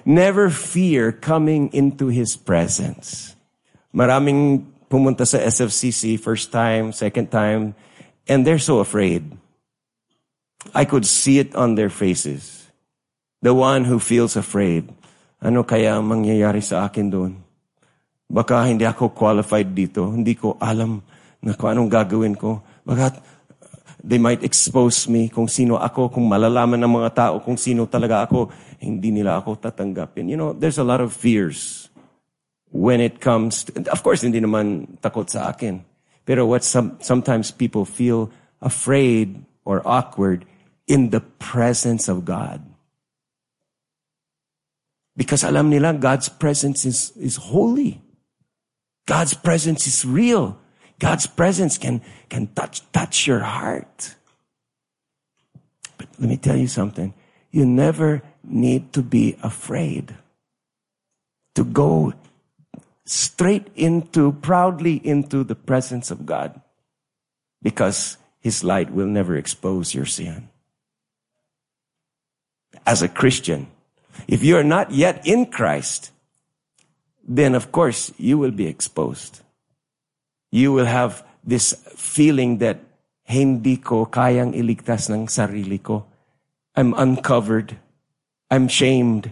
Never 0.05 0.49
fear 0.49 1.11
coming 1.11 1.71
into 1.73 2.07
His 2.07 2.35
presence. 2.35 3.35
Maraming 3.95 4.67
pumunta 4.91 5.25
sa 5.25 5.39
SFCC 5.39 6.19
first 6.19 6.51
time, 6.51 6.91
second 6.91 7.31
time, 7.31 7.73
and 8.27 8.45
they're 8.45 8.61
so 8.61 8.79
afraid. 8.79 9.25
I 10.75 10.85
could 10.85 11.07
see 11.07 11.39
it 11.39 11.55
on 11.55 11.75
their 11.75 11.89
faces. 11.89 12.67
The 13.41 13.55
one 13.55 13.87
who 13.87 13.97
feels 13.97 14.35
afraid. 14.35 14.91
Ano 15.39 15.63
kaya 15.63 15.95
ang 15.95 16.11
mangyayari 16.11 16.59
sa 16.59 16.85
akin 16.91 17.07
doon? 17.07 17.48
Baka 18.29 18.69
hindi 18.69 18.85
ako 18.85 19.09
qualified 19.17 19.73
dito. 19.73 20.13
Hindi 20.13 20.37
ko 20.37 20.53
alam 20.61 21.01
na 21.41 21.57
kung 21.57 21.73
anong 21.73 21.89
gagawin 21.89 22.37
ko. 22.37 22.61
Baka 22.85 23.17
they 24.05 24.21
might 24.21 24.45
expose 24.45 25.09
me 25.09 25.27
kung 25.27 25.49
sino 25.49 25.75
ako, 25.75 26.13
kung 26.13 26.29
malalaman 26.29 26.79
ng 26.79 26.93
mga 27.03 27.11
tao 27.11 27.35
kung 27.41 27.57
sino 27.57 27.89
talaga 27.89 28.23
ako, 28.29 28.53
hindi 28.79 29.11
nila 29.11 29.41
ako 29.41 29.59
tatanggapin. 29.59 30.29
You 30.29 30.37
know, 30.37 30.53
there's 30.53 30.79
a 30.79 30.87
lot 30.87 31.01
of 31.01 31.11
fears 31.11 31.89
when 32.71 33.01
it 33.01 33.19
comes 33.19 33.65
to, 33.67 33.75
of 33.91 34.05
course, 34.05 34.21
hindi 34.21 34.39
naman 34.39 35.01
takot 35.01 35.27
sa 35.27 35.49
akin. 35.51 35.83
Pero 36.23 36.45
what 36.45 36.63
some, 36.63 36.95
sometimes 37.01 37.51
people 37.51 37.83
feel 37.83 38.31
afraid 38.61 39.41
or 39.65 39.81
awkward 39.83 40.45
in 40.87 41.09
the 41.09 41.19
presence 41.41 42.07
of 42.07 42.23
God. 42.23 42.61
Because 45.17 45.43
alam 45.43 45.67
nila, 45.67 45.91
God's 45.93 46.29
presence 46.29 46.85
is, 46.85 47.11
is 47.19 47.35
holy. 47.35 47.99
God's 49.05 49.33
presence 49.33 49.87
is 49.87 50.05
real. 50.05 50.57
God's 50.99 51.27
presence 51.27 51.77
can, 51.77 52.01
can 52.29 52.47
touch, 52.47 52.81
touch 52.91 53.25
your 53.25 53.39
heart. 53.39 54.15
But 55.97 56.07
let 56.19 56.29
me 56.29 56.37
tell 56.37 56.57
you 56.57 56.67
something. 56.67 57.13
You 57.51 57.65
never 57.65 58.21
need 58.43 58.93
to 58.93 59.01
be 59.01 59.37
afraid 59.41 60.15
to 61.55 61.63
go 61.63 62.13
straight 63.05 63.67
into, 63.75 64.31
proudly 64.33 64.95
into 65.03 65.43
the 65.43 65.55
presence 65.55 66.11
of 66.11 66.25
God 66.25 66.61
because 67.61 68.17
His 68.39 68.63
light 68.63 68.91
will 68.91 69.07
never 69.07 69.35
expose 69.35 69.93
your 69.93 70.05
sin. 70.05 70.49
As 72.85 73.01
a 73.01 73.09
Christian, 73.09 73.67
if 74.27 74.43
you 74.43 74.57
are 74.57 74.63
not 74.63 74.91
yet 74.91 75.25
in 75.25 75.47
Christ, 75.47 76.11
then 77.29 77.53
of 77.53 77.69
course 77.69 78.09
you 78.17 78.41
will 78.41 78.51
be 78.51 78.65
exposed. 78.65 79.45
You 80.49 80.73
will 80.73 80.89
have 80.89 81.21
this 81.45 81.77
feeling 81.93 82.57
that 82.57 82.81
hindi 83.29 83.77
ko 83.77 84.09
kayang 84.09 84.57
iligtas 84.57 85.13
ng 85.13 85.29
sarili 85.29 85.77
ko. 85.77 86.09
I'm 86.73 86.97
uncovered. 86.97 87.77
I'm 88.49 88.65
shamed. 88.65 89.29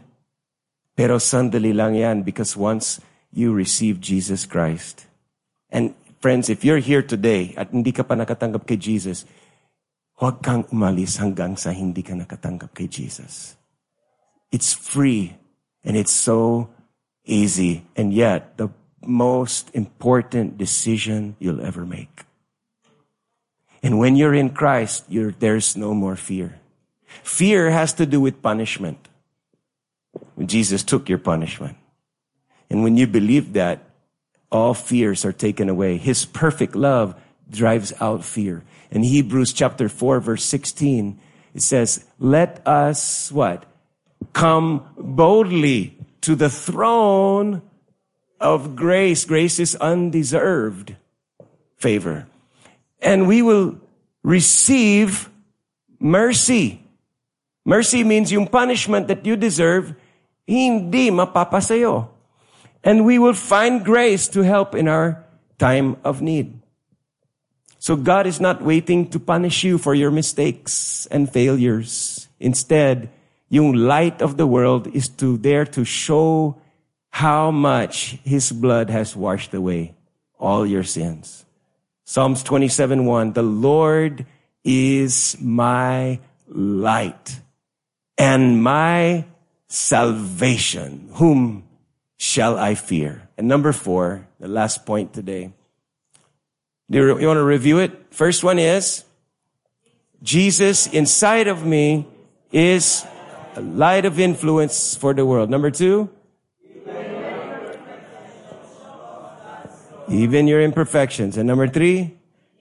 Pero 0.93 1.17
sandali 1.17 1.73
lang 1.73 1.97
yan 1.97 2.21
because 2.21 2.53
once 2.53 3.01
you 3.33 3.49
receive 3.49 3.97
Jesus 3.97 4.45
Christ. 4.45 5.09
And 5.73 5.97
friends, 6.21 6.53
if 6.53 6.61
you're 6.61 6.81
here 6.81 7.01
today 7.01 7.57
at 7.57 7.73
hindi 7.73 7.89
ka 7.89 8.05
pa 8.05 8.13
nakatanggap 8.13 8.69
kay 8.69 8.77
Jesus, 8.77 9.25
huwag 10.21 10.45
kang 10.45 10.69
umalis 10.69 11.17
hanggang 11.17 11.57
sa 11.57 11.73
hindi 11.73 12.05
ka 12.05 12.13
nakatanggap 12.13 12.77
kay 12.77 12.85
Jesus. 12.85 13.57
It's 14.53 14.77
free 14.77 15.33
and 15.81 15.97
it's 15.97 16.13
so 16.13 16.69
easy 17.27 17.85
and 17.95 18.13
yet 18.13 18.57
the 18.57 18.69
most 19.05 19.69
important 19.73 20.57
decision 20.57 21.35
you'll 21.39 21.61
ever 21.61 21.85
make. 21.85 22.25
And 23.83 23.99
when 23.99 24.15
you're 24.15 24.33
in 24.33 24.49
Christ, 24.49 25.05
you're, 25.07 25.31
there's 25.31 25.77
no 25.77 25.93
more 25.93 26.15
fear. 26.15 26.59
Fear 27.23 27.71
has 27.71 27.93
to 27.93 28.05
do 28.05 28.19
with 28.19 28.41
punishment. 28.41 29.07
Jesus 30.43 30.83
took 30.83 31.07
your 31.09 31.19
punishment. 31.19 31.77
And 32.69 32.83
when 32.83 32.97
you 32.97 33.07
believe 33.07 33.53
that, 33.53 33.83
all 34.51 34.73
fears 34.73 35.25
are 35.25 35.33
taken 35.33 35.69
away. 35.69 35.97
His 35.97 36.25
perfect 36.25 36.75
love 36.75 37.15
drives 37.49 37.93
out 37.99 38.23
fear. 38.23 38.63
In 38.91 39.03
Hebrews 39.03 39.53
chapter 39.53 39.89
4 39.89 40.19
verse 40.19 40.43
16, 40.43 41.19
it 41.53 41.61
says, 41.61 42.05
let 42.19 42.65
us 42.67 43.31
what? 43.31 43.65
Come 44.33 44.85
boldly 44.97 45.96
to 46.21 46.35
the 46.35 46.49
throne 46.49 47.61
of 48.39 48.75
grace. 48.75 49.25
Grace 49.25 49.59
is 49.59 49.75
undeserved 49.75 50.95
favor. 51.77 52.27
And 53.01 53.27
we 53.27 53.41
will 53.41 53.79
receive 54.23 55.29
mercy. 55.99 56.81
Mercy 57.65 58.03
means 58.03 58.31
yung 58.31 58.47
punishment 58.47 59.07
that 59.07 59.25
you 59.25 59.35
deserve, 59.35 59.93
hindi 60.47 61.11
mapapasayo 61.11 62.09
and 62.87 63.03
we 63.03 63.19
will 63.19 63.33
find 63.33 63.83
grace 63.83 64.29
to 64.29 64.47
help 64.47 64.73
in 64.73 64.87
our 64.87 65.25
time 65.59 65.97
of 66.05 66.21
need. 66.21 66.61
So 67.79 67.97
God 67.97 68.25
is 68.25 68.39
not 68.39 68.61
waiting 68.61 69.09
to 69.09 69.19
punish 69.19 69.63
you 69.65 69.77
for 69.77 69.93
your 69.93 70.09
mistakes 70.09 71.05
and 71.11 71.31
failures. 71.31 72.29
Instead, 72.39 73.09
yung 73.49 73.73
light 73.73 74.21
of 74.21 74.37
the 74.37 74.47
world 74.47 74.87
is 74.93 75.07
to 75.07 75.37
there 75.37 75.65
to 75.65 75.85
show 75.85 76.57
how 77.09 77.51
much 77.51 78.19
his 78.23 78.51
blood 78.51 78.89
has 78.89 79.15
washed 79.15 79.53
away 79.53 79.95
all 80.39 80.65
your 80.65 80.83
sins. 80.83 81.45
Psalms 82.05 82.43
27, 82.43 83.05
1, 83.05 83.33
the 83.33 83.43
Lord 83.43 84.25
is 84.63 85.35
my 85.41 86.19
light 86.47 87.41
and 88.17 88.61
my 88.61 89.25
salvation. 89.67 91.09
Whom 91.13 91.63
shall 92.17 92.57
I 92.57 92.75
fear? 92.75 93.29
And 93.37 93.47
number 93.47 93.71
four, 93.71 94.27
the 94.39 94.47
last 94.47 94.85
point 94.85 95.13
today. 95.13 95.51
Do 96.89 96.99
you, 96.99 97.19
you 97.19 97.27
want 97.27 97.37
to 97.37 97.43
review 97.43 97.79
it? 97.79 97.91
First 98.11 98.43
one 98.43 98.59
is, 98.59 99.03
Jesus 100.23 100.87
inside 100.87 101.47
of 101.47 101.65
me 101.65 102.07
is 102.51 103.05
a 103.57 103.61
light 103.61 104.05
of 104.05 104.19
influence 104.19 104.93
for 104.93 105.17
the 105.17 105.25
world. 105.25 105.49
Number 105.49 105.71
two, 105.71 106.13
even 110.07 110.45
your 110.45 110.61
imperfections. 110.61 111.37
And 111.37 111.47
number 111.47 111.67
three, 111.67 112.13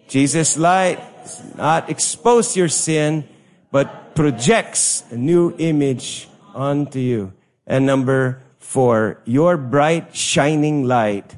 Jesus' 0.09 0.57
light 0.57 0.97
does 1.21 1.55
not 1.55 1.91
expose 1.91 2.57
your 2.57 2.73
sin, 2.73 3.29
but 3.71 4.17
projects 4.17 5.05
a 5.11 5.17
new 5.17 5.55
image 5.59 6.29
onto 6.55 6.99
you. 6.99 7.33
And 7.67 7.85
number 7.85 8.41
four, 8.59 9.21
your 9.27 9.59
bright, 9.59 10.17
shining 10.17 10.89
light 10.89 11.37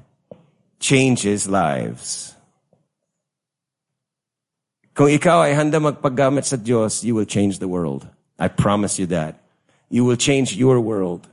changes 0.78 1.48
lives. 1.48 2.36
Kung 4.94 5.10
ikaw 5.10 5.50
ay 5.50 5.54
handa 5.58 5.82
magpaggamit 5.82 6.46
sa 6.46 6.54
Diyos, 6.54 7.02
you 7.02 7.18
will 7.18 7.26
change 7.26 7.58
the 7.58 7.66
world. 7.66 8.06
I 8.38 8.46
promise 8.46 9.02
you 9.02 9.06
that. 9.10 9.47
You 9.88 10.04
will 10.04 10.16
change 10.16 10.56
your 10.56 10.80
world. 10.80 11.26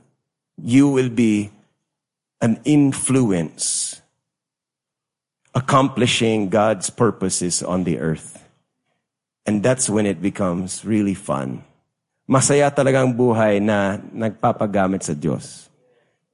You 0.56 0.88
will 0.88 1.10
be 1.10 1.52
an 2.40 2.60
influence 2.64 4.00
accomplishing 5.54 6.48
God's 6.48 6.90
purposes 6.90 7.62
on 7.62 7.84
the 7.84 7.98
earth. 7.98 8.44
And 9.46 9.62
that's 9.62 9.88
when 9.88 10.04
it 10.04 10.20
becomes 10.20 10.84
really 10.84 11.14
fun. 11.14 11.64
Masaya 12.28 12.74
talagang 12.74 13.16
buhay 13.16 13.62
na 13.62 13.96
nagpapagamit 14.12 15.06
sa 15.06 15.14
Diyos. 15.14 15.70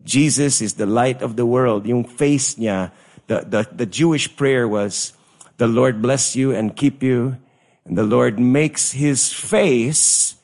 Jesus 0.03 0.59
is 0.65 0.75
the 0.75 0.89
light 0.89 1.23
of 1.23 1.37
the 1.37 1.47
world. 1.47 1.87
Yung 1.87 2.03
face 2.03 2.57
niya, 2.57 2.91
the, 3.29 3.47
the, 3.47 3.61
the 3.71 3.87
Jewish 3.87 4.35
prayer 4.35 4.67
was, 4.67 5.13
the 5.59 5.69
Lord 5.69 6.03
bless 6.03 6.35
you 6.35 6.51
and 6.51 6.75
keep 6.75 7.03
you. 7.03 7.37
And 7.85 7.99
the 7.99 8.09
Lord 8.09 8.41
makes 8.41 8.93
his 8.93 9.31
face 9.31 10.35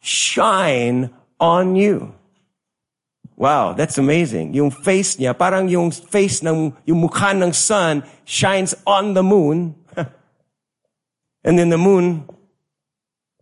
shine 0.00 1.10
on 1.40 1.76
you. 1.76 2.14
Wow, 3.36 3.74
that's 3.74 3.98
amazing. 3.98 4.54
Yung 4.54 4.70
face 4.70 5.18
niya, 5.18 5.34
parang 5.34 5.66
yung 5.66 5.90
face 5.90 6.42
ng, 6.46 6.70
yung 6.86 7.00
mukha 7.02 7.34
ng 7.34 7.50
sun 7.50 8.06
shines 8.22 8.74
on 8.86 9.14
the 9.14 9.22
moon. 9.22 9.74
and 11.44 11.58
then 11.58 11.68
the 11.68 11.78
moon 11.78 12.30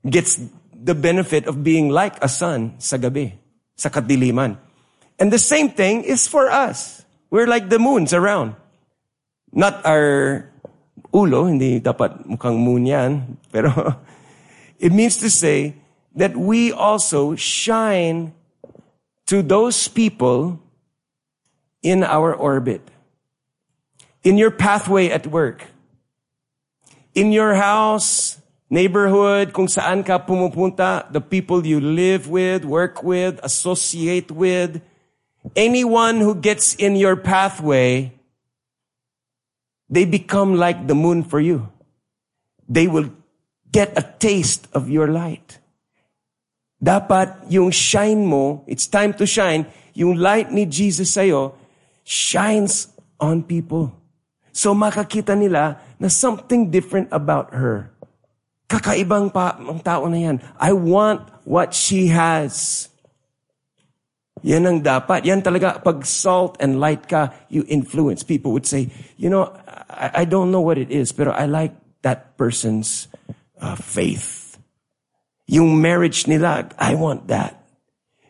gets 0.09 0.41
the 0.73 0.95
benefit 0.95 1.47
of 1.47 1.63
being 1.63 1.93
like 1.93 2.17
a 2.25 2.29
sun 2.29 2.75
sa 2.81 2.97
gabi, 2.97 3.37
sa 3.77 3.91
kadiliman. 3.93 4.57
And 5.21 5.31
the 5.31 5.39
same 5.39 5.71
thing 5.71 6.03
is 6.03 6.27
for 6.27 6.51
us. 6.51 7.05
We're 7.29 7.47
like 7.47 7.69
the 7.69 7.79
moons 7.79 8.13
around. 8.17 8.57
Not 9.53 9.85
our 9.85 10.49
ulo, 11.13 11.47
hindi 11.53 11.79
dapat 11.85 12.25
mukhang 12.25 12.57
moon 12.57 12.89
yan. 12.89 13.37
Pero 13.53 13.71
it 14.81 14.91
means 14.91 15.21
to 15.21 15.29
say 15.29 15.77
that 16.15 16.37
we 16.37 16.73
also 16.73 17.35
shine 17.37 18.35
to 19.27 19.43
those 19.43 19.89
people 19.89 20.61
in 21.83 22.05
our 22.05 22.35
orbit, 22.35 22.83
in 24.23 24.39
your 24.39 24.51
pathway 24.51 25.09
at 25.09 25.27
work, 25.27 25.67
in 27.15 27.33
your 27.33 27.55
house, 27.55 28.39
neighborhood, 28.71 29.53
kung 29.53 29.69
saan 29.69 30.05
ka 30.05 30.19
pumupunta, 30.19 31.11
the 31.13 31.21
people 31.21 31.67
you 31.67 31.81
live 31.81 32.29
with, 32.29 32.65
work 32.65 33.03
with, 33.03 33.41
associate 33.43 34.31
with, 34.31 34.81
anyone 35.57 36.21
who 36.21 36.35
gets 36.35 36.75
in 36.77 36.97
your 36.97 37.17
pathway, 37.17 38.13
they 39.91 40.05
become 40.05 40.57
like 40.57 40.87
the 40.87 40.95
moon 40.95 41.23
for 41.23 41.41
you. 41.41 41.69
They 42.69 42.87
will 42.89 43.13
get 43.71 43.93
a 43.97 44.03
taste 44.19 44.69
of 44.73 44.89
your 44.89 45.09
light. 45.09 45.59
Dapat 46.83 47.47
yung 47.47 47.71
shine 47.71 48.27
mo, 48.27 48.67
it's 48.67 48.91
time 48.91 49.15
to 49.15 49.23
shine, 49.23 49.71
yung 49.95 50.19
light 50.19 50.51
ni 50.51 50.67
Jesus 50.67 51.15
sa'yo, 51.15 51.55
shines 52.03 52.91
on 53.23 53.47
people. 53.47 53.95
So 54.51 54.75
makakita 54.75 55.39
nila 55.39 55.79
na 56.03 56.11
something 56.11 56.75
different 56.75 57.07
about 57.15 57.55
her. 57.55 57.95
Kakaibang 58.67 59.31
pa 59.31 59.55
ang 59.55 59.79
tao 59.79 60.11
na 60.11 60.19
yan. 60.19 60.37
I 60.59 60.75
want 60.75 61.23
what 61.47 61.71
she 61.71 62.11
has. 62.11 62.91
Yan 64.43 64.67
ang 64.67 64.83
dapat. 64.83 65.23
Yan 65.23 65.39
talaga, 65.39 65.79
pag 65.79 66.03
salt 66.03 66.59
and 66.59 66.83
light 66.83 67.07
ka, 67.07 67.31
you 67.47 67.63
influence. 67.71 68.27
People 68.27 68.51
would 68.51 68.67
say, 68.67 68.91
you 69.15 69.31
know, 69.31 69.55
I, 69.87 70.23
I 70.23 70.25
don't 70.27 70.51
know 70.51 70.67
what 70.67 70.83
it 70.83 70.91
is, 70.91 71.15
pero 71.15 71.31
I 71.31 71.47
like 71.47 71.79
that 72.03 72.35
person's 72.35 73.07
uh, 73.63 73.79
faith. 73.79 74.42
Yung 75.53 75.77
marriage 75.77 76.25
nila, 76.25 76.73
I 76.81 76.97
want 76.97 77.29
that. 77.29 77.61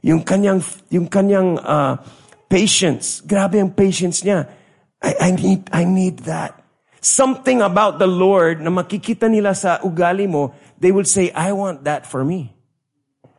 Yung 0.03 0.27
kanyang, 0.27 0.59
yung 0.91 1.07
kanyang 1.07 1.55
uh, 1.63 2.03
patience, 2.51 3.23
grabe 3.23 3.63
ang 3.63 3.71
patience 3.71 4.27
niya. 4.27 4.51
I, 4.99 5.31
I 5.31 5.31
need, 5.31 5.71
I 5.71 5.87
need 5.87 6.27
that. 6.27 6.59
Something 6.99 7.63
about 7.63 8.03
the 8.03 8.11
Lord 8.11 8.59
na 8.59 8.75
makikita 8.75 9.31
nila 9.31 9.55
sa 9.55 9.79
ugali 9.87 10.27
mo, 10.27 10.51
they 10.83 10.91
will 10.91 11.07
say, 11.07 11.31
I 11.31 11.55
want 11.55 11.87
that 11.87 12.11
for 12.11 12.27
me. 12.27 12.59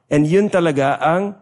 And 0.07 0.23
yun 0.23 0.47
talaga 0.47 0.95
ang 1.03 1.35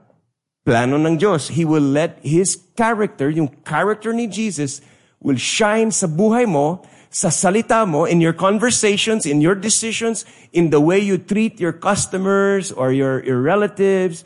plano 0.65 0.97
ng 0.97 1.21
Diyos. 1.21 1.53
He 1.53 1.65
will 1.65 1.85
let 1.85 2.17
His 2.25 2.57
character, 2.73 3.29
yung 3.29 3.53
character 3.61 4.13
ni 4.13 4.25
Jesus, 4.25 4.81
will 5.21 5.37
shine 5.37 5.93
sa 5.93 6.09
buhay 6.09 6.49
mo 6.49 6.81
sa 7.11 7.27
salita 7.27 7.85
mo, 7.85 8.05
in 8.05 8.21
your 8.21 8.33
conversations, 8.33 9.25
in 9.25 9.41
your 9.41 9.55
decisions, 9.55 10.25
in 10.53 10.71
the 10.71 10.79
way 10.79 10.97
you 10.97 11.17
treat 11.17 11.59
your 11.59 11.73
customers 11.73 12.71
or 12.71 12.91
your, 12.91 13.23
your 13.23 13.41
relatives, 13.41 14.23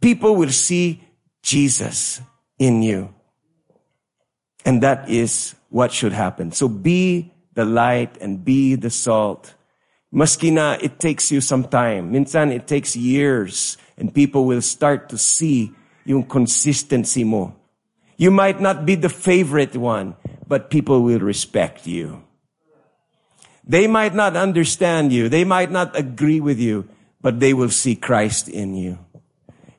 people 0.00 0.34
will 0.34 0.50
see 0.50 1.02
Jesus 1.42 2.20
in 2.58 2.82
you. 2.82 3.14
And 4.64 4.82
that 4.82 5.08
is 5.08 5.54
what 5.70 5.92
should 5.92 6.12
happen. 6.12 6.50
So 6.50 6.66
be 6.66 7.32
the 7.54 7.64
light 7.64 8.18
and 8.20 8.44
be 8.44 8.74
the 8.74 8.90
salt. 8.90 9.54
Maski 10.12 10.50
it 10.82 10.98
takes 10.98 11.30
you 11.30 11.40
some 11.40 11.64
time. 11.64 12.12
Minsan 12.12 12.52
it 12.52 12.66
takes 12.66 12.96
years 12.96 13.78
and 13.96 14.12
people 14.12 14.44
will 14.44 14.62
start 14.62 15.08
to 15.10 15.18
see 15.18 15.72
yung 16.04 16.24
consistency 16.24 17.22
mo. 17.22 17.54
You 18.16 18.30
might 18.30 18.60
not 18.60 18.86
be 18.86 18.94
the 18.94 19.08
favorite 19.08 19.76
one, 19.76 20.16
but 20.46 20.70
people 20.70 21.02
will 21.02 21.20
respect 21.20 21.86
you. 21.86 22.22
They 23.66 23.86
might 23.86 24.14
not 24.14 24.36
understand 24.36 25.12
you. 25.12 25.28
They 25.28 25.44
might 25.44 25.70
not 25.70 25.98
agree 25.98 26.40
with 26.40 26.58
you, 26.60 26.88
but 27.20 27.40
they 27.40 27.52
will 27.52 27.70
see 27.70 27.96
Christ 27.96 28.48
in 28.48 28.74
you. 28.74 28.98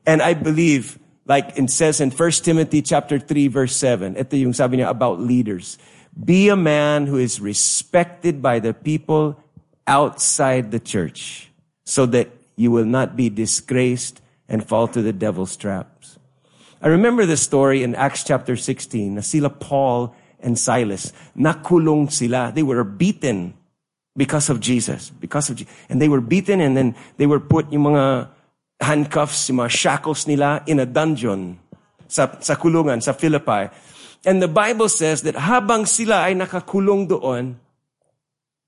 And 0.06 0.22
I 0.22 0.34
believe, 0.34 1.00
like 1.26 1.58
it 1.58 1.70
says 1.70 2.02
in 2.02 2.12
1 2.12 2.32
Timothy 2.44 2.82
chapter 2.82 3.20
3 3.20 3.48
verse 3.48 3.76
7, 3.76 4.18
ito 4.18 4.36
yung 4.36 4.54
sabi 4.54 4.78
niya 4.78 4.90
about 4.90 5.20
leaders. 5.20 5.78
Be 6.12 6.50
a 6.50 6.58
man 6.58 7.08
who 7.08 7.16
is 7.18 7.40
respected 7.40 8.42
by 8.42 8.60
the 8.60 8.74
people 8.74 9.40
outside 9.86 10.72
the 10.72 10.80
church 10.80 11.52
so 11.86 12.06
that 12.08 12.28
you 12.58 12.72
will 12.72 12.86
not 12.86 13.16
be 13.16 13.30
disgraced 13.30 14.20
and 14.50 14.68
fall 14.68 14.88
to 14.90 15.02
the 15.02 15.14
devil's 15.14 15.56
traps. 15.56 16.20
I 16.82 16.88
remember 16.88 17.26
the 17.26 17.38
story 17.38 17.84
in 17.84 17.96
Acts 17.96 18.24
chapter 18.24 18.56
16 18.56 19.16
na 19.16 19.22
sila 19.22 19.50
Paul 19.50 20.14
and 20.42 20.58
Silas. 20.58 21.14
Nakulong 21.38 22.12
sila. 22.12 22.52
They 22.54 22.64
were 22.64 22.84
beaten 22.84 23.54
because 24.16 24.50
of 24.50 24.60
Jesus. 24.60 25.10
Because 25.10 25.50
of 25.50 25.58
Jesus. 25.58 25.74
And 25.90 26.02
they 26.02 26.10
were 26.10 26.22
beaten 26.22 26.62
and 26.62 26.76
then 26.76 26.96
they 27.18 27.26
were 27.26 27.40
put 27.40 27.72
yung 27.72 27.94
mga 27.94 28.30
handcuffs, 28.82 29.50
yung 29.50 29.64
mga 29.66 29.72
shackles 29.72 30.28
nila 30.28 30.62
in 30.66 30.80
a 30.80 30.86
dungeon 30.86 31.58
sa, 32.08 32.38
sa 32.40 32.56
kulungan, 32.56 33.02
sa 33.02 33.14
Philippi. 33.14 33.70
And 34.26 34.42
the 34.42 34.50
Bible 34.50 34.90
says 34.90 35.22
that 35.24 35.36
habang 35.36 35.86
sila 35.86 36.26
ay 36.26 36.34
nakakulong 36.36 37.08
doon, 37.08 37.58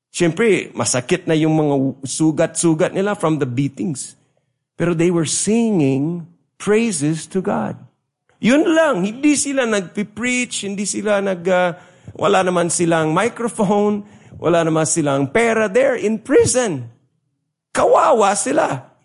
Siyempre, 0.09 0.74
masakit 0.74 1.30
na 1.30 1.38
yung 1.38 1.53
mga 1.53 1.76
sugat-sugat 2.01 2.91
nila 2.97 3.13
from 3.13 3.38
the 3.38 3.45
beatings. 3.45 4.17
Pero 4.74 4.97
they 4.97 5.13
were 5.13 5.30
singing 5.30 6.26
praises 6.57 7.30
to 7.30 7.45
God. 7.45 7.78
Yun 8.40 8.64
lang, 8.72 9.04
hindi 9.04 9.36
sila 9.36 9.68
nagpi-preach, 9.68 10.64
hindi 10.64 10.88
sila 10.88 11.20
nag, 11.20 11.44
uh, 11.44 11.76
wala 12.16 12.40
naman 12.40 12.72
silang 12.72 13.12
microphone, 13.12 14.08
wala 14.40 14.64
naman 14.64 14.88
silang 14.88 15.28
pera, 15.28 15.68
they're 15.68 16.00
in 16.00 16.24
prison. 16.24 16.88
Kawawa 17.76 18.32
sila. 18.40 18.96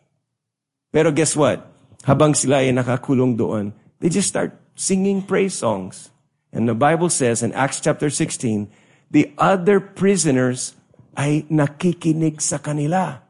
Pero 0.94 1.10
guess 1.10 1.34
what? 1.34 1.66
Habang 2.06 2.38
sila 2.38 2.62
ay 2.62 2.70
nakakulong 2.70 3.34
doon, 3.34 3.74
they 3.98 4.06
just 4.06 4.30
start 4.30 4.54
singing 4.78 5.18
praise 5.18 5.58
songs. 5.58 6.14
And 6.54 6.70
the 6.70 6.78
Bible 6.78 7.10
says 7.10 7.42
in 7.42 7.50
Acts 7.58 7.82
chapter 7.82 8.06
16, 8.06 8.70
the 9.10 9.34
other 9.34 9.82
prisoners 9.82 10.78
ay 11.18 11.42
nakikinig 11.50 12.38
sa 12.38 12.62
kanila. 12.62 13.26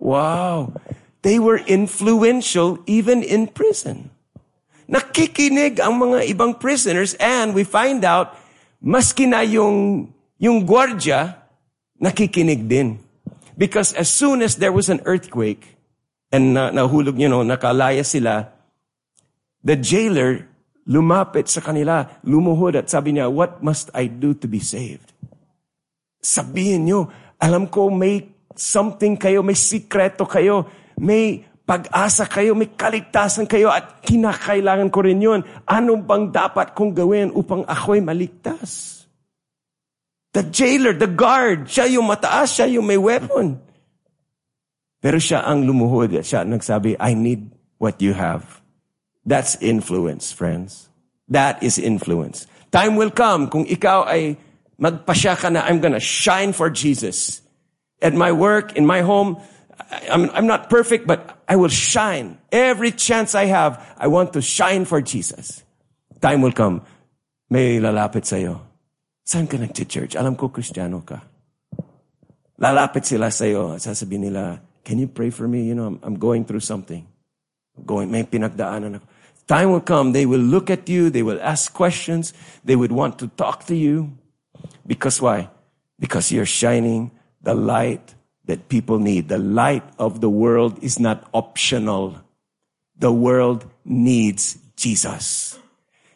Wow! 0.00 0.72
They 1.20 1.36
were 1.36 1.60
influential 1.68 2.80
even 2.88 3.20
in 3.20 3.52
prison. 3.52 4.11
Nakikinig 4.90 5.78
ang 5.78 5.98
mga 5.98 6.26
ibang 6.30 6.58
prisoners 6.58 7.14
and 7.22 7.54
we 7.54 7.62
find 7.62 8.02
out, 8.02 8.34
maski 8.82 9.28
na 9.28 9.46
yung, 9.46 10.10
yung 10.38 10.66
gwardya, 10.66 11.38
nakikinig 12.02 12.66
din. 12.66 12.98
Because 13.54 13.94
as 13.94 14.10
soon 14.10 14.42
as 14.42 14.58
there 14.58 14.72
was 14.74 14.90
an 14.90 15.00
earthquake, 15.06 15.78
and 16.32 16.56
na, 16.56 16.72
nahulog, 16.72 17.20
you 17.20 17.28
know, 17.28 17.44
nakalaya 17.44 18.02
sila, 18.02 18.48
the 19.62 19.76
jailer 19.76 20.48
lumapit 20.88 21.46
sa 21.46 21.60
kanila, 21.62 22.08
lumuhod 22.26 22.74
at 22.74 22.90
sabi 22.90 23.14
niya, 23.14 23.30
what 23.30 23.62
must 23.62 23.92
I 23.94 24.10
do 24.10 24.34
to 24.34 24.48
be 24.50 24.58
saved? 24.58 25.14
Sabihin 26.18 26.88
niyo, 26.88 27.12
alam 27.38 27.68
ko 27.70 27.92
may 27.92 28.26
something 28.56 29.14
kayo, 29.14 29.44
may 29.44 29.54
sikreto 29.54 30.26
kayo, 30.26 30.66
may 30.98 31.46
pag-asa 31.72 32.28
kayo, 32.28 32.52
may 32.52 32.68
kaligtasan 32.68 33.48
kayo 33.48 33.72
at 33.72 34.04
kinakailangan 34.04 34.92
ko 34.92 35.00
rin 35.00 35.24
yun. 35.24 35.40
Ano 35.64 35.96
bang 35.96 36.28
dapat 36.28 36.76
kong 36.76 36.92
gawin 36.92 37.32
upang 37.32 37.64
ako'y 37.64 38.04
maligtas? 38.04 39.00
The 40.36 40.44
jailer, 40.52 40.92
the 40.92 41.08
guard, 41.08 41.72
siya 41.72 41.88
yung 41.96 42.12
mataas, 42.12 42.60
siya 42.60 42.68
yung 42.76 42.84
may 42.84 43.00
weapon. 43.00 43.56
Pero 45.00 45.16
siya 45.16 45.48
ang 45.48 45.64
lumuhod 45.64 46.12
at 46.12 46.28
siya 46.28 46.44
nagsabi, 46.44 47.00
I 47.00 47.16
need 47.16 47.48
what 47.80 48.04
you 48.04 48.12
have. 48.12 48.60
That's 49.24 49.56
influence, 49.64 50.28
friends. 50.28 50.92
That 51.32 51.64
is 51.64 51.80
influence. 51.80 52.44
Time 52.68 53.00
will 53.00 53.12
come 53.16 53.48
kung 53.48 53.64
ikaw 53.64 54.12
ay 54.12 54.36
magpasya 54.76 55.40
ka 55.40 55.48
na, 55.48 55.64
I'm 55.64 55.80
gonna 55.80 56.04
shine 56.04 56.52
for 56.52 56.68
Jesus. 56.68 57.40
At 58.04 58.12
my 58.12 58.28
work, 58.28 58.76
in 58.76 58.84
my 58.84 59.00
home, 59.00 59.40
I'm, 60.10 60.30
I'm 60.30 60.46
not 60.46 60.70
perfect, 60.70 61.06
but 61.06 61.42
I 61.48 61.56
will 61.56 61.72
shine. 61.72 62.38
Every 62.50 62.90
chance 62.92 63.34
I 63.34 63.46
have, 63.46 63.80
I 63.98 64.08
want 64.08 64.32
to 64.34 64.42
shine 64.42 64.84
for 64.84 65.00
Jesus. 65.00 65.62
Time 66.20 66.42
will 66.42 66.52
come. 66.52 66.82
May 67.50 67.78
lalapit 67.80 68.24
sa'yo. 68.24 68.60
Saan 69.24 69.48
ka 69.48 69.56
nag-church? 69.56 70.16
Alam 70.16 70.36
ko, 70.36 70.48
Kristiyano 70.48 71.04
ka. 71.04 71.20
Lalapit 72.58 73.04
sila 73.04 73.30
sa'yo. 73.30 73.76
Sasabihin 73.76 74.30
nila, 74.30 74.60
can 74.84 74.98
you 74.98 75.08
pray 75.08 75.30
for 75.30 75.46
me? 75.46 75.64
You 75.66 75.74
know, 75.74 75.86
I'm, 75.86 75.98
I'm 76.02 76.16
going 76.18 76.44
through 76.44 76.64
something. 76.64 77.06
going, 77.80 78.10
may 78.10 78.24
pinagdaanan 78.24 79.00
ako. 79.00 79.06
Time 79.48 79.72
will 79.72 79.84
come, 79.84 80.12
they 80.12 80.24
will 80.24 80.40
look 80.40 80.70
at 80.70 80.88
you, 80.88 81.10
they 81.10 81.22
will 81.22 81.40
ask 81.42 81.72
questions, 81.74 82.32
they 82.64 82.76
would 82.76 82.92
want 82.92 83.18
to 83.18 83.28
talk 83.34 83.66
to 83.66 83.74
you. 83.74 84.16
Because 84.86 85.20
why? 85.20 85.50
Because 85.98 86.30
you're 86.30 86.46
shining 86.46 87.10
the 87.42 87.54
light 87.54 88.14
that 88.46 88.68
people 88.68 88.98
need. 88.98 89.28
The 89.28 89.38
light 89.38 89.84
of 89.98 90.20
the 90.20 90.30
world 90.30 90.82
is 90.82 90.98
not 90.98 91.28
optional. 91.32 92.20
The 92.98 93.12
world 93.12 93.66
needs 93.84 94.58
Jesus. 94.76 95.58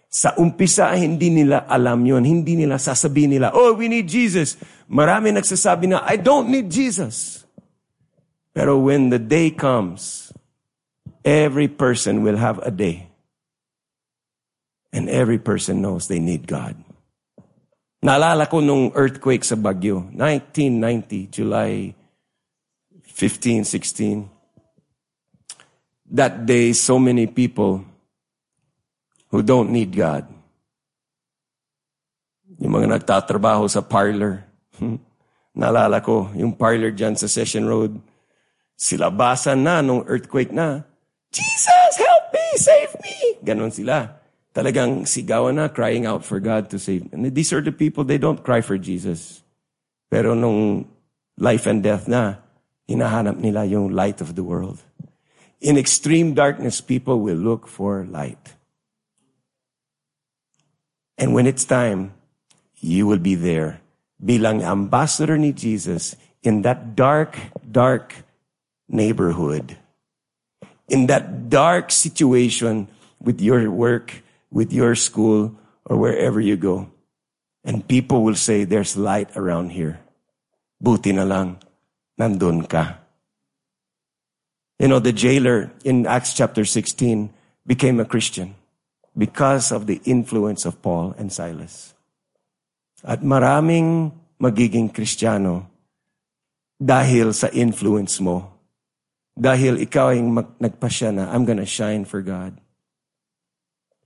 Sa 0.08 0.32
umpisa, 0.38 0.96
hindi 0.96 1.28
nila 1.30 1.68
alam 1.68 2.06
yon. 2.06 2.24
Hindi 2.24 2.56
nila 2.56 2.76
sasabihin 2.80 3.36
nila, 3.36 3.52
oh, 3.52 3.74
we 3.74 3.88
need 3.88 4.08
Jesus. 4.08 4.56
Marami 4.88 5.30
nagsasabi 5.34 5.92
na, 5.92 6.00
I 6.02 6.16
don't 6.16 6.48
need 6.48 6.70
Jesus. 6.70 7.44
Pero 8.56 8.80
when 8.80 9.10
the 9.10 9.20
day 9.20 9.52
comes, 9.52 10.32
every 11.24 11.68
person 11.68 12.24
will 12.24 12.40
have 12.40 12.58
a 12.64 12.72
day 12.72 13.06
And 14.96 15.12
every 15.12 15.36
person 15.36 15.84
knows 15.84 16.08
they 16.08 16.18
need 16.18 16.48
God. 16.48 16.72
Naalala 18.00 18.48
ko 18.48 18.64
nung 18.64 18.96
earthquake 18.96 19.44
sa 19.44 19.52
Baguio, 19.52 20.08
1990, 20.16 21.28
July 21.28 21.92
15, 23.16 23.64
16. 23.64 24.28
That 26.12 26.44
day, 26.44 26.76
so 26.76 27.00
many 27.00 27.24
people 27.24 27.80
who 29.32 29.40
don't 29.40 29.72
need 29.72 29.96
God. 29.96 30.28
Yung 32.60 32.76
mga 32.76 33.00
nagtatrabaho 33.00 33.64
sa 33.72 33.80
parlor. 33.80 34.44
Naalala 35.56 36.04
ko, 36.04 36.28
yung 36.36 36.52
parlor 36.52 36.92
dyan 36.92 37.16
sa 37.16 37.24
Session 37.24 37.64
Road, 37.64 37.96
silabasan 38.76 39.64
na 39.64 39.80
nung 39.80 40.04
earthquake 40.04 40.52
na. 40.52 40.84
Jesus, 41.32 41.96
help 41.96 42.24
me, 42.36 42.46
save 42.60 42.92
me! 43.00 43.40
Ganon 43.40 43.72
sila 43.72 44.20
talagang 44.56 45.04
sigawan 45.04 45.60
na, 45.60 45.68
crying 45.68 46.08
out 46.08 46.24
for 46.24 46.40
God 46.40 46.72
to 46.72 46.80
save. 46.80 47.04
And 47.12 47.28
these 47.36 47.52
are 47.52 47.60
the 47.60 47.76
people, 47.76 48.08
they 48.08 48.16
don't 48.16 48.40
cry 48.40 48.64
for 48.64 48.80
Jesus. 48.80 49.44
Pero 50.08 50.32
nung 50.32 50.88
life 51.36 51.68
and 51.68 51.84
death 51.84 52.08
na, 52.08 52.40
hinahanap 52.88 53.36
nila 53.38 53.64
yung 53.66 53.90
light 53.90 54.20
of 54.20 54.34
the 54.34 54.42
world. 54.42 54.82
In 55.60 55.76
extreme 55.76 56.34
darkness, 56.34 56.80
people 56.80 57.20
will 57.20 57.38
look 57.38 57.66
for 57.66 58.06
light. 58.06 58.54
And 61.18 61.34
when 61.34 61.46
it's 61.46 61.64
time, 61.64 62.12
you 62.78 63.06
will 63.06 63.18
be 63.18 63.34
there 63.34 63.80
bilang 64.22 64.62
ambassador 64.62 65.36
ni 65.36 65.52
Jesus 65.52 66.16
in 66.42 66.62
that 66.62 66.94
dark, 66.94 67.36
dark 67.60 68.24
neighborhood. 68.88 69.76
In 70.88 71.06
that 71.08 71.50
dark 71.50 71.90
situation 71.90 72.88
with 73.20 73.40
your 73.40 73.70
work, 73.70 74.22
with 74.50 74.72
your 74.72 74.94
school 74.94 75.56
or 75.84 75.96
wherever 75.96 76.40
you 76.40 76.56
go. 76.56 76.88
And 77.64 77.82
people 77.82 78.22
will 78.22 78.38
say, 78.38 78.62
there's 78.62 78.96
light 78.96 79.34
around 79.34 79.70
here. 79.74 79.98
Buti 80.78 81.10
na 81.10 81.24
lang, 81.24 81.58
nandun 82.18 82.68
ka. 82.68 82.98
You 84.78 84.88
know, 84.88 84.98
the 85.00 85.12
jailer 85.12 85.72
in 85.84 86.04
Acts 86.06 86.34
chapter 86.34 86.64
16 86.64 87.32
became 87.66 88.00
a 88.00 88.04
Christian 88.04 88.54
because 89.16 89.72
of 89.72 89.86
the 89.86 90.00
influence 90.04 90.64
of 90.68 90.82
Paul 90.82 91.14
and 91.16 91.32
Silas. 91.32 91.94
At 93.00 93.24
maraming 93.24 94.12
magiging 94.36 94.92
Kristiyano 94.92 95.68
dahil 96.76 97.32
sa 97.32 97.48
influence 97.56 98.20
mo. 98.20 98.52
Dahil 99.36 99.80
ikaw 99.80 100.12
ay 100.12 100.20
mag- 100.20 100.56
nagpasya 100.60 101.12
na, 101.12 101.32
I'm 101.32 101.44
gonna 101.44 101.68
shine 101.68 102.04
for 102.04 102.20
God. 102.20 102.56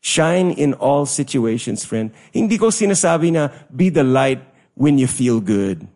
Shine 0.00 0.50
in 0.54 0.74
all 0.74 1.04
situations, 1.04 1.84
friend. 1.84 2.11
Hindi 2.32 2.58
ko 2.58 2.70
sinasabi 2.72 3.34
na 3.34 3.52
be 3.70 3.90
the 3.90 4.06
light 4.06 4.42
when 4.74 4.98
you 4.98 5.06
feel 5.06 5.38
good. 5.38 5.86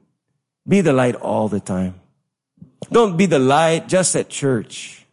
Be 0.67 0.83
the 0.83 0.93
light 0.93 1.17
all 1.19 1.49
the 1.49 1.63
time. 1.63 2.04
Don't 2.91 3.17
be 3.17 3.27
the 3.27 3.39
light 3.39 3.89
just 3.89 4.17
at 4.17 4.29
church. 4.29 5.05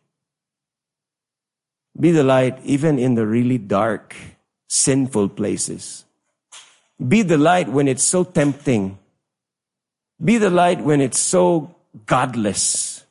Be 2.00 2.12
the 2.12 2.24
light 2.24 2.60
even 2.64 2.98
in 2.98 3.16
the 3.16 3.26
really 3.26 3.58
dark, 3.58 4.16
sinful 4.68 5.30
places. 5.30 6.06
Be 6.96 7.22
the 7.22 7.38
light 7.38 7.68
when 7.68 7.88
it's 7.88 8.04
so 8.04 8.24
tempting. 8.24 8.98
Be 10.24 10.38
the 10.38 10.50
light 10.50 10.82
when 10.82 11.02
it's 11.02 11.20
so 11.20 11.76
godless. 12.06 13.04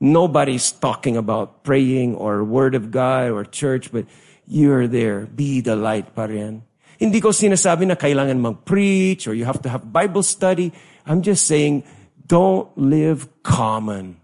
Nobody's 0.00 0.70
talking 0.72 1.16
about 1.16 1.64
praying 1.64 2.14
or 2.14 2.44
word 2.44 2.74
of 2.74 2.90
God 2.90 3.30
or 3.30 3.44
church, 3.44 3.90
but 3.90 4.06
you're 4.46 4.86
there. 4.86 5.26
Be 5.26 5.60
the 5.60 5.76
light 5.76 6.14
pa 6.14 6.24
rin. 6.24 6.62
Hindi 6.98 7.20
ko 7.20 7.30
sinasabi 7.30 7.86
na 7.86 7.94
kailangan 7.94 8.42
mag-preach 8.42 9.26
or 9.26 9.34
you 9.34 9.44
have 9.44 9.62
to 9.62 9.68
have 9.68 9.92
Bible 9.92 10.22
study. 10.22 10.72
I'm 11.06 11.22
just 11.22 11.46
saying, 11.46 11.84
don't 12.28 12.68
live 12.76 13.26
common. 13.42 14.20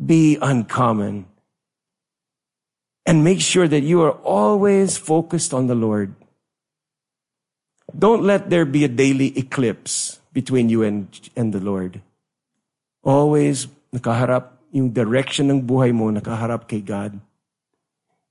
Be 0.00 0.40
uncommon. 0.40 1.26
And 3.04 3.22
make 3.22 3.40
sure 3.40 3.68
that 3.68 3.84
you 3.84 4.00
are 4.02 4.16
always 4.24 4.96
focused 4.96 5.52
on 5.52 5.68
the 5.68 5.76
Lord. 5.76 6.14
Don't 7.92 8.24
let 8.24 8.48
there 8.48 8.64
be 8.64 8.84
a 8.84 8.88
daily 8.88 9.36
eclipse 9.36 10.18
between 10.32 10.68
you 10.68 10.82
and, 10.82 11.08
and 11.36 11.52
the 11.52 11.60
Lord. 11.60 12.00
Always 13.04 13.68
nakaharap 13.92 14.56
yung 14.72 14.94
direction 14.94 15.50
ng 15.50 15.66
buhay 15.66 15.92
mo, 15.92 16.08
nakaharap 16.08 16.68
kay 16.70 16.80
God. 16.80 17.18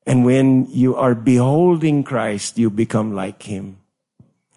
And 0.07 0.26
when 0.26 0.66
you 0.72 0.95
are 0.95 1.14
beholding 1.14 2.01
Christ, 2.01 2.57
you 2.57 2.72
become 2.72 3.14
like 3.14 3.43
Him. 3.43 3.78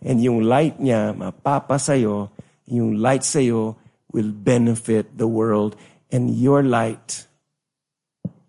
And 0.01 0.23
yung 0.23 0.47
light 0.47 0.79
niya, 0.79 1.13
mapapa 1.13 1.77
sa'yo, 1.77 2.31
yung 2.73 2.97
light 2.97 3.25
sa'yo 3.25 3.77
will 4.13 4.33
benefit 4.33 5.17
the 5.17 5.29
world. 5.29 5.77
And 6.13 6.33
your 6.33 6.63
light, 6.63 7.27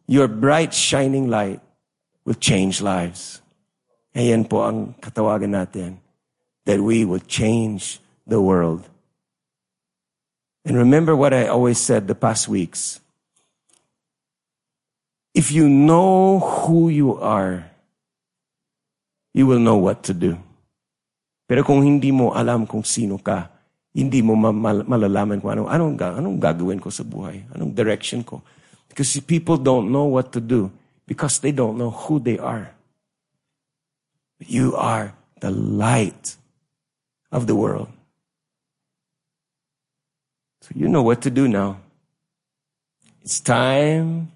your 0.07 0.27
bright 0.27 0.73
shining 0.73 1.29
light 1.29 1.59
will 2.23 2.39
change 2.39 2.81
lives. 2.81 3.43
Ayan 4.15 4.47
po 4.47 4.63
ang 4.63 4.95
katawagan 4.99 5.55
natin. 5.55 5.99
That 6.63 6.79
we 6.79 7.03
will 7.03 7.23
change 7.23 7.99
the 8.23 8.39
world. 8.39 8.87
And 10.63 10.79
remember 10.79 11.15
what 11.15 11.35
I 11.35 11.51
always 11.51 11.75
said 11.75 12.07
the 12.07 12.15
past 12.15 12.47
weeks. 12.47 13.03
If 15.35 15.51
you 15.51 15.67
know 15.67 16.39
who 16.39 16.87
you 16.87 17.19
are, 17.19 17.67
you 19.33 19.43
will 19.43 19.59
know 19.59 19.75
what 19.75 20.03
to 20.07 20.13
do. 20.13 20.39
Pero 21.49 21.67
kung 21.67 21.83
hindi 21.83 22.13
mo 22.13 22.31
alam 22.31 22.63
kung 22.63 22.85
sino 22.85 23.19
ka, 23.19 23.52
hindi 23.93 24.25
mo 24.25 24.33
malalaman 24.33 25.37
kung 25.37 25.53
anong, 25.53 25.69
anong, 25.69 25.93
anong 26.01 26.37
gagawin 26.41 26.81
ko 26.81 26.89
sa 26.89 27.05
buhay, 27.05 27.45
anong 27.53 27.77
direction 27.77 28.25
ko. 28.25 28.41
Because 28.89 29.13
people 29.21 29.57
don't 29.57 29.93
know 29.93 30.05
what 30.05 30.33
to 30.33 30.41
do 30.41 30.73
because 31.05 31.39
they 31.39 31.51
don't 31.51 31.77
know 31.77 31.89
who 31.89 32.19
they 32.19 32.37
are. 32.37 32.73
You 34.39 34.75
are 34.75 35.13
the 35.39 35.51
light 35.51 36.35
of 37.31 37.47
the 37.47 37.55
world. 37.55 37.89
So 40.61 40.71
you 40.75 40.87
know 40.87 41.03
what 41.03 41.21
to 41.23 41.29
do 41.29 41.47
now. 41.47 41.77
It's 43.21 43.39
time 43.39 44.31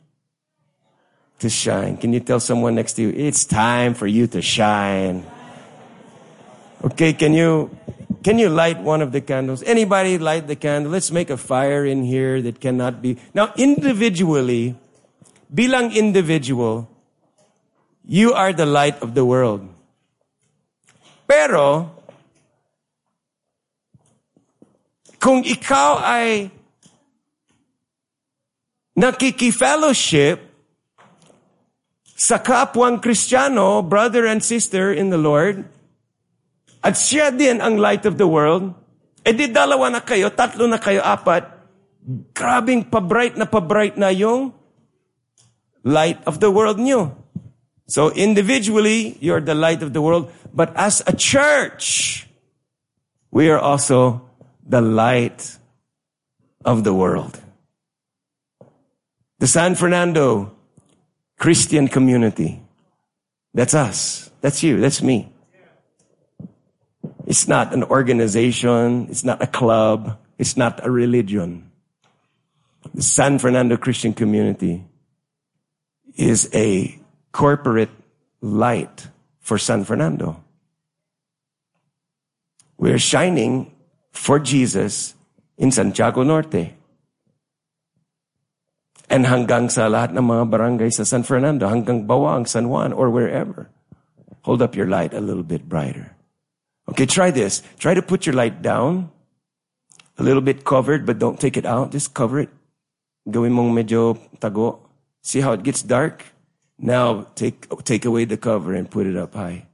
to 1.39 1.49
shine. 1.49 1.97
Can 1.97 2.13
you 2.13 2.19
tell 2.19 2.39
someone 2.39 2.75
next 2.75 2.93
to 2.93 3.03
you, 3.03 3.09
it's 3.09 3.45
time 3.45 3.93
for 3.93 4.07
you 4.07 4.27
to 4.27 4.41
shine? 4.41 5.25
Okay, 6.83 7.13
can 7.13 7.33
you, 7.33 7.69
can 8.27 8.35
you 8.35 8.51
light 8.51 8.83
one 8.83 8.99
of 8.99 9.15
the 9.15 9.23
candles? 9.23 9.63
Anybody 9.63 10.17
light 10.19 10.51
the 10.51 10.59
candle? 10.59 10.91
Let's 10.91 11.15
make 11.15 11.29
a 11.29 11.39
fire 11.39 11.87
in 11.87 12.03
here 12.03 12.41
that 12.41 12.59
cannot 12.59 13.01
be. 13.01 13.15
Now, 13.31 13.55
individually, 13.55 14.75
bilang 15.47 15.95
individual, 15.95 16.91
you 18.03 18.35
are 18.35 18.51
the 18.51 18.67
light 18.67 18.99
of 18.99 19.15
the 19.15 19.23
world. 19.23 19.63
Pero, 21.23 21.87
kung 25.23 25.47
ikaw 25.47 26.03
ay 26.03 26.51
nakikifellowship 28.99 30.43
sa 32.11 32.43
kapwang 32.43 32.99
Kristiyano, 32.99 33.87
brother 33.87 34.27
and 34.27 34.43
sister 34.43 34.91
in 34.91 35.15
the 35.15 35.17
Lord, 35.17 35.63
at 36.87 36.95
siya 36.95 37.35
din 37.35 37.59
ang 37.59 37.75
light 37.75 38.07
of 38.07 38.15
the 38.15 38.23
world, 38.23 38.71
eh 39.27 39.35
edi 39.35 39.51
dalawa 39.51 39.91
na 39.91 39.99
kayo, 39.99 40.31
tatlo 40.31 40.71
na 40.71 40.79
kayo, 40.79 41.03
apat, 41.03 41.43
grabing 42.31 42.87
pabright 42.87 43.35
na 43.35 43.43
pabright 43.43 43.99
na 43.99 44.07
yung 44.07 44.55
light 45.83 46.23
of 46.23 46.39
the 46.39 46.47
world 46.47 46.79
nyo. 46.79 47.11
So 47.91 48.07
individually, 48.15 49.19
you're 49.19 49.43
the 49.43 49.55
light 49.55 49.83
of 49.83 49.91
the 49.91 49.99
world, 49.99 50.31
but 50.55 50.71
as 50.79 51.03
a 51.03 51.11
church, 51.11 52.23
we 53.35 53.51
are 53.51 53.59
also 53.59 54.23
the 54.63 54.79
light 54.79 55.59
of 56.63 56.87
the 56.87 56.95
world. 56.95 57.35
The 59.43 59.47
San 59.47 59.75
Fernando 59.75 60.55
Christian 61.35 61.91
community. 61.91 62.63
That's 63.53 63.75
us. 63.75 64.31
That's 64.39 64.63
you. 64.63 64.79
That's 64.79 65.03
me. 65.03 65.35
It's 67.27 67.43
not 67.43 67.75
an 67.75 67.83
organization. 67.83 69.11
It's 69.11 69.27
not 69.27 69.43
a 69.43 69.51
club. 69.51 70.15
It's 70.39 70.55
not 70.55 70.79
a 70.79 70.89
religion. 70.89 71.67
The 72.95 73.03
San 73.03 73.35
Fernando 73.35 73.75
Christian 73.75 74.15
community 74.15 74.87
is 76.15 76.47
a 76.55 76.95
corporate 77.35 77.91
light 78.39 79.11
for 79.43 79.59
San 79.59 79.83
Fernando. 79.83 80.39
We're 82.79 82.97
shining 82.97 83.75
for 84.15 84.39
Jesus 84.39 85.13
in 85.59 85.75
Santiago 85.75 86.23
Norte. 86.23 86.79
And 89.11 89.27
hanggang 89.27 89.67
sa 89.67 89.91
lahat 89.91 90.15
ng 90.15 90.23
mga 90.23 90.47
barangay 90.47 90.95
sa 90.95 91.03
San 91.03 91.27
Fernando, 91.27 91.67
hanggang 91.67 92.07
Bauang, 92.07 92.47
San 92.47 92.71
Juan, 92.71 92.95
or 92.95 93.11
wherever. 93.11 93.67
Hold 94.47 94.63
up 94.63 94.79
your 94.79 94.87
light 94.87 95.11
a 95.11 95.19
little 95.19 95.43
bit 95.43 95.67
brighter. 95.67 96.16
Okay, 96.89 97.05
try 97.05 97.31
this. 97.31 97.61
Try 97.79 97.93
to 97.93 98.01
put 98.01 98.25
your 98.25 98.35
light 98.35 98.61
down. 98.61 99.11
A 100.17 100.23
little 100.23 100.41
bit 100.41 100.63
covered, 100.65 101.05
but 101.05 101.19
don't 101.19 101.39
take 101.39 101.57
it 101.57 101.65
out. 101.65 101.91
Just 101.91 102.13
cover 102.13 102.39
it. 102.39 102.49
Gawin 103.29 103.53
mong 103.53 103.75
medyo 103.75 104.17
tago. 104.39 104.79
See 105.21 105.41
how 105.41 105.51
it 105.51 105.63
gets 105.63 105.83
dark? 105.83 106.23
Now 106.79 107.27
take, 107.35 107.67
take 107.83 108.05
away 108.05 108.25
the 108.25 108.37
cover 108.37 108.73
and 108.73 108.89
put 108.89 109.05
it 109.05 109.17
up 109.17 109.35
high. 109.35 109.67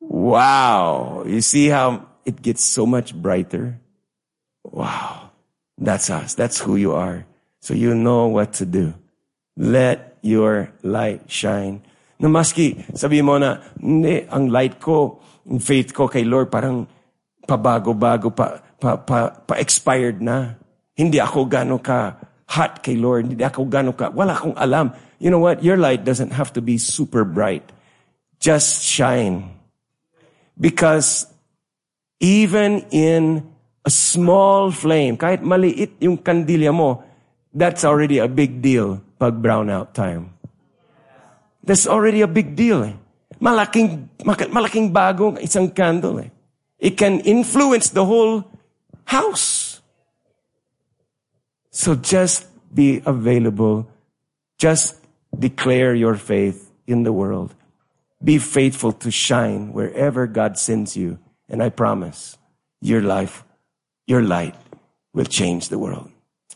Wow. 0.00 1.24
You 1.26 1.40
see 1.40 1.68
how 1.68 2.06
it 2.24 2.40
gets 2.40 2.64
so 2.64 2.86
much 2.86 3.14
brighter? 3.14 3.80
Wow. 4.62 5.30
That's 5.76 6.08
us. 6.08 6.34
That's 6.34 6.60
who 6.60 6.76
you 6.76 6.92
are. 6.92 7.26
So 7.60 7.74
you 7.74 7.94
know 7.94 8.28
what 8.28 8.54
to 8.54 8.66
do. 8.66 8.94
Let 9.56 10.18
your 10.22 10.72
light 10.82 11.30
shine. 11.30 11.82
Na 12.16 12.28
maski 12.32 12.80
sabi 12.96 13.20
mo 13.20 13.36
na, 13.36 13.60
hindi, 13.76 14.24
ang 14.28 14.48
light 14.48 14.80
ko, 14.80 15.20
ang 15.44 15.60
faith 15.60 15.92
ko 15.92 16.08
kay 16.08 16.24
Lord 16.24 16.48
parang 16.48 16.88
pabago-bago, 17.46 18.34
pa, 18.34 18.58
pa, 18.80 18.98
pa, 18.98 19.30
pa-expired 19.46 20.18
na. 20.18 20.58
Hindi 20.96 21.22
ako 21.22 21.46
gano'n 21.46 21.80
ka 21.80 22.18
hot 22.46 22.82
kay 22.82 22.96
Lord. 22.98 23.30
Hindi 23.30 23.44
ako 23.44 23.68
gano'n 23.68 23.96
ka, 23.96 24.10
wala 24.10 24.34
akong 24.34 24.56
alam. 24.58 24.94
You 25.18 25.30
know 25.30 25.40
what? 25.40 25.64
Your 25.64 25.76
light 25.76 26.04
doesn't 26.04 26.32
have 26.32 26.52
to 26.54 26.60
be 26.60 26.76
super 26.76 27.24
bright. 27.24 27.64
Just 28.40 28.84
shine. 28.84 29.56
Because 30.56 31.28
even 32.20 32.84
in 32.92 33.44
a 33.84 33.92
small 33.92 34.72
flame, 34.72 35.16
kahit 35.16 35.40
maliit 35.40 36.00
yung 36.00 36.20
kandilya 36.20 36.72
mo, 36.72 37.04
that's 37.52 37.84
already 37.84 38.20
a 38.20 38.28
big 38.28 38.60
deal 38.60 39.00
pag 39.16 39.40
brownout 39.40 39.96
time. 39.96 40.35
That's 41.66 41.86
already 41.86 42.22
a 42.22 42.30
big 42.30 42.54
deal. 42.54 42.82
Eh. 42.84 42.94
Malaking, 43.42 44.08
malaking 44.24 44.94
bagong 44.94 45.42
isang 45.42 45.74
candle. 45.74 46.20
Eh. 46.20 46.30
It 46.78 46.96
can 46.96 47.20
influence 47.20 47.90
the 47.90 48.04
whole 48.06 48.48
house. 49.04 49.82
So 51.70 51.94
just 51.94 52.46
be 52.72 53.02
available. 53.04 53.90
Just 54.58 54.96
declare 55.36 55.94
your 55.94 56.14
faith 56.14 56.70
in 56.86 57.02
the 57.02 57.12
world. 57.12 57.54
Be 58.22 58.38
faithful 58.38 58.92
to 59.04 59.10
shine 59.10 59.72
wherever 59.72 60.26
God 60.26 60.56
sends 60.56 60.96
you. 60.96 61.18
And 61.48 61.62
I 61.62 61.68
promise 61.68 62.38
your 62.80 63.02
life, 63.02 63.44
your 64.06 64.22
light 64.22 64.54
will 65.12 65.26
change 65.26 65.68
the 65.68 65.78
world. 65.78 66.10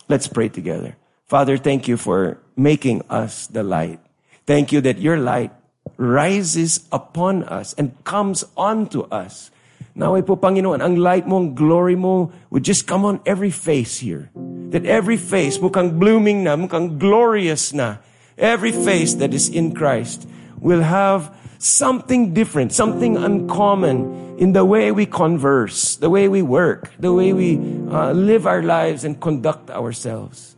Let's 0.09 0.27
pray 0.27 0.49
together. 0.49 0.97
Father, 1.27 1.57
thank 1.57 1.87
you 1.87 1.97
for 1.97 2.39
making 2.57 3.03
us 3.09 3.47
the 3.47 3.63
light. 3.63 4.01
Thank 4.47 4.73
you 4.73 4.81
that 4.83 4.99
your 4.99 5.19
light 5.19 5.53
rises 5.97 6.89
upon 6.91 7.45
us 7.45 7.75
and 7.75 7.93
comes 8.05 8.45
onto 8.57 9.03
us. 9.13 9.51
Naway 9.97 10.25
po, 10.25 10.37
Panginoon, 10.37 10.81
ang 10.81 10.97
light 10.97 11.27
mo, 11.27 11.43
ang 11.43 11.53
glory 11.53 11.97
mo 11.97 12.33
would 12.49 12.65
just 12.65 12.87
come 12.87 13.05
on 13.05 13.21
every 13.27 13.51
face 13.51 13.99
here. 14.01 14.31
That 14.71 14.87
every 14.87 15.19
face, 15.19 15.59
mukhang 15.59 15.99
blooming 15.99 16.47
na, 16.47 16.57
mukhang 16.57 16.97
glorious 16.97 17.75
na. 17.75 17.99
Every 18.39 18.73
face 18.73 19.21
that 19.21 19.35
is 19.35 19.51
in 19.51 19.77
Christ 19.77 20.25
will 20.57 20.81
have 20.81 21.35
something 21.61 22.33
different, 22.33 22.73
something 22.73 23.21
uncommon 23.21 24.39
in 24.41 24.53
the 24.57 24.65
way 24.65 24.91
we 24.91 25.05
converse, 25.05 25.97
the 25.97 26.09
way 26.09 26.29
we 26.29 26.41
work, 26.41 26.89
the 26.99 27.13
way 27.13 27.35
we 27.35 27.61
uh, 27.93 28.13
live 28.17 28.47
our 28.47 28.63
lives 28.63 29.05
and 29.05 29.21
conduct 29.21 29.69
ourselves. 29.69 30.57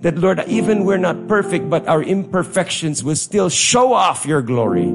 That 0.00 0.18
Lord, 0.18 0.42
even 0.46 0.84
we're 0.84 0.98
not 0.98 1.28
perfect, 1.28 1.70
but 1.70 1.86
our 1.88 2.02
imperfections 2.02 3.02
will 3.02 3.16
still 3.16 3.48
show 3.48 3.92
off 3.92 4.26
your 4.26 4.42
glory. 4.42 4.88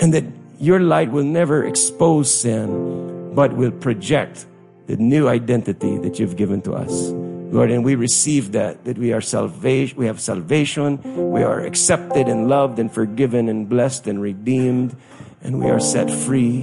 And 0.00 0.12
that 0.14 0.24
your 0.58 0.80
light 0.80 1.10
will 1.10 1.24
never 1.24 1.64
expose 1.64 2.32
sin, 2.32 3.34
but 3.34 3.52
will 3.52 3.70
project 3.70 4.46
the 4.86 4.96
new 4.96 5.28
identity 5.28 5.98
that 5.98 6.18
you've 6.18 6.36
given 6.36 6.60
to 6.62 6.74
us. 6.74 7.10
Lord, 7.50 7.70
and 7.70 7.84
we 7.84 7.94
receive 7.94 8.52
that, 8.52 8.84
that 8.84 8.98
we 8.98 9.12
are 9.12 9.20
salvation, 9.20 9.96
we 9.96 10.06
have 10.06 10.20
salvation, 10.20 11.30
we 11.30 11.42
are 11.42 11.60
accepted 11.60 12.28
and 12.28 12.48
loved 12.48 12.78
and 12.78 12.92
forgiven 12.92 13.48
and 13.48 13.68
blessed 13.68 14.06
and 14.06 14.20
redeemed, 14.20 14.94
and 15.42 15.58
we 15.58 15.70
are 15.70 15.80
set 15.80 16.10
free, 16.10 16.62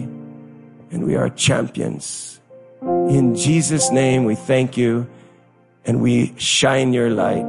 and 0.91 1.05
we 1.05 1.15
are 1.15 1.29
champions. 1.29 2.39
In 2.81 3.33
Jesus' 3.35 3.89
name, 3.89 4.25
we 4.25 4.35
thank 4.35 4.77
you, 4.77 5.07
and 5.85 6.01
we 6.01 6.33
shine 6.37 6.93
your 6.93 7.09
light 7.09 7.45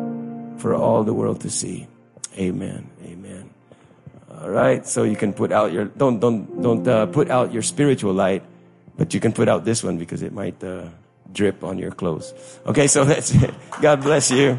for 0.58 0.74
all 0.74 1.04
the 1.04 1.12
world 1.14 1.40
to 1.42 1.50
see. 1.50 1.86
Amen. 2.38 2.90
Amen. 3.04 3.50
All 4.30 4.50
right. 4.50 4.86
So 4.86 5.04
you 5.04 5.16
can 5.16 5.32
put 5.32 5.52
out 5.52 5.72
your, 5.72 5.86
don't, 5.86 6.20
don't, 6.20 6.62
don't 6.62 6.86
uh, 6.86 7.06
put 7.06 7.30
out 7.30 7.52
your 7.52 7.62
spiritual 7.62 8.12
light, 8.12 8.42
but 8.96 9.14
you 9.14 9.20
can 9.20 9.32
put 9.32 9.48
out 9.48 9.64
this 9.64 9.82
one 9.82 9.98
because 9.98 10.22
it 10.22 10.32
might, 10.32 10.62
uh, 10.62 10.88
drip 11.32 11.64
on 11.64 11.78
your 11.78 11.90
clothes. 11.90 12.32
Okay, 12.66 12.86
so 12.86 13.04
that's 13.04 13.34
it. 13.34 13.52
God 13.80 14.02
bless 14.02 14.30
you. 14.30 14.56